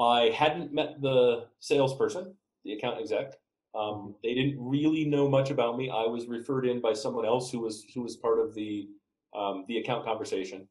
I 0.01 0.31
hadn't 0.31 0.73
met 0.73 0.99
the 1.01 1.45
salesperson, 1.59 2.33
the 2.65 2.73
account 2.73 2.99
exec. 2.99 3.33
Um, 3.75 4.15
they 4.23 4.33
didn't 4.33 4.57
really 4.59 5.05
know 5.05 5.29
much 5.29 5.51
about 5.51 5.77
me. 5.77 5.89
I 5.89 6.05
was 6.05 6.27
referred 6.27 6.65
in 6.65 6.81
by 6.81 6.93
someone 6.93 7.25
else 7.25 7.51
who 7.51 7.59
was 7.59 7.85
who 7.93 8.01
was 8.01 8.17
part 8.17 8.39
of 8.39 8.53
the 8.53 8.89
um, 9.33 9.63
the 9.67 9.77
account 9.77 10.03
conversation, 10.03 10.67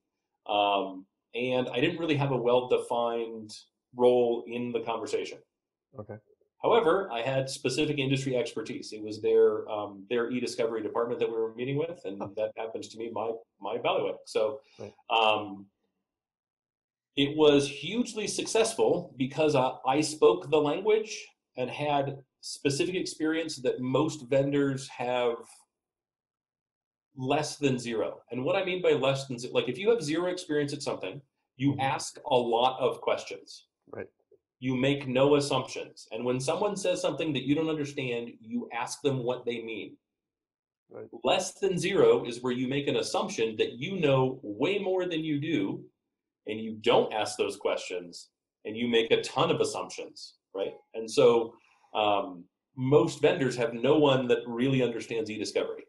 um, 0.47 1.07
and 1.35 1.69
I 1.71 1.81
didn't 1.81 1.99
really 1.99 2.17
have 2.17 2.33
a 2.33 2.37
well 2.37 2.69
defined 2.69 3.57
role 3.97 4.45
in 4.47 4.73
the 4.73 4.81
conversation. 4.81 5.39
Okay. 5.99 6.17
However, 6.63 7.09
I 7.11 7.23
had 7.23 7.49
specific 7.49 7.99
industry 7.99 8.37
expertise. 8.37 8.93
It 8.93 9.03
was 9.03 9.23
their 9.23 9.67
um, 9.71 10.05
their 10.11 10.31
e-discovery 10.31 10.83
department 10.83 11.21
that 11.21 11.29
we 11.29 11.37
were 11.37 11.55
meeting 11.55 11.79
with, 11.79 12.05
and 12.05 12.21
that 12.37 12.53
happens 12.59 12.89
to 12.89 12.99
be 12.99 13.11
my 13.11 13.31
my 13.61 13.79
bailiwick. 13.79 14.17
So, 14.27 14.61
Right. 14.79 14.93
um, 15.09 15.67
it 17.21 17.37
was 17.37 17.69
hugely 17.69 18.27
successful 18.27 19.13
because 19.19 19.55
I, 19.55 19.73
I 19.87 20.01
spoke 20.01 20.51
the 20.51 20.57
language 20.57 21.13
and 21.59 21.69
had 21.69 22.17
specific 22.41 22.95
experience 22.95 23.57
that 23.57 23.79
most 23.81 24.27
vendors 24.31 24.89
have 24.89 25.35
less 27.15 27.57
than 27.59 27.79
zero. 27.79 28.21
And 28.31 28.43
what 28.43 28.57
I 28.57 28.65
mean 28.65 28.81
by 28.81 28.93
less 28.93 29.27
than 29.27 29.39
zero, 29.39 29.53
like 29.53 29.69
if 29.69 29.77
you 29.77 29.91
have 29.91 30.03
zero 30.03 30.31
experience 30.31 30.73
at 30.73 30.81
something, 30.83 31.21
you 31.59 31.75
Mhm. 31.75 31.81
ask 31.81 32.19
a 32.25 32.35
lot 32.57 32.81
of 32.81 33.03
questions 33.03 33.67
Right. 33.89 34.09
you 34.59 34.75
make 34.75 35.07
no 35.07 35.35
assumptions. 35.35 36.09
And 36.13 36.25
when 36.25 36.41
someone 36.41 36.75
says 36.75 37.03
something 37.03 37.35
that 37.35 37.43
you 37.47 37.55
don't 37.55 37.69
understand, 37.69 38.33
you 38.41 38.67
ask 38.73 39.03
them 39.03 39.25
what 39.25 39.45
they 39.45 39.61
mean. 39.61 39.99
Right. 40.89 41.09
Less 41.23 41.59
than 41.61 41.77
zero 41.77 42.25
is 42.25 42.43
where 42.43 42.53
you 42.53 42.67
make 42.67 42.89
an 42.89 42.97
assumption 42.97 43.57
that 43.57 43.73
you 43.75 44.01
know 44.01 44.41
way 44.43 44.79
more 44.79 45.05
than 45.05 45.23
you 45.23 45.39
do, 45.39 45.85
and 46.47 46.61
you 46.61 46.77
don't 46.81 47.13
ask 47.13 47.37
those 47.37 47.57
questions, 47.57 48.31
and 48.65 48.77
you 48.77 48.89
make 48.89 49.11
a 49.11 49.23
ton 49.23 49.51
of 49.51 49.61
assumptions, 49.61 50.35
right? 50.55 50.73
And 50.95 51.11
so 51.11 51.55
um, 51.95 52.45
most 52.77 53.21
vendors 53.21 53.57
have 53.57 53.75
no 53.75 53.99
one 53.99 54.27
that 54.29 54.39
really 54.47 54.83
understands 54.83 55.31
e-discovery. 55.31 55.85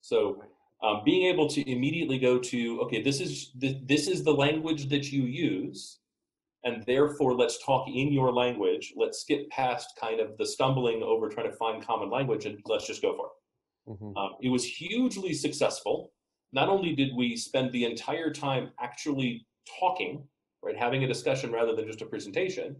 So 0.00 0.42
um, 0.82 1.02
being 1.04 1.26
able 1.32 1.48
to 1.48 1.70
immediately 1.70 2.18
go 2.18 2.38
to, 2.38 2.80
okay, 2.82 3.02
this 3.02 3.20
is 3.20 3.52
this, 3.54 3.74
this 3.84 4.08
is 4.08 4.22
the 4.22 4.32
language 4.34 4.88
that 4.88 5.10
you 5.12 5.22
use 5.22 5.98
and 6.64 6.82
therefore 6.86 7.34
let's 7.34 7.62
talk 7.64 7.86
in 7.88 8.12
your 8.12 8.32
language 8.32 8.92
let's 8.96 9.20
skip 9.20 9.48
past 9.50 9.88
kind 10.00 10.18
of 10.18 10.36
the 10.38 10.46
stumbling 10.46 11.02
over 11.02 11.28
trying 11.28 11.50
to 11.50 11.56
find 11.56 11.84
common 11.86 12.10
language 12.10 12.46
and 12.46 12.58
let's 12.66 12.86
just 12.86 13.02
go 13.02 13.14
for 13.16 13.26
it 13.26 13.32
Mhm. 13.86 14.16
um, 14.16 14.30
it 14.40 14.48
was 14.48 14.64
hugely 14.64 15.34
successful 15.34 16.12
not 16.52 16.68
only 16.68 16.94
did 16.94 17.14
we 17.14 17.36
spend 17.36 17.70
the 17.70 17.84
entire 17.84 18.32
time 18.32 18.70
actually 18.80 19.46
talking 19.80 20.22
right 20.62 20.76
having 20.76 21.04
a 21.04 21.06
discussion 21.06 21.52
rather 21.52 21.74
than 21.74 21.86
just 21.86 22.02
a 22.02 22.06
presentation 22.06 22.76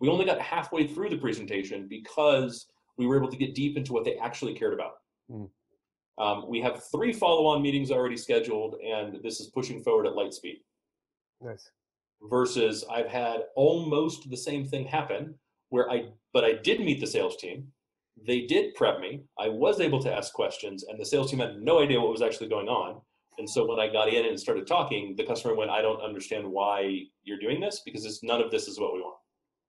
we 0.00 0.08
only 0.08 0.24
got 0.24 0.40
halfway 0.40 0.86
through 0.86 1.08
the 1.08 1.16
presentation 1.18 1.86
because 1.88 2.66
we 2.96 3.06
were 3.06 3.16
able 3.16 3.28
to 3.30 3.36
get 3.36 3.54
deep 3.54 3.76
into 3.76 3.92
what 3.92 4.04
they 4.04 4.16
actually 4.16 4.54
cared 4.54 4.74
about 4.74 4.94
Mm. 5.30 5.50
um, 6.16 6.48
we 6.48 6.58
have 6.62 6.82
three 6.90 7.12
follow-on 7.12 7.60
meetings 7.60 7.90
already 7.90 8.16
scheduled 8.16 8.76
and 8.76 9.22
this 9.22 9.40
is 9.40 9.48
pushing 9.48 9.82
forward 9.82 10.06
at 10.06 10.14
light 10.16 10.32
speed 10.32 10.60
Nice. 11.42 11.70
versus 12.30 12.82
I've 12.90 13.08
had 13.08 13.42
almost 13.56 14.30
the 14.30 14.36
same 14.38 14.64
thing 14.66 14.86
happen 14.86 15.34
where 15.68 15.90
I 15.90 16.08
but 16.32 16.44
I 16.44 16.52
did 16.54 16.80
meet 16.80 17.00
the 17.00 17.06
sales 17.06 17.36
team. 17.36 17.68
They 18.26 18.46
did 18.46 18.74
prep 18.74 19.00
me. 19.00 19.20
I 19.38 19.48
was 19.50 19.80
able 19.80 20.00
to 20.02 20.12
ask 20.12 20.32
questions 20.32 20.84
and 20.88 20.98
the 20.98 21.04
sales 21.04 21.30
team 21.30 21.40
had 21.40 21.60
no 21.60 21.80
idea 21.82 22.00
what 22.00 22.10
was 22.10 22.22
actually 22.22 22.48
going 22.48 22.68
on. 22.68 23.00
And 23.38 23.48
so 23.48 23.64
when 23.64 23.78
I 23.78 23.90
got 23.90 24.08
in 24.08 24.26
and 24.26 24.38
started 24.38 24.66
talking, 24.66 25.14
the 25.16 25.24
customer 25.24 25.54
went, 25.54 25.70
I 25.70 25.80
don't 25.80 26.02
understand 26.02 26.46
why 26.46 27.02
you're 27.22 27.38
doing 27.38 27.60
this 27.60 27.82
because 27.84 28.04
it's, 28.04 28.22
none 28.22 28.40
of 28.40 28.50
this 28.50 28.66
is 28.66 28.80
what 28.80 28.92
we 28.94 29.00
want. 29.00 29.16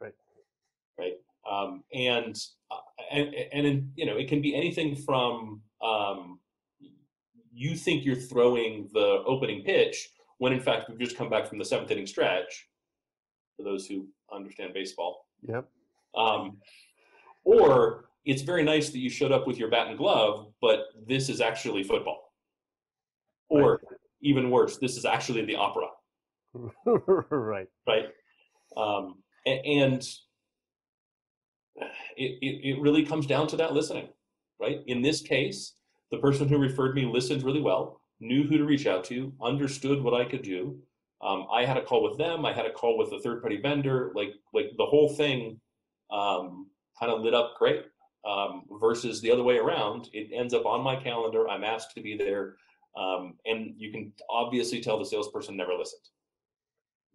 Right. 0.01 0.13
Right. 0.97 1.13
Um, 1.49 1.83
and, 1.93 2.35
uh, 2.71 2.77
and, 3.11 3.33
and, 3.53 3.67
in, 3.67 3.91
you 3.95 4.05
know, 4.05 4.17
it 4.17 4.27
can 4.27 4.41
be 4.41 4.55
anything 4.55 4.95
from, 4.95 5.61
um, 5.83 6.39
you 7.51 7.75
think 7.75 8.05
you're 8.05 8.15
throwing 8.15 8.89
the 8.93 9.23
opening 9.25 9.63
pitch 9.63 10.09
when 10.37 10.53
in 10.53 10.61
fact 10.61 10.89
we've 10.89 10.99
just 10.99 11.17
come 11.17 11.29
back 11.29 11.45
from 11.47 11.57
the 11.59 11.65
seventh 11.65 11.91
inning 11.91 12.07
stretch 12.07 12.67
for 13.57 13.63
those 13.63 13.85
who 13.85 14.07
understand 14.33 14.73
baseball 14.73 15.25
Yep. 15.47 15.67
um, 16.15 16.57
or 17.43 18.05
it's 18.25 18.41
very 18.43 18.63
nice 18.63 18.89
that 18.91 18.99
you 18.99 19.09
showed 19.09 19.31
up 19.31 19.45
with 19.45 19.57
your 19.57 19.69
bat 19.69 19.87
and 19.87 19.97
glove 19.97 20.47
but 20.61 20.87
this 21.05 21.27
is 21.27 21.41
actually 21.41 21.83
football 21.83 22.28
or 23.49 23.71
Right. 23.71 23.99
even 24.21 24.49
worse 24.49 24.77
this 24.77 24.95
is 24.97 25.05
actually 25.05 25.45
the 25.45 25.55
opera 25.55 25.87
right. 27.29 27.67
right 27.87 28.05
um, 28.77 29.15
and 29.45 30.01
it, 32.17 32.37
it, 32.41 32.69
it 32.75 32.81
really 32.81 33.05
comes 33.05 33.25
down 33.25 33.47
to 33.47 33.57
that 33.57 33.73
listening 33.73 34.09
right 34.59 34.79
in 34.87 35.01
this 35.01 35.21
case 35.21 35.75
the 36.11 36.17
person 36.17 36.47
who 36.47 36.57
referred 36.57 36.95
me 36.95 37.05
listened 37.05 37.43
really 37.43 37.61
well 37.61 38.01
knew 38.19 38.43
who 38.43 38.57
to 38.57 38.65
reach 38.65 38.87
out 38.87 39.03
to 39.05 39.31
understood 39.41 40.01
what 40.03 40.13
i 40.19 40.25
could 40.25 40.41
do 40.41 40.77
um, 41.21 41.45
i 41.53 41.63
had 41.65 41.77
a 41.77 41.83
call 41.83 42.03
with 42.03 42.17
them 42.17 42.45
i 42.45 42.53
had 42.53 42.65
a 42.65 42.71
call 42.71 42.97
with 42.97 43.11
a 43.13 43.19
third 43.21 43.41
party 43.41 43.59
vendor 43.61 44.11
like 44.15 44.31
like 44.53 44.71
the 44.77 44.85
whole 44.85 45.09
thing 45.15 45.59
um, 46.11 46.67
kind 46.99 47.11
of 47.11 47.21
lit 47.21 47.33
up 47.35 47.53
great 47.57 47.85
um, 48.27 48.63
versus 48.81 49.21
the 49.21 49.31
other 49.31 49.43
way 49.43 49.57
around 49.57 50.09
it 50.13 50.29
ends 50.33 50.53
up 50.53 50.65
on 50.65 50.81
my 50.83 50.95
calendar 50.95 51.47
i'm 51.47 51.63
asked 51.63 51.93
to 51.95 52.01
be 52.01 52.17
there 52.17 52.55
um, 52.97 53.35
and 53.45 53.73
you 53.77 53.91
can 53.91 54.11
obviously 54.29 54.81
tell 54.81 54.97
the 54.99 55.05
salesperson 55.05 55.55
never 55.57 55.73
listened 55.73 56.01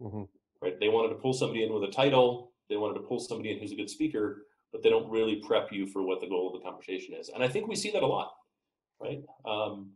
hmm 0.01 0.23
right? 0.61 0.79
They 0.79 0.89
wanted 0.89 1.09
to 1.09 1.15
pull 1.15 1.33
somebody 1.33 1.63
in 1.63 1.73
with 1.73 1.83
a 1.83 1.91
title, 1.91 2.51
they 2.69 2.77
wanted 2.77 2.95
to 2.95 3.01
pull 3.01 3.19
somebody 3.19 3.51
in 3.51 3.59
who's 3.59 3.71
a 3.71 3.75
good 3.75 3.89
speaker, 3.89 4.45
but 4.71 4.81
they 4.81 4.89
don't 4.89 5.09
really 5.09 5.35
prep 5.35 5.71
you 5.71 5.85
for 5.85 6.01
what 6.01 6.21
the 6.21 6.27
goal 6.27 6.47
of 6.47 6.59
the 6.59 6.67
conversation 6.67 7.13
is. 7.13 7.29
And 7.29 7.43
I 7.43 7.47
think 7.47 7.67
we 7.67 7.75
see 7.75 7.91
that 7.91 8.03
a 8.03 8.07
lot, 8.07 8.33
right? 8.99 9.21
Um, 9.45 9.91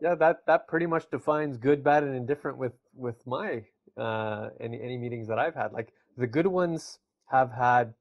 Yeah, 0.00 0.14
that 0.16 0.38
that 0.46 0.66
pretty 0.68 0.86
much 0.86 1.10
defines 1.10 1.56
good, 1.56 1.82
bad, 1.84 2.02
and 2.02 2.14
indifferent 2.14 2.58
with 2.58 2.74
with 2.94 3.24
my 3.26 3.64
uh, 3.96 4.50
any 4.60 4.80
any 4.80 4.96
meetings 4.96 5.28
that 5.28 5.38
I've 5.38 5.54
had. 5.54 5.72
Like 5.72 5.92
the 6.16 6.26
good 6.26 6.46
ones 6.46 6.98
have 7.30 7.52
had 7.52 7.94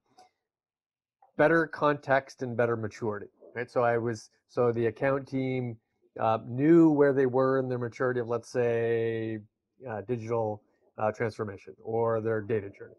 better 1.38 1.68
context 1.68 2.42
and 2.42 2.58
better 2.58 2.76
maturity, 2.76 3.28
right? 3.56 3.70
So 3.70 3.84
I 3.84 3.98
was 3.98 4.30
so 4.50 4.72
the 4.72 4.88
account 4.88 5.28
team 5.28 5.78
uh, 6.20 6.40
knew 6.46 6.90
where 6.90 7.14
they 7.14 7.26
were 7.26 7.60
in 7.60 7.70
their 7.70 7.78
maturity 7.78 8.20
of 8.20 8.28
let's 8.28 8.50
say 8.50 9.40
uh, 9.90 10.02
digital 10.02 10.62
uh, 10.98 11.12
transformation 11.12 11.74
or 11.84 12.22
their 12.22 12.42
data 12.42 12.70
journey. 12.70 12.96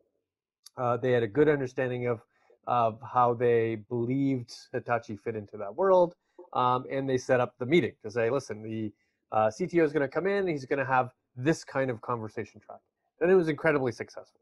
Uh, 0.76 0.96
they 0.96 1.12
had 1.12 1.22
a 1.22 1.28
good 1.28 1.48
understanding 1.48 2.06
of 2.06 2.20
of 2.66 2.98
how 3.02 3.32
they 3.32 3.76
believed 3.88 4.54
Hitachi 4.72 5.16
fit 5.16 5.34
into 5.34 5.56
that 5.56 5.74
world 5.74 6.14
um, 6.52 6.84
and 6.90 7.08
they 7.08 7.18
set 7.18 7.40
up 7.40 7.54
the 7.58 7.66
meeting 7.66 7.92
to 8.02 8.10
say, 8.10 8.30
listen, 8.30 8.62
the 8.62 8.92
uh, 9.32 9.46
CTO 9.48 9.84
is 9.84 9.92
going 9.92 10.02
to 10.02 10.08
come 10.08 10.26
in, 10.26 10.46
he's 10.46 10.64
going 10.64 10.78
to 10.78 10.84
have 10.84 11.10
this 11.36 11.64
kind 11.64 11.90
of 11.90 12.00
conversation 12.00 12.60
track. 12.60 12.80
And 13.20 13.30
it 13.30 13.34
was 13.34 13.48
incredibly 13.48 13.92
successful. 13.92 14.40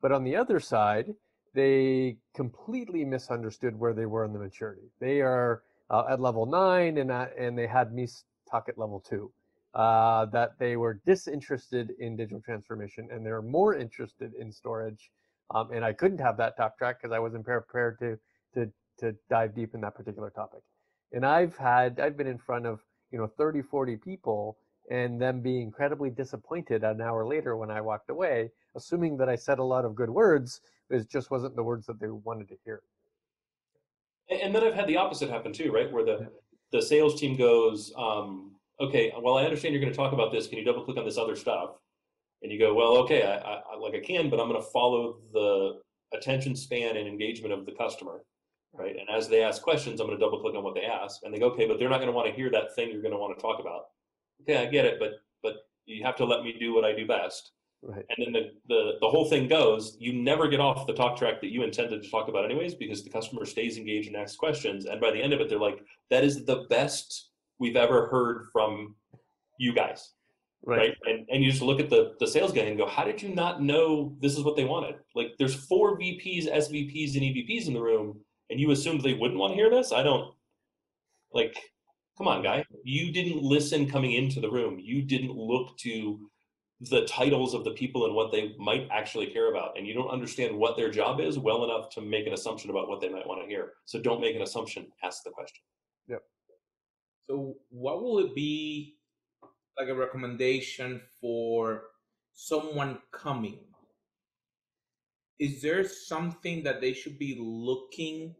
But 0.00 0.12
on 0.12 0.24
the 0.24 0.36
other 0.36 0.60
side, 0.60 1.14
they 1.54 2.16
completely 2.34 3.04
misunderstood 3.04 3.78
where 3.78 3.92
they 3.92 4.06
were 4.06 4.24
in 4.24 4.32
the 4.32 4.38
maturity. 4.38 4.90
They 5.00 5.20
are 5.20 5.62
uh, 5.90 6.04
at 6.10 6.20
level 6.20 6.46
nine, 6.46 6.98
and 6.98 7.10
and 7.10 7.58
they 7.58 7.66
had 7.66 7.92
me 7.92 8.08
talk 8.50 8.68
at 8.68 8.78
level 8.78 9.00
two. 9.00 9.30
Uh, 9.74 10.24
that 10.26 10.58
they 10.58 10.76
were 10.76 11.00
disinterested 11.06 11.92
in 12.00 12.16
digital 12.16 12.40
transformation 12.40 13.06
and 13.12 13.24
they're 13.24 13.42
more 13.42 13.74
interested 13.74 14.32
in 14.40 14.50
storage. 14.50 15.10
Um, 15.54 15.70
and 15.72 15.84
I 15.84 15.92
couldn't 15.92 16.18
have 16.18 16.38
that 16.38 16.56
talk 16.56 16.78
track 16.78 17.00
because 17.00 17.14
I 17.14 17.18
wasn't 17.18 17.44
prepared 17.44 17.98
to 18.00 18.18
to 18.54 18.72
to 18.98 19.14
dive 19.30 19.54
deep 19.54 19.74
in 19.74 19.80
that 19.82 19.94
particular 19.94 20.30
topic 20.30 20.60
and 21.12 21.24
i've 21.24 21.56
had 21.56 21.98
i've 22.00 22.16
been 22.16 22.26
in 22.26 22.38
front 22.38 22.66
of 22.66 22.80
you 23.10 23.18
know 23.18 23.26
30 23.26 23.62
40 23.62 23.96
people 23.96 24.58
and 24.90 25.20
them 25.20 25.40
being 25.40 25.62
incredibly 25.62 26.10
disappointed 26.10 26.84
an 26.84 27.00
hour 27.00 27.26
later 27.26 27.56
when 27.56 27.70
i 27.70 27.80
walked 27.80 28.10
away 28.10 28.50
assuming 28.76 29.16
that 29.16 29.28
i 29.28 29.36
said 29.36 29.58
a 29.58 29.64
lot 29.64 29.84
of 29.84 29.94
good 29.94 30.10
words 30.10 30.60
it 30.90 31.08
just 31.08 31.30
wasn't 31.30 31.54
the 31.56 31.62
words 31.62 31.86
that 31.86 32.00
they 32.00 32.08
wanted 32.08 32.48
to 32.48 32.56
hear 32.64 32.82
and, 34.30 34.54
then 34.54 34.64
I've 34.64 34.74
had 34.74 34.86
the 34.86 34.96
opposite 34.96 35.30
happen 35.30 35.52
too, 35.52 35.72
right? 35.72 35.90
Where 35.90 36.04
the 36.04 36.30
the 36.70 36.82
sales 36.82 37.18
team 37.18 37.36
goes, 37.36 37.92
um, 37.96 38.52
okay, 38.80 39.12
well, 39.20 39.38
I 39.38 39.44
understand 39.44 39.72
you're 39.72 39.80
going 39.80 39.92
to 39.92 39.96
talk 39.96 40.12
about 40.12 40.32
this. 40.32 40.46
Can 40.46 40.58
you 40.58 40.64
double 40.64 40.84
click 40.84 40.98
on 40.98 41.04
this 41.04 41.16
other 41.16 41.34
stuff? 41.34 41.70
And 42.42 42.52
you 42.52 42.58
go, 42.58 42.74
well, 42.74 42.98
okay, 42.98 43.22
I, 43.22 43.36
I, 43.36 43.62
I 43.72 43.76
like 43.78 43.94
I 43.94 44.00
can, 44.00 44.30
but 44.30 44.38
I'm 44.38 44.48
going 44.48 44.60
to 44.60 44.68
follow 44.68 45.16
the 45.32 45.80
attention 46.14 46.54
span 46.54 46.96
and 46.96 47.08
engagement 47.08 47.52
of 47.52 47.66
the 47.66 47.72
customer, 47.72 48.22
right? 48.72 48.96
And 48.96 49.08
as 49.10 49.28
they 49.28 49.42
ask 49.42 49.62
questions, 49.62 50.00
I'm 50.00 50.06
going 50.06 50.18
to 50.18 50.24
double 50.24 50.40
click 50.40 50.54
on 50.54 50.62
what 50.62 50.74
they 50.74 50.84
ask, 50.84 51.20
and 51.24 51.34
they 51.34 51.38
go, 51.38 51.46
okay, 51.46 51.66
but 51.66 51.78
they're 51.78 51.88
not 51.88 51.98
going 51.98 52.08
to 52.08 52.16
want 52.16 52.28
to 52.28 52.34
hear 52.34 52.50
that 52.50 52.74
thing 52.74 52.90
you're 52.92 53.02
going 53.02 53.14
to 53.14 53.18
want 53.18 53.36
to 53.36 53.42
talk 53.42 53.60
about. 53.60 53.86
Okay, 54.42 54.56
I 54.56 54.66
get 54.66 54.84
it, 54.84 54.98
but 55.00 55.12
but 55.42 55.54
you 55.86 56.04
have 56.04 56.16
to 56.16 56.24
let 56.24 56.42
me 56.42 56.54
do 56.58 56.74
what 56.74 56.84
I 56.84 56.94
do 56.94 57.06
best. 57.06 57.52
Right 57.82 58.04
And 58.16 58.26
then 58.26 58.32
the, 58.32 58.50
the, 58.68 58.92
the 59.00 59.08
whole 59.08 59.28
thing 59.28 59.48
goes, 59.48 59.96
you 60.00 60.12
never 60.12 60.48
get 60.48 60.60
off 60.60 60.86
the 60.86 60.94
talk 60.94 61.16
track 61.16 61.40
that 61.40 61.52
you 61.52 61.62
intended 61.62 62.02
to 62.02 62.10
talk 62.10 62.28
about 62.28 62.44
anyways, 62.44 62.74
because 62.74 63.04
the 63.04 63.10
customer 63.10 63.44
stays 63.44 63.76
engaged 63.76 64.08
and 64.08 64.16
asks 64.16 64.36
questions. 64.36 64.86
And 64.86 65.00
by 65.00 65.10
the 65.10 65.22
end 65.22 65.32
of 65.32 65.40
it, 65.40 65.48
they're 65.48 65.58
like, 65.58 65.84
that 66.10 66.24
is 66.24 66.44
the 66.44 66.66
best 66.68 67.30
we've 67.58 67.76
ever 67.76 68.06
heard 68.08 68.46
from 68.52 68.94
you 69.58 69.72
guys. 69.72 70.12
Right. 70.64 70.78
right? 70.78 70.94
And 71.06 71.26
and 71.30 71.44
you 71.44 71.50
just 71.50 71.62
look 71.62 71.78
at 71.78 71.88
the 71.88 72.14
the 72.18 72.26
sales 72.26 72.52
guy 72.52 72.62
and 72.62 72.76
go, 72.76 72.86
how 72.86 73.04
did 73.04 73.22
you 73.22 73.34
not 73.34 73.62
know 73.62 74.16
this 74.20 74.36
is 74.36 74.42
what 74.42 74.56
they 74.56 74.64
wanted? 74.64 74.96
Like 75.14 75.32
there's 75.38 75.54
four 75.54 75.98
VPs, 75.98 76.52
SVPs, 76.52 77.14
and 77.14 77.22
EVPs 77.22 77.68
in 77.68 77.74
the 77.74 77.80
room, 77.80 78.20
and 78.50 78.58
you 78.58 78.72
assumed 78.72 79.02
they 79.02 79.14
wouldn't 79.14 79.38
want 79.38 79.52
to 79.52 79.54
hear 79.54 79.70
this? 79.70 79.92
I 79.92 80.02
don't 80.02 80.34
like 81.32 81.56
come 82.16 82.26
on, 82.26 82.42
guy. 82.42 82.64
You 82.82 83.12
didn't 83.12 83.40
listen 83.40 83.88
coming 83.88 84.12
into 84.12 84.40
the 84.40 84.50
room. 84.50 84.78
You 84.80 85.02
didn't 85.02 85.32
look 85.32 85.78
to 85.78 86.28
the 86.80 87.04
titles 87.06 87.54
of 87.54 87.64
the 87.64 87.72
people 87.72 88.06
and 88.06 88.14
what 88.14 88.30
they 88.30 88.54
might 88.58 88.86
actually 88.92 89.26
care 89.26 89.50
about. 89.50 89.76
And 89.76 89.86
you 89.86 89.94
don't 89.94 90.10
understand 90.10 90.56
what 90.56 90.76
their 90.76 90.90
job 90.90 91.20
is 91.20 91.38
well 91.38 91.64
enough 91.64 91.90
to 91.90 92.00
make 92.00 92.26
an 92.26 92.32
assumption 92.32 92.70
about 92.70 92.88
what 92.88 93.00
they 93.00 93.08
might 93.08 93.26
want 93.26 93.42
to 93.42 93.48
hear. 93.48 93.72
So 93.84 94.00
don't 94.00 94.20
make 94.20 94.36
an 94.36 94.42
assumption, 94.42 94.86
ask 95.02 95.24
the 95.24 95.30
question. 95.30 95.62
Yep. 96.08 96.22
So, 97.28 97.56
what 97.70 98.02
will 98.02 98.20
it 98.20 98.34
be 98.34 98.96
like 99.78 99.88
a 99.88 99.94
recommendation 99.94 101.00
for 101.20 101.82
someone 102.32 102.98
coming? 103.12 103.58
Is 105.40 105.60
there 105.60 105.86
something 105.86 106.62
that 106.62 106.80
they 106.80 106.92
should 106.92 107.18
be 107.18 107.36
looking 107.40 108.34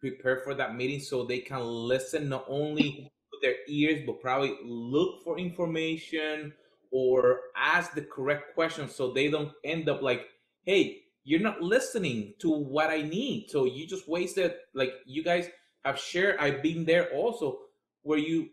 to 0.00 0.10
prepare 0.10 0.40
for 0.40 0.54
that 0.54 0.76
meeting 0.76 1.00
so 1.00 1.24
they 1.24 1.40
can 1.40 1.60
listen 1.60 2.28
not 2.28 2.44
only 2.48 3.10
with 3.32 3.42
their 3.42 3.56
ears 3.68 4.02
but 4.06 4.20
probably 4.20 4.56
look 4.64 5.22
for 5.24 5.38
information 5.38 6.52
or 6.90 7.40
ask 7.56 7.94
the 7.94 8.02
correct 8.02 8.54
questions 8.54 8.94
so 8.94 9.12
they 9.12 9.28
don't 9.28 9.52
end 9.64 9.88
up 9.88 10.02
like, 10.02 10.26
hey, 10.64 11.02
you're 11.24 11.40
not 11.40 11.60
listening 11.60 12.34
to 12.38 12.50
what 12.50 12.90
I 12.90 13.02
need. 13.02 13.50
So 13.50 13.66
you 13.66 13.86
just 13.86 14.08
wasted 14.08 14.54
like 14.74 14.92
you 15.06 15.22
guys 15.22 15.48
have 15.84 15.98
shared. 15.98 16.36
I've 16.38 16.62
been 16.62 16.84
there 16.84 17.10
also 17.10 17.58
where 18.02 18.18
you 18.18 18.48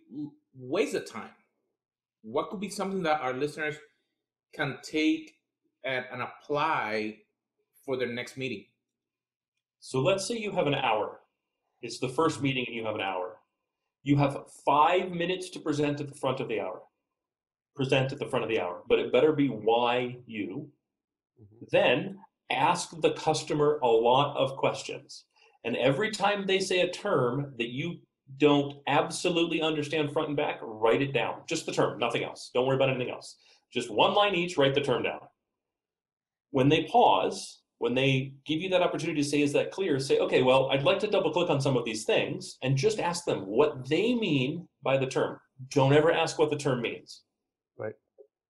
waste 0.53 0.93
the 0.93 0.99
time. 0.99 1.29
What 2.21 2.49
could 2.49 2.59
be 2.59 2.69
something 2.69 3.03
that 3.03 3.21
our 3.21 3.33
listeners 3.33 3.75
can 4.53 4.77
take 4.83 5.35
and, 5.83 6.05
and 6.11 6.21
apply 6.21 7.17
for 7.85 7.97
their 7.97 8.11
next 8.11 8.35
meeting? 8.35 8.65
So 9.79 10.01
let's 10.01 10.27
say 10.27 10.37
you 10.37 10.51
have 10.51 10.67
an 10.67 10.75
hour. 10.75 11.19
It's 11.81 11.99
the 11.99 12.09
first 12.09 12.41
meeting 12.41 12.65
and 12.67 12.75
you 12.75 12.83
have 12.85 12.95
an 12.95 13.01
hour. 13.01 13.37
You 14.03 14.17
have 14.17 14.51
five 14.65 15.11
minutes 15.11 15.49
to 15.51 15.59
present 15.59 16.01
at 16.01 16.07
the 16.07 16.15
front 16.15 16.39
of 16.39 16.47
the 16.47 16.59
hour. 16.59 16.81
Present 17.75 18.11
at 18.11 18.19
the 18.19 18.25
front 18.25 18.43
of 18.43 18.49
the 18.49 18.59
hour, 18.59 18.83
but 18.87 18.99
it 18.99 19.11
better 19.11 19.33
be 19.33 19.49
why 19.49 20.17
you. 20.25 20.71
Mhm. 21.41 21.69
Then 21.69 22.19
ask 22.49 22.99
the 23.01 23.11
customer 23.13 23.79
a 23.83 23.87
lot 23.87 24.37
of 24.37 24.55
questions. 24.55 25.25
And 25.63 25.75
every 25.75 26.11
time 26.11 26.45
they 26.45 26.59
say 26.59 26.81
a 26.81 26.91
term 26.91 27.53
that 27.57 27.69
you 27.69 27.99
don't 28.37 28.81
absolutely 28.87 29.61
understand 29.61 30.13
front 30.13 30.29
and 30.29 30.37
back, 30.37 30.59
write 30.61 31.01
it 31.01 31.11
down. 31.11 31.41
Just 31.47 31.65
the 31.65 31.71
term, 31.71 31.99
nothing 31.99 32.23
else. 32.23 32.49
Don't 32.53 32.65
worry 32.65 32.75
about 32.75 32.89
anything 32.89 33.11
else. 33.11 33.37
Just 33.71 33.89
one 33.89 34.13
line 34.13 34.35
each, 34.35 34.57
write 34.57 34.73
the 34.73 34.81
term 34.81 35.03
down. 35.03 35.19
When 36.51 36.69
they 36.69 36.85
pause, 36.85 37.61
when 37.79 37.93
they 37.93 38.33
give 38.45 38.61
you 38.61 38.69
that 38.69 38.81
opportunity 38.81 39.21
to 39.21 39.27
say, 39.27 39.41
is 39.41 39.51
that 39.53 39.71
clear? 39.71 39.99
Say, 39.99 40.19
okay, 40.19 40.41
well, 40.41 40.71
I'd 40.71 40.83
like 40.83 40.99
to 40.99 41.07
double 41.07 41.31
click 41.31 41.49
on 41.49 41.59
some 41.59 41.75
of 41.75 41.83
these 41.83 42.05
things 42.05 42.57
and 42.61 42.77
just 42.77 42.99
ask 42.99 43.25
them 43.25 43.45
what 43.45 43.89
they 43.89 44.15
mean 44.15 44.69
by 44.81 44.97
the 44.97 45.07
term. 45.07 45.39
Don't 45.71 45.93
ever 45.93 46.11
ask 46.11 46.39
what 46.39 46.49
the 46.49 46.57
term 46.57 46.81
means. 46.81 47.24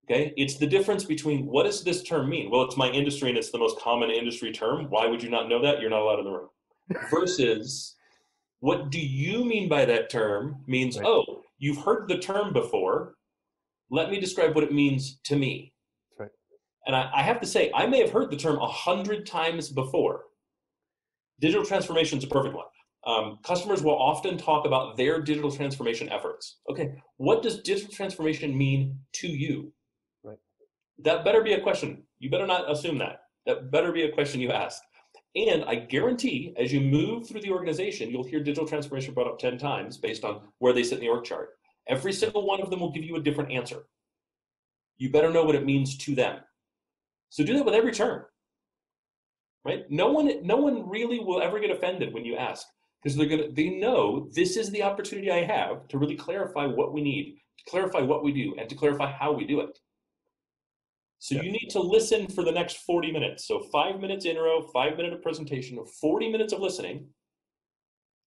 Okay. 0.08 0.32
It's 0.36 0.56
the 0.56 0.66
difference 0.66 1.04
between 1.04 1.46
what 1.46 1.64
does 1.64 1.82
this 1.82 2.02
term 2.02 2.28
mean? 2.28 2.48
Well, 2.50 2.62
it's 2.62 2.76
my 2.76 2.88
industry 2.90 3.28
and 3.28 3.36
it's 3.36 3.50
the 3.50 3.58
most 3.58 3.78
common 3.80 4.10
industry 4.10 4.52
term. 4.52 4.86
Why 4.88 5.06
would 5.06 5.22
you 5.22 5.28
not 5.30 5.48
know 5.48 5.60
that? 5.62 5.80
You're 5.80 5.90
not 5.90 6.02
allowed 6.02 6.20
in 6.20 6.24
the 6.24 6.30
room. 6.30 6.48
Versus 7.10 7.96
what 8.60 8.90
do 8.90 9.00
you 9.00 9.44
mean 9.44 9.68
by 9.68 9.84
that 9.84 10.08
term 10.08 10.62
means, 10.68 10.96
Right. 10.96 11.06
oh, 11.06 11.42
you've 11.58 11.78
heard 11.78 12.08
the 12.08 12.18
term 12.18 12.52
before. 12.52 13.14
Let 13.90 14.10
me 14.10 14.20
describe 14.20 14.54
what 14.54 14.64
it 14.64 14.72
means 14.72 15.18
to 15.24 15.36
me. 15.36 15.72
Right. 16.18 16.30
And 16.86 16.94
I, 16.94 17.10
I 17.16 17.22
have 17.22 17.40
to 17.40 17.46
say, 17.46 17.72
I 17.74 17.86
may 17.86 18.00
have 18.00 18.10
heard 18.10 18.30
the 18.30 18.36
term 18.36 18.58
a 18.58 18.66
hundred 18.68 19.26
times 19.26 19.70
before. 19.70 20.22
Digital 21.40 21.64
transformation 21.64 22.18
is 22.18 22.24
a 22.24 22.28
perfect 22.28 22.54
one. 22.54 22.64
Um, 23.06 23.38
customers 23.44 23.82
will 23.82 23.96
often 23.96 24.36
talk 24.36 24.66
about 24.66 24.96
their 24.96 25.20
digital 25.20 25.50
transformation 25.52 26.08
efforts. 26.10 26.58
Okay, 26.70 26.90
what 27.18 27.42
does 27.42 27.60
digital 27.62 27.92
transformation 27.92 28.56
mean 28.56 28.98
to 29.14 29.28
you? 29.28 29.72
That 30.98 31.24
better 31.24 31.42
be 31.42 31.52
a 31.52 31.60
question. 31.60 32.02
You 32.18 32.30
better 32.30 32.46
not 32.46 32.70
assume 32.70 32.98
that. 32.98 33.22
That 33.46 33.70
better 33.70 33.92
be 33.92 34.02
a 34.02 34.12
question 34.12 34.40
you 34.40 34.50
ask. 34.50 34.82
And 35.36 35.64
I 35.64 35.74
guarantee 35.74 36.54
as 36.56 36.72
you 36.72 36.80
move 36.80 37.28
through 37.28 37.42
the 37.42 37.50
organization, 37.50 38.10
you'll 38.10 38.24
hear 38.24 38.40
digital 38.40 38.66
transformation 38.66 39.12
brought 39.12 39.28
up 39.28 39.38
10 39.38 39.58
times 39.58 39.98
based 39.98 40.24
on 40.24 40.40
where 40.58 40.72
they 40.72 40.82
sit 40.82 40.94
in 40.94 41.00
the 41.00 41.08
org 41.08 41.24
chart. 41.24 41.50
Every 41.88 42.12
single 42.12 42.46
one 42.46 42.60
of 42.60 42.70
them 42.70 42.80
will 42.80 42.90
give 42.90 43.04
you 43.04 43.16
a 43.16 43.22
different 43.22 43.52
answer. 43.52 43.84
You 44.96 45.10
better 45.10 45.30
know 45.30 45.44
what 45.44 45.54
it 45.54 45.64
means 45.64 45.96
to 45.98 46.14
them. 46.14 46.40
So 47.28 47.44
do 47.44 47.54
that 47.54 47.64
with 47.64 47.74
every 47.74 47.92
term. 47.92 48.24
Right? 49.64 49.84
No 49.90 50.10
one 50.10 50.46
no 50.46 50.56
one 50.56 50.88
really 50.88 51.18
will 51.18 51.42
ever 51.42 51.58
get 51.58 51.70
offended 51.70 52.14
when 52.14 52.24
you 52.24 52.36
ask 52.36 52.66
because 53.02 53.16
they're 53.16 53.26
gonna 53.26 53.50
they 53.50 53.68
know 53.68 54.28
this 54.32 54.56
is 54.56 54.70
the 54.70 54.82
opportunity 54.82 55.30
I 55.30 55.44
have 55.44 55.88
to 55.88 55.98
really 55.98 56.16
clarify 56.16 56.66
what 56.66 56.92
we 56.92 57.02
need, 57.02 57.36
to 57.58 57.70
clarify 57.70 58.00
what 58.00 58.22
we 58.24 58.32
do, 58.32 58.54
and 58.58 58.68
to 58.68 58.76
clarify 58.76 59.10
how 59.10 59.32
we 59.32 59.44
do 59.44 59.60
it. 59.60 59.78
So 61.18 61.34
Yeah. 61.34 61.42
you 61.42 61.52
need 61.52 61.68
to 61.70 61.80
listen 61.80 62.28
for 62.28 62.44
the 62.44 62.52
next 62.52 62.78
40 62.78 63.10
minutes. 63.12 63.46
So 63.46 63.60
five 63.72 64.00
minutes 64.00 64.24
intro, 64.26 64.62
five 64.72 64.96
minute 64.96 65.12
of 65.12 65.22
presentation, 65.22 65.82
40 66.00 66.30
minutes 66.30 66.52
of 66.52 66.60
listening, 66.60 67.12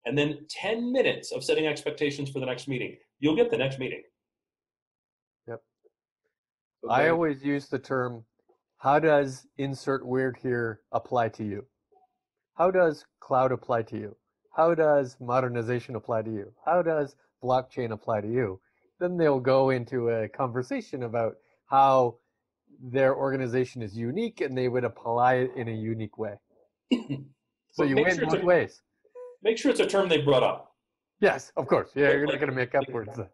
and 0.05 0.17
then 0.17 0.45
10 0.49 0.91
minutes 0.91 1.31
of 1.31 1.43
setting 1.43 1.65
expectations 1.67 2.29
for 2.29 2.39
the 2.39 2.45
next 2.45 2.67
meeting. 2.67 2.97
You'll 3.19 3.35
get 3.35 3.49
the 3.49 3.57
next 3.57 3.79
meeting. 3.79 4.03
So 5.47 6.91
I 6.91 7.09
always 7.09 7.43
use 7.43 7.67
the 7.67 7.79
term, 7.79 8.25
how 8.77 8.99
does 8.99 9.47
insert 9.57 10.05
weird 10.05 10.37
here 10.37 10.81
apply 10.91 11.29
to 11.29 11.43
you? 11.43 11.65
How 12.53 12.69
does 12.69 13.05
cloud 13.19 13.51
apply 13.51 13.81
to 13.83 13.97
you? 13.97 14.15
How 14.55 14.75
does 14.75 15.17
modernization 15.19 15.95
apply 15.95 16.21
to 16.21 16.31
you? 16.31 16.53
How 16.63 16.83
does 16.83 17.15
blockchain 17.43 17.91
apply 17.91 18.21
to 18.21 18.27
you? 18.31 18.61
Then 18.99 19.17
they'll 19.17 19.39
go 19.39 19.71
into 19.71 20.09
a 20.09 20.29
conversation 20.29 21.03
about 21.03 21.37
how 21.65 22.19
their 22.81 23.15
organization 23.15 23.81
is 23.81 23.97
unique 23.97 24.41
and 24.41 24.57
they 24.57 24.67
would 24.67 24.83
apply 24.83 25.35
it 25.35 25.51
in 25.55 25.67
a 25.67 25.73
unique 25.73 26.17
way. 26.17 26.35
So 27.71 27.83
you 27.83 27.97
win 27.97 28.15
sure 28.15 28.25
both 28.27 28.41
a- 28.41 28.45
ways. 28.45 28.81
Make 29.43 29.57
sure 29.57 29.69
it's 29.69 29.81
a 29.81 29.85
term 29.85 30.07
they 30.07 30.21
brought 30.21 30.43
up. 30.43 30.71
Yes, 31.19 31.51
of 31.57 31.67
course. 31.67 31.91
Yeah, 31.93 32.07
Yeah, 32.07 32.13
you're 32.13 32.25
not 32.25 32.39
going 32.39 32.49
to 32.49 32.55
make 32.55 32.73
up 32.73 32.87
words. 32.89 33.19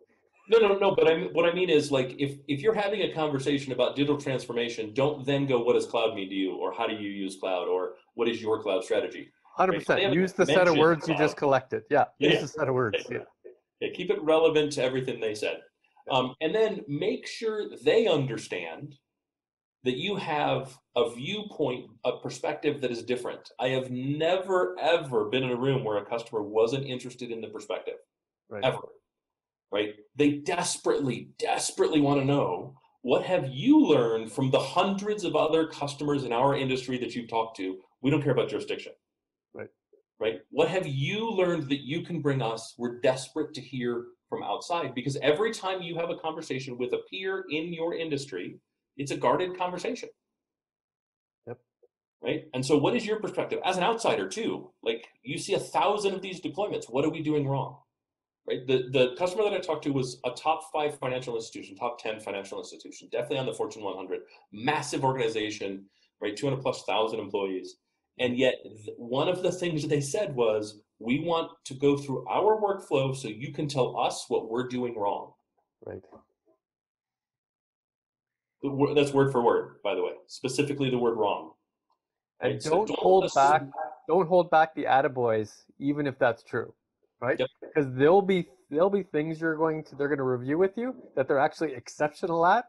No, 0.50 0.58
no, 0.58 0.78
no. 0.78 0.96
But 0.96 1.08
I 1.08 1.16
mean, 1.16 1.30
what 1.34 1.48
I 1.50 1.54
mean 1.54 1.70
is 1.70 1.92
like 1.92 2.16
if 2.20 2.38
if 2.48 2.62
you're 2.62 2.74
having 2.74 3.04
a 3.04 3.14
conversation 3.14 3.72
about 3.72 3.96
digital 3.96 4.18
transformation, 4.20 4.94
don't 4.94 5.24
then 5.26 5.46
go, 5.46 5.64
"What 5.64 5.74
does 5.74 5.86
cloud 5.86 6.14
mean 6.16 6.28
to 6.30 6.36
you?" 6.36 6.56
or 6.56 6.74
"How 6.74 6.88
do 6.88 6.96
you 6.96 7.10
use 7.10 7.38
cloud?" 7.40 7.70
or 7.70 7.94
"What 8.16 8.28
is 8.28 8.42
your 8.42 8.62
cloud 8.62 8.84
strategy?" 8.84 9.32
Hundred 9.56 9.80
percent. 9.80 10.14
Use 10.14 10.34
the 10.34 10.46
set 10.46 10.68
of 10.68 10.76
words 10.76 11.08
you 11.08 11.16
just 11.16 11.38
collected. 11.38 11.84
Yeah, 11.90 12.06
Yeah, 12.20 12.32
use 12.32 12.42
the 12.42 12.48
set 12.48 12.68
of 12.68 12.74
words. 12.74 12.98
Yeah. 13.10 13.20
Yeah, 13.80 13.90
keep 13.94 14.10
it 14.10 14.22
relevant 14.24 14.74
to 14.74 14.84
everything 14.84 15.22
they 15.22 15.36
said, 15.36 15.62
um, 16.10 16.34
and 16.42 16.54
then 16.54 16.82
make 16.88 17.28
sure 17.28 17.70
they 17.84 18.08
understand 18.08 18.96
that 19.84 19.98
you 19.98 20.16
have 20.16 20.78
a 20.96 21.10
viewpoint, 21.14 21.90
a 22.06 22.18
perspective 22.20 22.82
that 22.82 22.92
is 22.92 23.04
different. 23.04 23.50
I 23.60 23.70
have 23.70 23.90
never 23.90 24.76
ever 24.80 25.26
been 25.26 25.44
in 25.44 25.52
a 25.52 25.56
room 25.56 25.84
where 25.84 25.98
a 25.98 26.06
customer 26.06 26.44
wasn't 26.44 26.86
interested 26.86 27.32
in 27.32 27.42
the 27.42 27.48
perspective. 27.48 27.96
Right. 28.50 28.66
ever 28.66 28.80
right 29.72 29.96
they 30.18 30.32
desperately 30.40 31.30
desperately 31.40 32.02
want 32.02 32.20
to 32.20 32.26
know 32.26 32.76
what 33.02 33.24
have 33.24 33.48
you 33.48 33.80
learned 33.80 34.30
from 34.30 34.52
the 34.52 34.60
hundreds 34.60 35.24
of 35.24 35.38
other 35.38 35.68
customers 35.68 36.26
in 36.26 36.34
our 36.34 36.54
industry 36.58 36.98
that 36.98 37.16
you've 37.16 37.30
talked 37.30 37.56
to 37.56 37.80
we 38.02 38.12
don't 38.12 38.22
care 38.22 38.34
about 38.34 38.50
jurisdiction 38.50 38.92
Right. 39.54 39.70
right 40.20 40.42
what 40.50 40.68
have 40.68 40.86
you 40.86 41.32
learned 41.32 41.70
that 41.70 41.80
you 41.80 42.02
can 42.02 42.22
bring 42.22 42.42
us 42.42 42.76
we're 42.78 43.00
desperate 43.00 43.54
to 43.54 43.62
hear 43.62 44.08
from 44.28 44.44
outside 44.44 44.94
because 44.94 45.16
every 45.22 45.54
time 45.54 45.82
you 45.82 45.96
have 45.96 46.10
a 46.10 46.18
conversation 46.18 46.78
with 46.78 46.92
a 46.92 47.00
peer 47.10 47.46
in 47.50 47.72
your 47.72 47.96
industry 47.96 48.60
it's 49.02 49.12
a 49.12 49.18
guarded 49.18 49.58
conversation 49.58 50.10
Yep. 51.48 51.60
right 52.22 52.44
and 52.54 52.66
so 52.66 52.78
what 52.78 52.96
is 52.96 53.06
your 53.06 53.20
perspective 53.20 53.60
as 53.66 53.78
an 53.78 53.84
outsider 53.84 54.28
too 54.28 54.72
like 54.84 55.08
you 55.24 55.38
see 55.38 55.54
a 55.54 55.60
thousand 55.60 56.14
of 56.14 56.22
these 56.22 56.42
deployments 56.42 56.90
what 56.90 57.06
are 57.06 57.10
we 57.10 57.22
doing 57.22 57.48
wrong 57.48 57.78
right? 58.48 58.66
The 58.68 58.90
the 58.92 59.16
customer 59.18 59.44
that 59.44 59.54
I 59.54 59.60
talked 59.60 59.84
to 59.86 59.94
was 59.94 60.20
a 60.26 60.32
top 60.32 60.72
five 60.72 60.98
financial 60.98 61.36
institution, 61.36 61.76
top 61.76 62.00
ten 62.00 62.20
financial 62.20 62.60
institution, 62.60 63.10
definitely 63.12 63.40
on 63.40 63.46
the 63.46 63.54
Fortune 63.54 63.84
100, 63.84 64.22
massive 64.52 65.04
organization, 65.04 65.86
right? 66.22 66.36
200 66.36 66.62
plus 66.62 66.84
thousand 66.84 67.20
employees, 67.20 67.78
and 68.20 68.38
yet 68.38 68.56
one 68.98 69.28
of 69.28 69.44
the 69.44 69.52
things 69.52 69.88
they 69.88 70.02
said 70.02 70.36
was, 70.36 70.82
we 71.00 71.20
want 71.20 71.52
to 71.66 71.74
go 71.74 71.98
through 71.98 72.28
our 72.28 72.60
workflow 72.60 73.16
so 73.16 73.28
you 73.28 73.52
can 73.54 73.68
tell 73.68 74.00
us 74.00 74.26
what 74.28 74.50
we're 74.50 74.68
doing 74.68 74.98
wrong. 74.98 75.34
Right. 75.86 76.02
That's 78.64 79.12
word 79.12 79.32
for 79.32 79.42
word, 79.42 79.76
by 79.84 79.96
the 79.96 80.04
way, 80.04 80.14
specifically 80.28 80.90
the 80.90 80.98
word 80.98 81.18
wrong. 81.18 81.54
And 82.42 82.54
right? 82.54 82.62
So 82.62 82.70
don't 82.70 82.90
hold 83.00 83.26
assume- 83.26 83.44
back 83.44 83.64
don't 84.08 84.28
hold 84.28 84.50
back 84.50 84.76
the 84.76 84.84
attaboys, 84.86 85.64
even 85.80 86.08
if 86.08 86.18
that's 86.20 86.44
true, 86.44 86.74
right? 87.22 87.40
Yep. 87.40 87.50
Because 87.62 87.94
there'll 87.94 88.22
be 88.22 88.48
there'll 88.70 88.90
be 88.90 89.04
things 89.04 89.40
you're 89.40 89.56
going 89.56 89.84
to 89.86 89.96
they're 89.96 90.08
going 90.08 90.18
to 90.18 90.24
review 90.24 90.58
with 90.58 90.78
you 90.78 90.96
that 91.16 91.28
they're 91.28 91.40
actually 91.40 91.74
exceptional 91.74 92.46
at, 92.46 92.66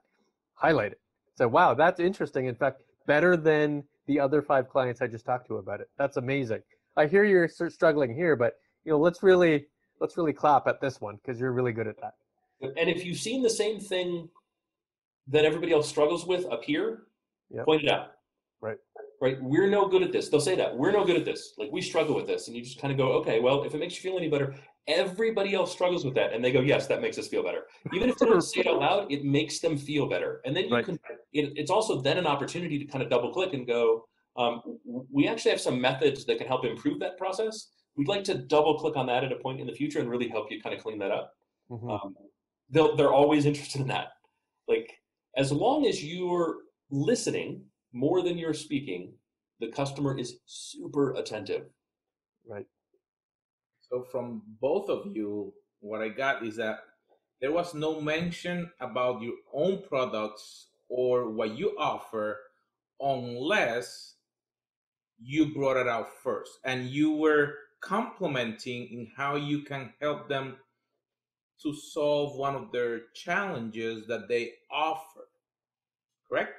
highlight 0.55 0.93
it. 0.93 1.01
So 1.37 1.49
wow, 1.49 1.75
that's 1.75 2.01
interesting. 2.01 2.47
In 2.47 2.55
fact, 2.55 2.83
better 3.07 3.37
than 3.37 3.85
the 4.07 4.21
other 4.21 4.43
five 4.43 4.69
clients 4.69 5.01
I 5.01 5.07
just 5.07 5.25
talked 5.25 5.47
to 5.49 5.57
about 5.57 5.81
it. 5.81 5.89
That's 5.99 6.17
amazing. 6.17 6.63
I 6.97 7.07
hear 7.07 7.25
you're 7.25 7.49
struggling 7.49 8.15
here, 8.15 8.37
but 8.37 8.55
you 8.85 8.93
know, 8.93 8.99
let's 8.99 9.23
really 9.23 9.67
let's 10.01 10.17
really 10.17 10.33
clap 10.33 10.67
at 10.67 10.81
this 10.81 11.01
one 11.01 11.17
because 11.17 11.41
you're 11.41 11.53
really 11.53 11.73
good 11.73 11.87
at 11.87 11.97
that. 12.01 12.15
And 12.77 12.89
if 12.89 13.05
you've 13.05 13.19
seen 13.19 13.43
the 13.43 13.51
same 13.51 13.81
thing 13.81 14.29
that 15.29 15.45
everybody 15.45 15.73
else 15.73 15.89
struggles 15.89 16.27
with 16.27 16.47
up 16.47 16.65
here, 16.65 17.05
yep. 17.51 17.65
point 17.65 17.83
it 17.85 17.91
out. 17.91 18.13
Right. 18.61 18.77
Right. 19.21 19.41
We're 19.41 19.69
no 19.69 19.87
good 19.89 20.03
at 20.03 20.13
this. 20.13 20.29
They'll 20.29 20.41
say 20.41 20.57
that. 20.57 20.77
We're 20.77 20.93
no 20.93 21.05
good 21.05 21.17
at 21.17 21.25
this. 21.25 21.55
Like 21.59 21.71
we 21.71 21.81
struggle 21.81 22.15
with 22.15 22.27
this. 22.27 22.49
And 22.49 22.57
you 22.57 22.63
just 22.63 22.81
kind 22.81 22.91
of 22.93 22.99
go, 22.99 23.13
okay, 23.15 23.41
well, 23.41 23.63
if 23.65 23.75
it 23.75 23.79
makes 23.79 23.95
you 23.95 24.03
feel 24.09 24.19
any 24.19 24.29
better, 24.29 24.55
everybody 24.89 25.55
else 25.55 25.73
struggles 25.73 26.05
with 26.05 26.15
that. 26.15 26.33
And 26.33 26.45
they 26.45 26.51
go, 26.51 26.61
yes, 26.61 26.87
that 26.89 27.01
makes 27.01 27.19
us 27.19 27.29
feel 27.29 27.43
better. 27.43 27.67
Even 27.93 28.09
if 28.09 28.19
they 28.19 28.27
don't 28.27 28.41
say 28.41 28.61
it 28.61 28.67
out 28.67 28.81
loud, 28.81 29.13
it 29.13 29.25
makes 29.25 29.61
them 29.61 29.77
feel 29.77 30.09
better. 30.09 30.41
And 30.45 30.57
then 30.57 30.69
you 30.69 30.75
right. 30.75 30.85
can, 30.85 30.99
it, 31.33 31.53
it's 31.57 31.71
also 31.71 32.01
then 32.01 32.19
an 32.19 32.27
opportunity 32.27 32.79
to 32.79 32.85
kind 32.85 33.03
of 33.03 33.11
double 33.11 33.33
click 33.33 33.53
and 33.53 33.67
go, 33.67 34.07
um, 34.37 34.63
we 35.11 35.29
actually 35.29 35.51
have 35.51 35.61
some 35.61 35.81
methods 35.81 36.25
that 36.25 36.39
can 36.39 36.47
help 36.47 36.65
improve 36.65 36.99
that 37.01 37.19
process. 37.19 37.69
We'd 37.97 38.09
like 38.09 38.25
to 38.25 38.35
double 38.35 38.79
click 38.79 38.97
on 38.97 39.07
that 39.07 39.25
at 39.25 39.33
a 39.33 39.37
point 39.37 39.61
in 39.61 39.67
the 39.67 39.73
future 39.73 40.01
and 40.01 40.09
really 40.09 40.29
help 40.29 40.51
you 40.51 40.61
kind 40.61 40.75
of 40.75 40.83
clean 40.83 40.99
that 40.99 41.11
up. 41.11 41.35
Mm-hmm. 41.71 41.91
Um, 41.91 42.17
they're 42.71 43.13
always 43.13 43.45
interested 43.47 43.81
in 43.81 43.89
that. 43.89 44.09
Like, 44.69 44.91
as 45.37 45.53
long 45.53 45.87
as 45.87 46.05
you're 46.05 46.59
listening 46.91 47.65
more 47.93 48.23
than 48.23 48.39
you're 48.39 48.55
speaking, 48.55 49.15
the 49.61 49.69
customer 49.69 50.19
is 50.19 50.39
super 50.47 51.13
attentive. 51.15 51.67
Right. 52.47 52.67
So, 53.81 54.03
from 54.03 54.43
both 54.61 54.89
of 54.89 55.07
you, 55.15 55.53
what 55.81 56.03
I 56.03 56.09
got 56.09 56.45
is 56.45 56.57
that 56.57 56.81
there 57.41 57.53
was 57.53 57.75
no 57.75 58.01
mention 58.01 58.71
about 58.81 59.21
your 59.23 59.35
own 59.53 59.83
products 59.89 60.69
or 60.89 61.31
what 61.31 61.59
you 61.59 61.75
offer 61.79 62.39
unless 63.01 64.15
you 65.21 65.53
brought 65.53 65.77
it 65.77 65.89
out 65.89 66.09
first 66.23 66.59
and 66.65 66.89
you 66.89 67.13
were 67.13 67.55
complimenting 67.81 68.89
in 68.93 69.09
how 69.17 69.37
you 69.37 69.63
can 69.63 69.93
help 70.01 70.29
them 70.29 70.57
to 71.63 71.75
solve 71.75 72.37
one 72.37 72.55
of 72.55 72.73
their 72.73 73.03
challenges 73.15 74.07
that 74.07 74.29
they 74.29 74.53
offer. 74.71 75.29
Correct? 76.29 76.53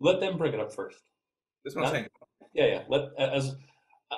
Let 0.00 0.20
them 0.20 0.38
bring 0.38 0.54
it 0.54 0.60
up 0.60 0.72
first. 0.72 1.00
That's 1.64 1.76
what 1.76 1.82
Not, 1.82 1.88
I'm 1.88 1.94
saying. 1.94 2.08
Yeah, 2.54 2.66
yeah. 2.66 2.82
Let 2.88 3.10
as 3.18 3.54
uh, 4.10 4.16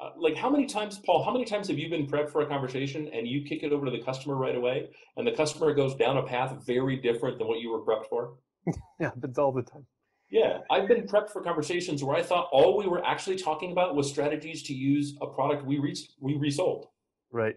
uh, 0.00 0.10
like 0.16 0.36
how 0.36 0.50
many 0.50 0.66
times, 0.66 1.00
Paul? 1.04 1.24
How 1.24 1.32
many 1.32 1.44
times 1.44 1.68
have 1.68 1.78
you 1.78 1.88
been 1.88 2.06
prepped 2.06 2.30
for 2.30 2.42
a 2.42 2.46
conversation 2.46 3.08
and 3.12 3.26
you 3.26 3.42
kick 3.42 3.62
it 3.62 3.72
over 3.72 3.86
to 3.86 3.90
the 3.90 4.02
customer 4.02 4.36
right 4.36 4.54
away, 4.54 4.90
and 5.16 5.26
the 5.26 5.32
customer 5.32 5.72
goes 5.74 5.94
down 5.94 6.18
a 6.18 6.22
path 6.22 6.64
very 6.66 6.96
different 6.96 7.38
than 7.38 7.48
what 7.48 7.60
you 7.60 7.70
were 7.70 7.80
prepped 7.80 8.06
for? 8.08 8.34
yeah, 9.00 9.10
it's 9.22 9.38
all 9.38 9.52
the 9.52 9.62
time. 9.62 9.86
Yeah, 10.30 10.58
I've 10.70 10.88
been 10.88 11.02
prepped 11.02 11.30
for 11.30 11.40
conversations 11.40 12.02
where 12.02 12.16
I 12.16 12.22
thought 12.22 12.48
all 12.50 12.76
we 12.76 12.88
were 12.88 13.04
actually 13.06 13.36
talking 13.36 13.70
about 13.72 13.94
was 13.94 14.08
strategies 14.08 14.62
to 14.64 14.74
use 14.74 15.16
a 15.22 15.26
product 15.26 15.64
we 15.64 15.78
re- 15.78 15.96
we 16.20 16.36
resold. 16.36 16.86
Right. 17.30 17.56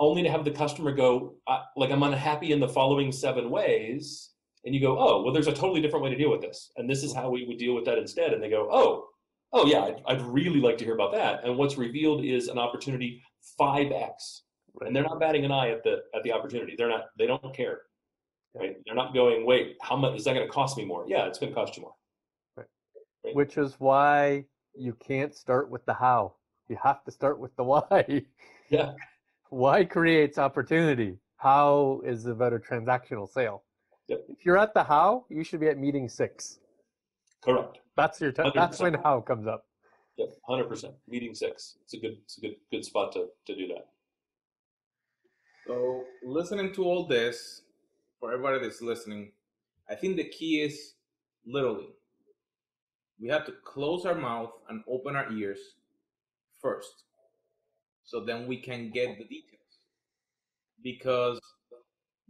Only 0.00 0.22
to 0.22 0.30
have 0.30 0.44
the 0.44 0.50
customer 0.50 0.92
go 0.92 1.34
like 1.76 1.90
I'm 1.90 2.02
unhappy 2.02 2.52
in 2.52 2.58
the 2.58 2.68
following 2.68 3.12
seven 3.12 3.50
ways, 3.50 4.30
and 4.64 4.74
you 4.74 4.80
go, 4.80 4.98
oh, 4.98 5.22
well, 5.22 5.32
there's 5.32 5.46
a 5.46 5.52
totally 5.52 5.82
different 5.82 6.02
way 6.02 6.10
to 6.10 6.16
deal 6.16 6.30
with 6.30 6.40
this, 6.40 6.72
and 6.76 6.88
this 6.88 7.04
is 7.04 7.14
how 7.14 7.28
we 7.30 7.46
would 7.46 7.58
deal 7.58 7.74
with 7.74 7.84
that 7.84 7.98
instead. 7.98 8.32
And 8.32 8.42
they 8.42 8.48
go, 8.48 8.68
oh, 8.72 9.08
oh 9.52 9.66
yeah, 9.66 9.82
I'd, 9.82 10.02
I'd 10.06 10.22
really 10.22 10.60
like 10.60 10.78
to 10.78 10.84
hear 10.84 10.94
about 10.94 11.12
that. 11.12 11.44
And 11.44 11.56
what's 11.58 11.76
revealed 11.76 12.24
is 12.24 12.48
an 12.48 12.58
opportunity 12.58 13.22
five 13.58 13.92
x, 13.92 14.44
right. 14.80 14.86
and 14.86 14.96
they're 14.96 15.02
not 15.02 15.20
batting 15.20 15.44
an 15.44 15.52
eye 15.52 15.70
at 15.70 15.84
the 15.84 15.98
at 16.16 16.22
the 16.24 16.32
opportunity. 16.32 16.74
They're 16.76 16.88
not. 16.88 17.04
They 17.18 17.26
don't 17.26 17.54
care. 17.54 17.82
Right? 18.54 18.76
They're 18.84 18.96
not 18.96 19.14
going, 19.14 19.46
wait, 19.46 19.76
how 19.80 19.96
much 19.96 20.16
is 20.16 20.24
that 20.24 20.34
going 20.34 20.46
to 20.46 20.52
cost 20.52 20.76
me 20.76 20.84
more? 20.84 21.04
Yeah, 21.06 21.26
it's 21.26 21.38
going 21.38 21.52
to 21.52 21.54
cost 21.54 21.76
you 21.76 21.82
more. 21.82 21.94
Right. 22.56 22.66
right. 23.24 23.36
Which 23.36 23.58
is 23.58 23.76
why 23.78 24.46
you 24.74 24.94
can't 24.94 25.34
start 25.34 25.70
with 25.70 25.84
the 25.86 25.94
how. 25.94 26.34
You 26.68 26.76
have 26.82 27.04
to 27.04 27.12
start 27.12 27.38
with 27.38 27.54
the 27.56 27.64
why. 27.64 28.24
Yeah. 28.70 28.92
Why 29.50 29.84
creates 29.84 30.38
opportunity? 30.38 31.18
How 31.36 32.00
is 32.04 32.26
about 32.26 32.52
a 32.52 32.58
transactional 32.58 33.28
sale? 33.28 33.62
Yep. 34.08 34.24
If 34.28 34.44
you're 34.44 34.58
at 34.58 34.74
the 34.74 34.82
how, 34.82 35.24
you 35.28 35.44
should 35.44 35.60
be 35.60 35.68
at 35.68 35.78
meeting 35.78 36.08
six. 36.08 36.58
Correct. 37.42 37.78
That's 37.96 38.20
your. 38.20 38.32
T- 38.32 38.50
that's 38.54 38.80
when 38.80 38.94
how 38.94 39.20
comes 39.20 39.46
up. 39.46 39.66
Yep, 40.16 40.28
hundred 40.46 40.68
percent. 40.68 40.94
Meeting 41.08 41.34
six. 41.34 41.76
It's 41.82 41.94
a 41.94 41.98
good. 41.98 42.16
It's 42.24 42.38
a 42.38 42.40
good. 42.40 42.56
Good 42.70 42.84
spot 42.84 43.12
to 43.12 43.26
to 43.46 43.54
do 43.54 43.68
that. 43.68 43.86
So 45.66 46.04
listening 46.24 46.72
to 46.74 46.84
all 46.84 47.06
this, 47.06 47.62
for 48.18 48.32
everybody 48.32 48.60
that's 48.60 48.82
listening, 48.82 49.32
I 49.88 49.94
think 49.94 50.16
the 50.16 50.28
key 50.28 50.62
is 50.62 50.94
literally 51.46 51.88
we 53.20 53.28
have 53.28 53.44
to 53.46 53.52
close 53.64 54.06
our 54.06 54.14
mouth 54.14 54.52
and 54.68 54.82
open 54.88 55.14
our 55.14 55.30
ears 55.32 55.58
first. 56.60 57.04
So 58.10 58.18
then 58.18 58.48
we 58.48 58.56
can 58.56 58.90
get 58.90 59.18
the 59.18 59.24
details. 59.24 59.78
Because 60.82 61.38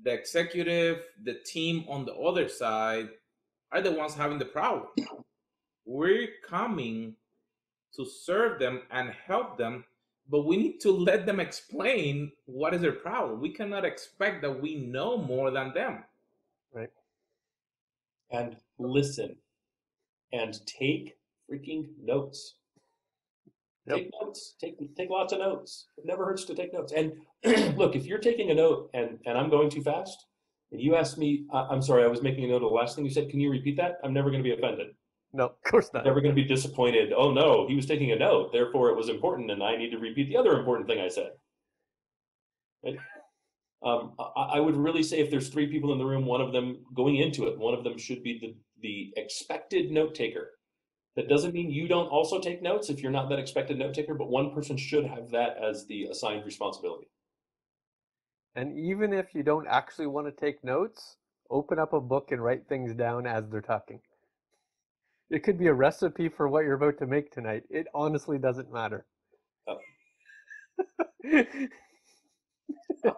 the 0.03 0.12
executive, 0.12 0.99
the 1.24 1.39
team 1.47 1.87
on 1.89 2.05
the 2.05 2.12
other 2.14 2.51
side 2.51 3.09
are 3.72 3.81
the 3.81 3.93
ones 3.93 4.12
having 4.12 4.39
the 4.39 4.45
problem. 4.45 4.89
We're 5.87 6.28
coming 6.47 7.14
to 7.97 8.05
serve 8.05 8.59
them 8.59 8.83
and 8.91 9.11
help 9.26 9.57
them, 9.57 9.85
but 10.28 10.45
we 10.45 10.59
need 10.59 10.81
to 10.81 10.91
let 10.93 11.24
them 11.24 11.41
explain 11.41 12.31
what 12.45 12.74
is 12.74 12.83
their 12.83 12.93
problem. 12.93 13.41
We 13.41 13.55
cannot 13.55 13.87
expect 13.87 14.43
that 14.43 14.61
we 14.61 14.74
know 14.74 15.16
more 15.16 15.51
than 15.51 15.72
them. 15.72 16.05
Right. 16.74 16.93
And 18.31 18.57
listen 18.78 19.35
and 20.31 20.61
take 20.66 21.16
freaking 21.51 21.89
notes. 22.03 22.57
Yep. 23.87 23.97
Take 23.97 24.11
notes. 24.20 24.55
Take 24.61 24.97
take 24.97 25.11
lots 25.11 25.33
of 25.33 25.39
notes. 25.39 25.87
It 25.97 26.05
never 26.07 26.24
hurts 26.24 26.45
to 26.47 26.55
take 26.55 26.72
notes. 26.72 26.93
And 26.93 27.12
look, 27.76 27.97
if 27.97 28.07
you're 28.07 28.18
taking 28.18 28.51
a 28.51 28.55
note 28.55 28.91
and 28.95 29.18
and 29.26 29.39
I'm 29.39 29.51
going 29.51 29.70
too 29.70 29.83
fast, 29.83 30.26
and 30.72 30.81
you 30.81 30.97
ask 30.97 31.18
me, 31.18 31.47
I'm 31.53 31.83
sorry, 31.83 32.05
I 32.05 32.09
was 32.09 32.22
making 32.22 32.45
a 32.45 32.49
note 32.49 32.62
of 32.62 32.70
the 32.70 32.76
last 32.76 32.95
thing 32.95 33.05
you 33.05 33.11
said. 33.11 33.31
Can 33.31 33.41
you 33.41 33.51
repeat 33.51 33.76
that? 33.78 33.99
I'm 34.05 34.12
never 34.12 34.31
going 34.31 34.43
to 34.43 34.49
be 34.49 34.55
offended. 34.55 34.89
No, 35.33 35.47
of 35.47 35.62
course 35.66 35.91
not. 35.93 36.05
Never 36.05 36.20
going 36.20 36.35
to 36.35 36.43
be 36.43 36.47
disappointed. 36.47 37.12
Oh 37.12 37.33
no, 37.33 37.66
he 37.68 37.76
was 37.76 37.87
taking 37.87 38.12
a 38.12 38.16
note, 38.16 38.53
therefore 38.53 38.91
it 38.91 38.97
was 38.97 39.09
important, 39.09 39.51
and 39.51 39.62
I 39.62 39.76
need 39.76 39.91
to 39.91 39.99
repeat 39.99 40.28
the 40.28 40.37
other 40.37 40.59
important 40.59 40.89
thing 40.89 41.01
I 41.01 41.09
said. 41.09 41.31
Right? 42.85 42.97
Um, 43.83 44.12
I, 44.18 44.57
I, 44.57 44.61
would 44.61 44.76
really 44.76 45.03
say 45.03 45.20
if 45.20 45.31
there's 45.31 45.49
three 45.49 45.66
people 45.66 45.93
in 45.93 45.99
the 45.99 46.05
room, 46.05 46.26
one 46.26 46.43
of 46.43 46.53
them 46.53 46.85
going 46.95 47.16
into 47.16 47.47
it, 47.47 47.59
one 47.59 47.72
of 47.74 47.83
them 47.83 47.97
should 47.97 48.22
be 48.22 48.39
the 48.39 48.55
the 48.83 49.12
expected 49.16 49.91
note 49.91 50.14
taker. 50.14 50.51
That 51.17 51.29
doesn't 51.29 51.55
mean 51.55 51.71
you 51.71 51.89
don't 51.89 52.07
also 52.07 52.41
take 52.41 52.63
notes 52.63 52.89
if 52.89 53.01
you're 53.03 53.11
not 53.11 53.29
that 53.31 53.39
expected 53.39 53.79
note 53.79 53.95
taker, 53.95 54.15
but 54.15 54.29
one 54.29 54.55
person 54.55 54.77
should 54.77 55.05
have 55.05 55.31
that 55.31 55.57
as 55.63 55.87
the 55.87 56.05
assigned 56.05 56.45
responsibility. 56.45 57.09
And 58.55 58.79
even 58.79 59.13
if 59.13 59.35
you 59.35 59.43
don't 59.43 59.67
actually 59.67 60.07
want 60.07 60.27
to 60.27 60.33
take 60.33 60.63
notes, 60.65 61.17
open 61.51 61.79
up 61.79 61.93
a 61.93 62.01
book 62.01 62.31
and 62.31 62.43
write 62.43 62.69
things 62.69 62.95
down 62.95 63.27
as 63.27 63.49
they're 63.49 63.61
talking. 63.61 64.01
It 65.31 65.43
could 65.43 65.59
be 65.59 65.69
a 65.69 65.75
recipe 65.75 66.29
for 66.29 66.49
what 66.49 66.65
you're 66.65 66.75
about 66.75 66.99
to 66.99 67.07
make 67.07 67.31
tonight. 67.33 67.63
It 67.71 67.87
honestly 67.95 68.39
doesn't 68.39 68.73
matter. 68.73 69.07
Oh. 69.67 69.79
Uh, 73.03 73.13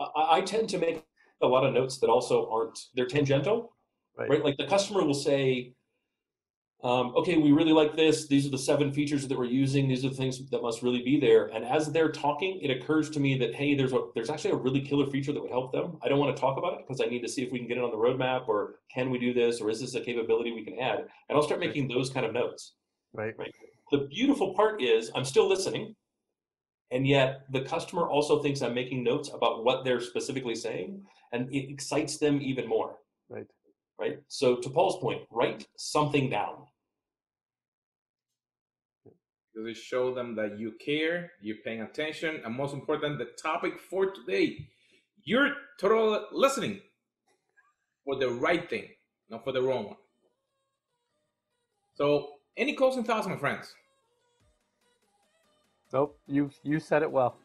I, 0.00 0.36
I 0.36 0.40
tend 0.42 0.68
to 0.70 0.78
make 0.78 1.04
a 1.42 1.46
lot 1.46 1.64
of 1.64 1.74
notes 1.74 1.98
that 1.98 2.08
also 2.08 2.48
aren't 2.50 2.78
they're 2.94 3.06
tangential, 3.06 3.74
right? 4.16 4.30
right? 4.30 4.44
Like 4.44 4.56
the 4.56 4.66
customer 4.66 5.04
will 5.04 5.14
say, 5.14 5.74
um, 6.84 7.14
okay, 7.14 7.36
we 7.36 7.52
really 7.52 7.72
like 7.72 7.94
this. 7.94 8.26
These 8.26 8.44
are 8.44 8.50
the 8.50 8.58
seven 8.58 8.92
features 8.92 9.28
that 9.28 9.38
we're 9.38 9.44
using. 9.44 9.86
These 9.86 10.04
are 10.04 10.08
the 10.08 10.16
things 10.16 10.44
that 10.50 10.62
must 10.62 10.82
really 10.82 11.02
be 11.02 11.20
there. 11.20 11.46
And 11.46 11.64
as 11.64 11.92
they're 11.92 12.10
talking, 12.10 12.58
it 12.60 12.70
occurs 12.70 13.08
to 13.10 13.20
me 13.20 13.38
that 13.38 13.54
hey, 13.54 13.76
there's 13.76 13.92
a 13.92 14.08
there's 14.16 14.30
actually 14.30 14.50
a 14.50 14.56
really 14.56 14.80
killer 14.80 15.06
feature 15.06 15.32
that 15.32 15.40
would 15.40 15.50
help 15.50 15.70
them. 15.70 15.98
I 16.02 16.08
don't 16.08 16.18
want 16.18 16.34
to 16.34 16.40
talk 16.40 16.58
about 16.58 16.74
it 16.74 16.80
because 16.86 17.00
I 17.00 17.04
need 17.08 17.22
to 17.22 17.28
see 17.28 17.42
if 17.42 17.52
we 17.52 17.60
can 17.60 17.68
get 17.68 17.78
it 17.78 17.84
on 17.84 17.92
the 17.92 17.96
roadmap, 17.96 18.48
or 18.48 18.80
can 18.92 19.10
we 19.10 19.18
do 19.18 19.32
this, 19.32 19.60
or 19.60 19.70
is 19.70 19.80
this 19.80 19.94
a 19.94 20.00
capability 20.00 20.52
we 20.52 20.64
can 20.64 20.76
add? 20.80 21.06
And 21.28 21.36
I'll 21.36 21.44
start 21.44 21.60
making 21.60 21.86
those 21.86 22.10
kind 22.10 22.26
of 22.26 22.32
notes. 22.32 22.72
Right. 23.12 23.34
Right. 23.38 23.52
The 23.92 24.08
beautiful 24.08 24.52
part 24.54 24.82
is 24.82 25.12
I'm 25.14 25.24
still 25.24 25.48
listening, 25.48 25.94
and 26.90 27.06
yet 27.06 27.42
the 27.52 27.60
customer 27.60 28.08
also 28.08 28.42
thinks 28.42 28.60
I'm 28.60 28.74
making 28.74 29.04
notes 29.04 29.30
about 29.32 29.64
what 29.64 29.84
they're 29.84 30.00
specifically 30.00 30.56
saying, 30.56 31.04
and 31.30 31.48
it 31.54 31.70
excites 31.70 32.18
them 32.18 32.42
even 32.42 32.66
more. 32.66 32.96
Right. 33.28 33.46
Right. 34.00 34.18
So 34.26 34.56
to 34.56 34.68
Paul's 34.68 34.98
point, 34.98 35.22
write 35.30 35.68
something 35.76 36.28
down 36.28 36.66
because 39.52 39.68
it 39.68 39.76
show 39.76 40.14
them 40.14 40.34
that 40.36 40.58
you 40.58 40.72
care, 40.84 41.32
you're 41.40 41.56
paying 41.64 41.82
attention, 41.82 42.40
and 42.44 42.54
most 42.54 42.74
important, 42.74 43.18
the 43.18 43.26
topic 43.40 43.78
for 43.78 44.10
today, 44.12 44.66
you're 45.24 45.52
totally 45.78 46.20
listening 46.32 46.80
for 48.04 48.16
the 48.16 48.28
right 48.28 48.68
thing, 48.68 48.88
not 49.30 49.44
for 49.44 49.52
the 49.52 49.62
wrong 49.62 49.86
one. 49.86 49.96
So, 51.94 52.30
any 52.56 52.74
closing 52.74 53.04
thoughts, 53.04 53.26
my 53.26 53.36
friends? 53.36 53.74
Nope, 55.92 56.18
you 56.26 56.50
you 56.62 56.80
said 56.80 57.02
it 57.02 57.12
well. 57.12 57.36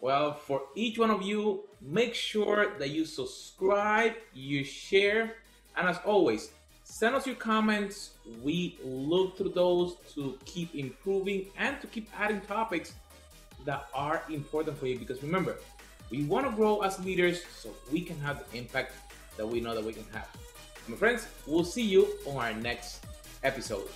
Well, 0.00 0.34
for 0.34 0.62
each 0.74 0.98
one 0.98 1.10
of 1.10 1.22
you, 1.22 1.64
make 1.80 2.14
sure 2.14 2.78
that 2.78 2.90
you 2.90 3.04
subscribe, 3.04 4.14
you 4.34 4.64
share, 4.64 5.36
and 5.76 5.88
as 5.88 5.98
always, 6.04 6.50
send 6.92 7.14
us 7.14 7.26
your 7.26 7.36
comments. 7.36 8.10
We 8.42 8.78
look 8.84 9.38
through 9.38 9.50
those 9.50 9.96
to 10.14 10.38
keep 10.44 10.74
improving 10.74 11.46
and 11.56 11.80
to 11.80 11.86
keep 11.86 12.10
adding 12.20 12.42
topics 12.42 12.92
that 13.64 13.86
are 13.94 14.22
important 14.28 14.76
for 14.76 14.86
you 14.86 14.98
because 14.98 15.22
remember, 15.22 15.56
we 16.10 16.24
want 16.24 16.48
to 16.48 16.54
grow 16.54 16.80
as 16.80 17.02
leaders 17.02 17.44
so 17.56 17.70
we 17.90 18.02
can 18.02 18.18
have 18.20 18.44
the 18.44 18.58
impact 18.58 18.92
that 19.38 19.46
we 19.46 19.58
know 19.58 19.74
that 19.74 19.82
we 19.82 19.94
can 19.94 20.04
have. 20.12 20.28
My 20.86 20.96
friends, 20.96 21.26
we'll 21.46 21.64
see 21.64 21.82
you 21.82 22.08
on 22.26 22.36
our 22.36 22.52
next 22.52 23.06
episode. 23.42 23.88